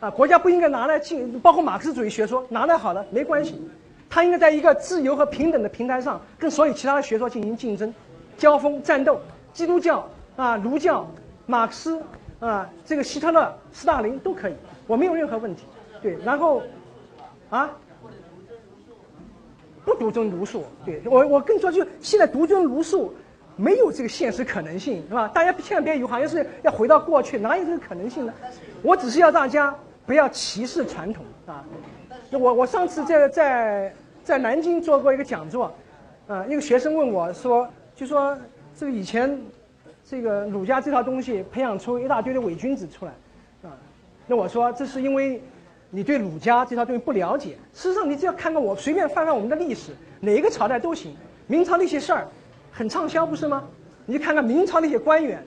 [0.00, 3.54] 啊，国家不应该拿来竞，包括马克思主义学说拿来好了没关系，
[4.10, 7.94] 它应该在一个自由和平等的平台上跟所有其他的学说进行竞争、
[8.36, 9.20] 交锋、战斗。
[9.52, 11.06] 基督教啊，儒教、
[11.44, 12.02] 马克思
[12.40, 14.54] 啊，这个希特勒、斯大林都可以，
[14.86, 15.64] 我没有任何问题。
[16.00, 16.62] 对，然后
[17.50, 17.70] 啊，
[19.84, 20.64] 不独尊儒术。
[20.84, 23.14] 对我，我跟你说，就现在独尊儒术
[23.56, 25.28] 没有这个现实可能性，是吧？
[25.28, 28.32] 大家千万别以为好像是要回到过去，哪有这个可能性呢？
[28.82, 29.74] 我只是要大家
[30.06, 31.64] 不要歧视传统啊。
[32.30, 33.94] 那我我上次在在
[34.24, 35.72] 在南京做过一个讲座，
[36.26, 38.36] 啊，一个学生问我说，就说
[38.74, 39.38] 这个以前
[40.04, 43.12] 这个儒家这套东西培养出一大堆的伪君子出来，
[43.62, 43.76] 啊，
[44.26, 45.42] 那我说这是因为
[45.94, 47.58] 你对儒家这套东西不了解。
[47.74, 51.14] 事实上，你只要看看我随便翻翻我们的历史，哪一个朝代都行。
[51.46, 52.26] 明朝那些事儿
[52.70, 53.62] 很畅销，不是吗？
[54.06, 55.44] 你看看明朝那些官员，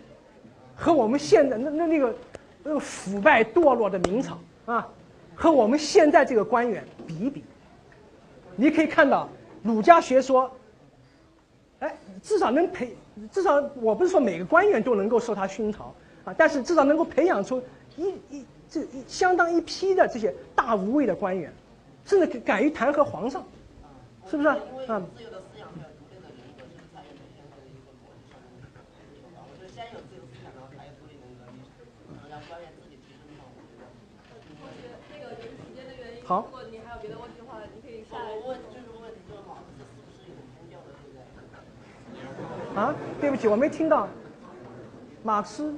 [0.75, 2.15] 和我们现在那那那个
[2.63, 4.87] 那个腐败堕落的明朝啊，
[5.33, 7.43] 和我们现在这个官员比一比，
[8.55, 9.27] 你可以看到
[9.63, 10.51] 儒家学说，
[11.79, 12.95] 哎，至少能培，
[13.31, 15.93] 至少我不是说每个官员都能够受他熏陶
[16.23, 17.61] 啊，但是至少能够培养出
[17.97, 21.53] 一一这相当一批的这些大无畏的官员，
[22.05, 23.45] 甚至敢于弹劾皇上，
[24.29, 24.57] 是不是啊？
[36.27, 38.31] 好如果你还有别的问题的话，你可以下来。
[38.31, 41.05] 我问就是问你，这个马克思是不是一种宗教的存
[42.73, 42.81] 在？
[42.81, 44.09] 啊，对不起，我没听到。
[45.21, 45.71] 马克思？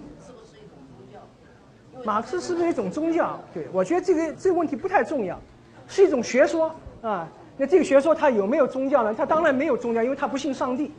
[2.04, 3.40] 马克思是不是一种宗教？
[3.54, 5.40] 对，我觉得这个这个问题不太重要，
[5.88, 7.28] 是一种学说啊。
[7.60, 9.16] 那这个学说它有没有宗教呢？
[9.18, 10.92] 它当然没有宗教，因为它不信上帝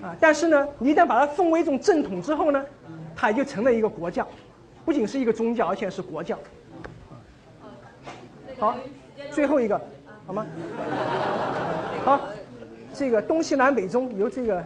[0.00, 0.14] 啊。
[0.20, 2.64] 但是呢，你一旦把它奉为一种正统之后呢，
[3.16, 4.26] 它也就成了一个国教，
[4.84, 6.38] 不仅是一个宗教，而且是国教。
[8.60, 8.76] 好，
[9.32, 9.80] 最后一个，
[10.24, 10.46] 好吗？
[12.04, 12.28] 好，
[12.94, 14.64] 这个东西南北中由这个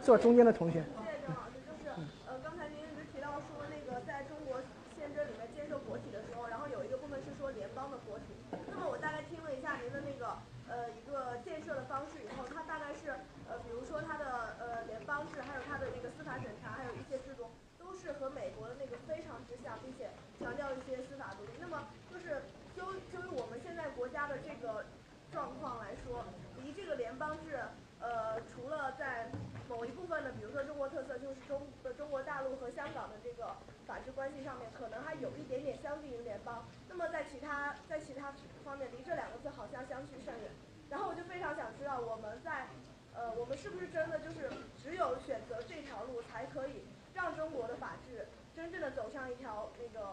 [0.00, 0.78] 坐中间的同学。
[0.78, 1.90] 谢谢郑老师，就是
[2.26, 4.62] 呃，刚才您一直提到说那个在中国
[4.94, 8.30] 宪政里面建设国体的时候，然后有一个部分是说联邦的国体。
[8.70, 10.34] 那么我大概听了一下您的那个
[10.66, 13.14] 呃一个建设的方式以后，它大概是
[13.46, 17.46] 呃比如说它的呃联邦制，还有它的那个司法审查，还有一些制度，
[17.78, 20.10] 都是和美国的那个非常之像，并且
[20.42, 21.54] 强调一些司法独立。
[21.62, 21.78] 那么
[22.10, 22.42] 就是
[22.76, 24.84] 就就于我们现在国家的这个
[25.32, 26.24] 状况来说，
[26.60, 27.56] 离这个联邦制，
[28.00, 29.28] 呃，除了在
[29.68, 33.48] 某一部分的，比如说中国特色，就是中呃中国大陆和香港的这个
[33.86, 36.64] 法法治关系上面，可能还有一点点相近于联邦。
[36.88, 38.32] 那么在其他在其他
[38.64, 40.48] 方面，离这两个字好像相去甚远。
[40.88, 42.72] 然后我就非常想知道，我们在
[43.12, 44.48] 呃，我们是不是真的就是
[44.82, 46.88] 只有选择这条路，才可以
[47.22, 48.26] 让中国的法治
[48.56, 50.06] 真正的走向一条那个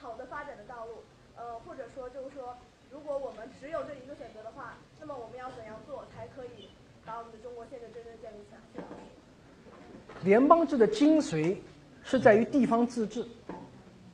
[0.00, 1.04] 好的发展的道路？
[1.36, 2.56] 呃，或者说就是说，
[2.90, 6.70] 如果我们只有这一个选择的话，那么我们要怎样做才可以
[7.04, 8.82] 把我们的中国现在真正建立起来？
[10.24, 11.56] 联邦制的精髓
[12.02, 13.26] 是在于地方自治，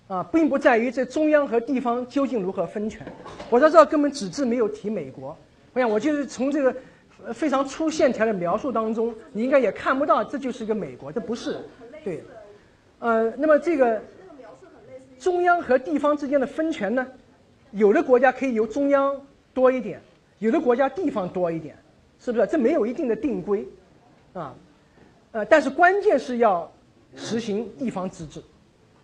[0.08, 3.06] 啊，并不在于这中央和地方究竟如何分权。
[3.48, 5.36] 我在这根本只字没有提美国。
[5.72, 6.74] 我想，我就是从这个
[7.32, 11.60] 非常粗线条的描述当中，你应该也看不到这就是一个美国，这不是。
[12.02, 12.24] 对，
[13.00, 14.00] 呃，那么这个
[15.18, 17.06] 中央和地方之间的分权呢，
[17.72, 19.20] 有的国家可以由中央
[19.52, 20.00] 多一点，
[20.38, 21.76] 有的国家地方多一点，
[22.20, 22.46] 是不是？
[22.46, 23.66] 这没有一定的定规，
[24.32, 24.54] 啊。
[25.32, 26.70] 呃，但是关键是要
[27.14, 28.42] 实行地方自治，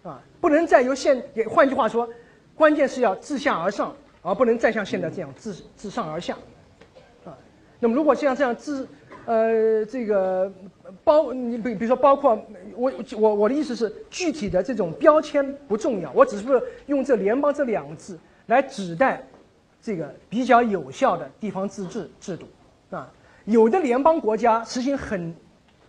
[0.02, 2.08] 啊，不能再由现，也换句话说，
[2.54, 6.36] 关键是要自下而上，而不能再像现在这样自自上而下，
[7.24, 7.38] 啊，
[7.78, 8.88] 那么如果像这样自，
[9.24, 10.52] 呃，这个
[11.04, 12.38] 包你比比如说包括
[12.74, 19.22] 我我我的意思是具体的这种标签不重要，我只是用这联邦这两个字来指代
[19.80, 22.46] 这个比较有效的地方自治制度，
[22.90, 23.12] 啊，
[23.44, 25.34] 有的联邦国家实行很。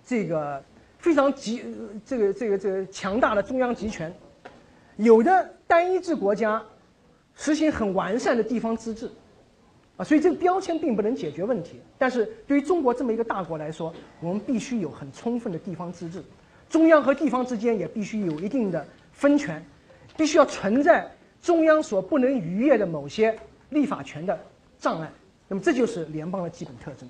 [0.10, 0.64] 这个
[1.00, 1.62] 非常集，
[2.06, 4.10] 这个这个这个强大的中央集权，
[4.96, 6.64] 有的单一制国家
[7.36, 9.12] 实行很完善的地方自治，
[9.98, 11.82] 啊，所以这个标签并不能解决问题。
[11.98, 13.92] 但是对于中国这么一个大国来说，
[14.22, 16.24] 我们必须有很充分的地方自治，
[16.70, 19.66] 中央和地方之间也必须有一定的分权，
[20.16, 21.12] 必须要存在
[21.42, 23.38] 中央所不能逾越的某些
[23.72, 24.40] 立法权的
[24.78, 25.12] 障碍。
[25.48, 27.10] 那么这就是联邦的基本特征。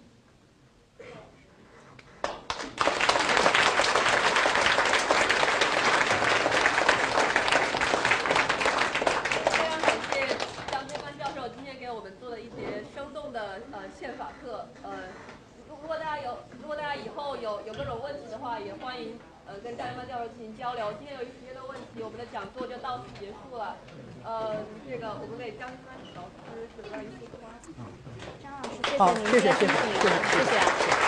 [18.65, 19.13] 也欢迎
[19.45, 19.53] 呃
[20.29, 20.94] 进行交流。
[20.97, 23.76] 今天由于时间的问题，我们的讲座就到此结束了。
[24.23, 24.55] 呃，
[24.87, 25.70] 这个我们给张
[26.15, 27.44] 老师准备一束花。
[28.41, 28.52] 张
[28.97, 31.06] 老师，谢谢您，谢谢谢谢谢谢。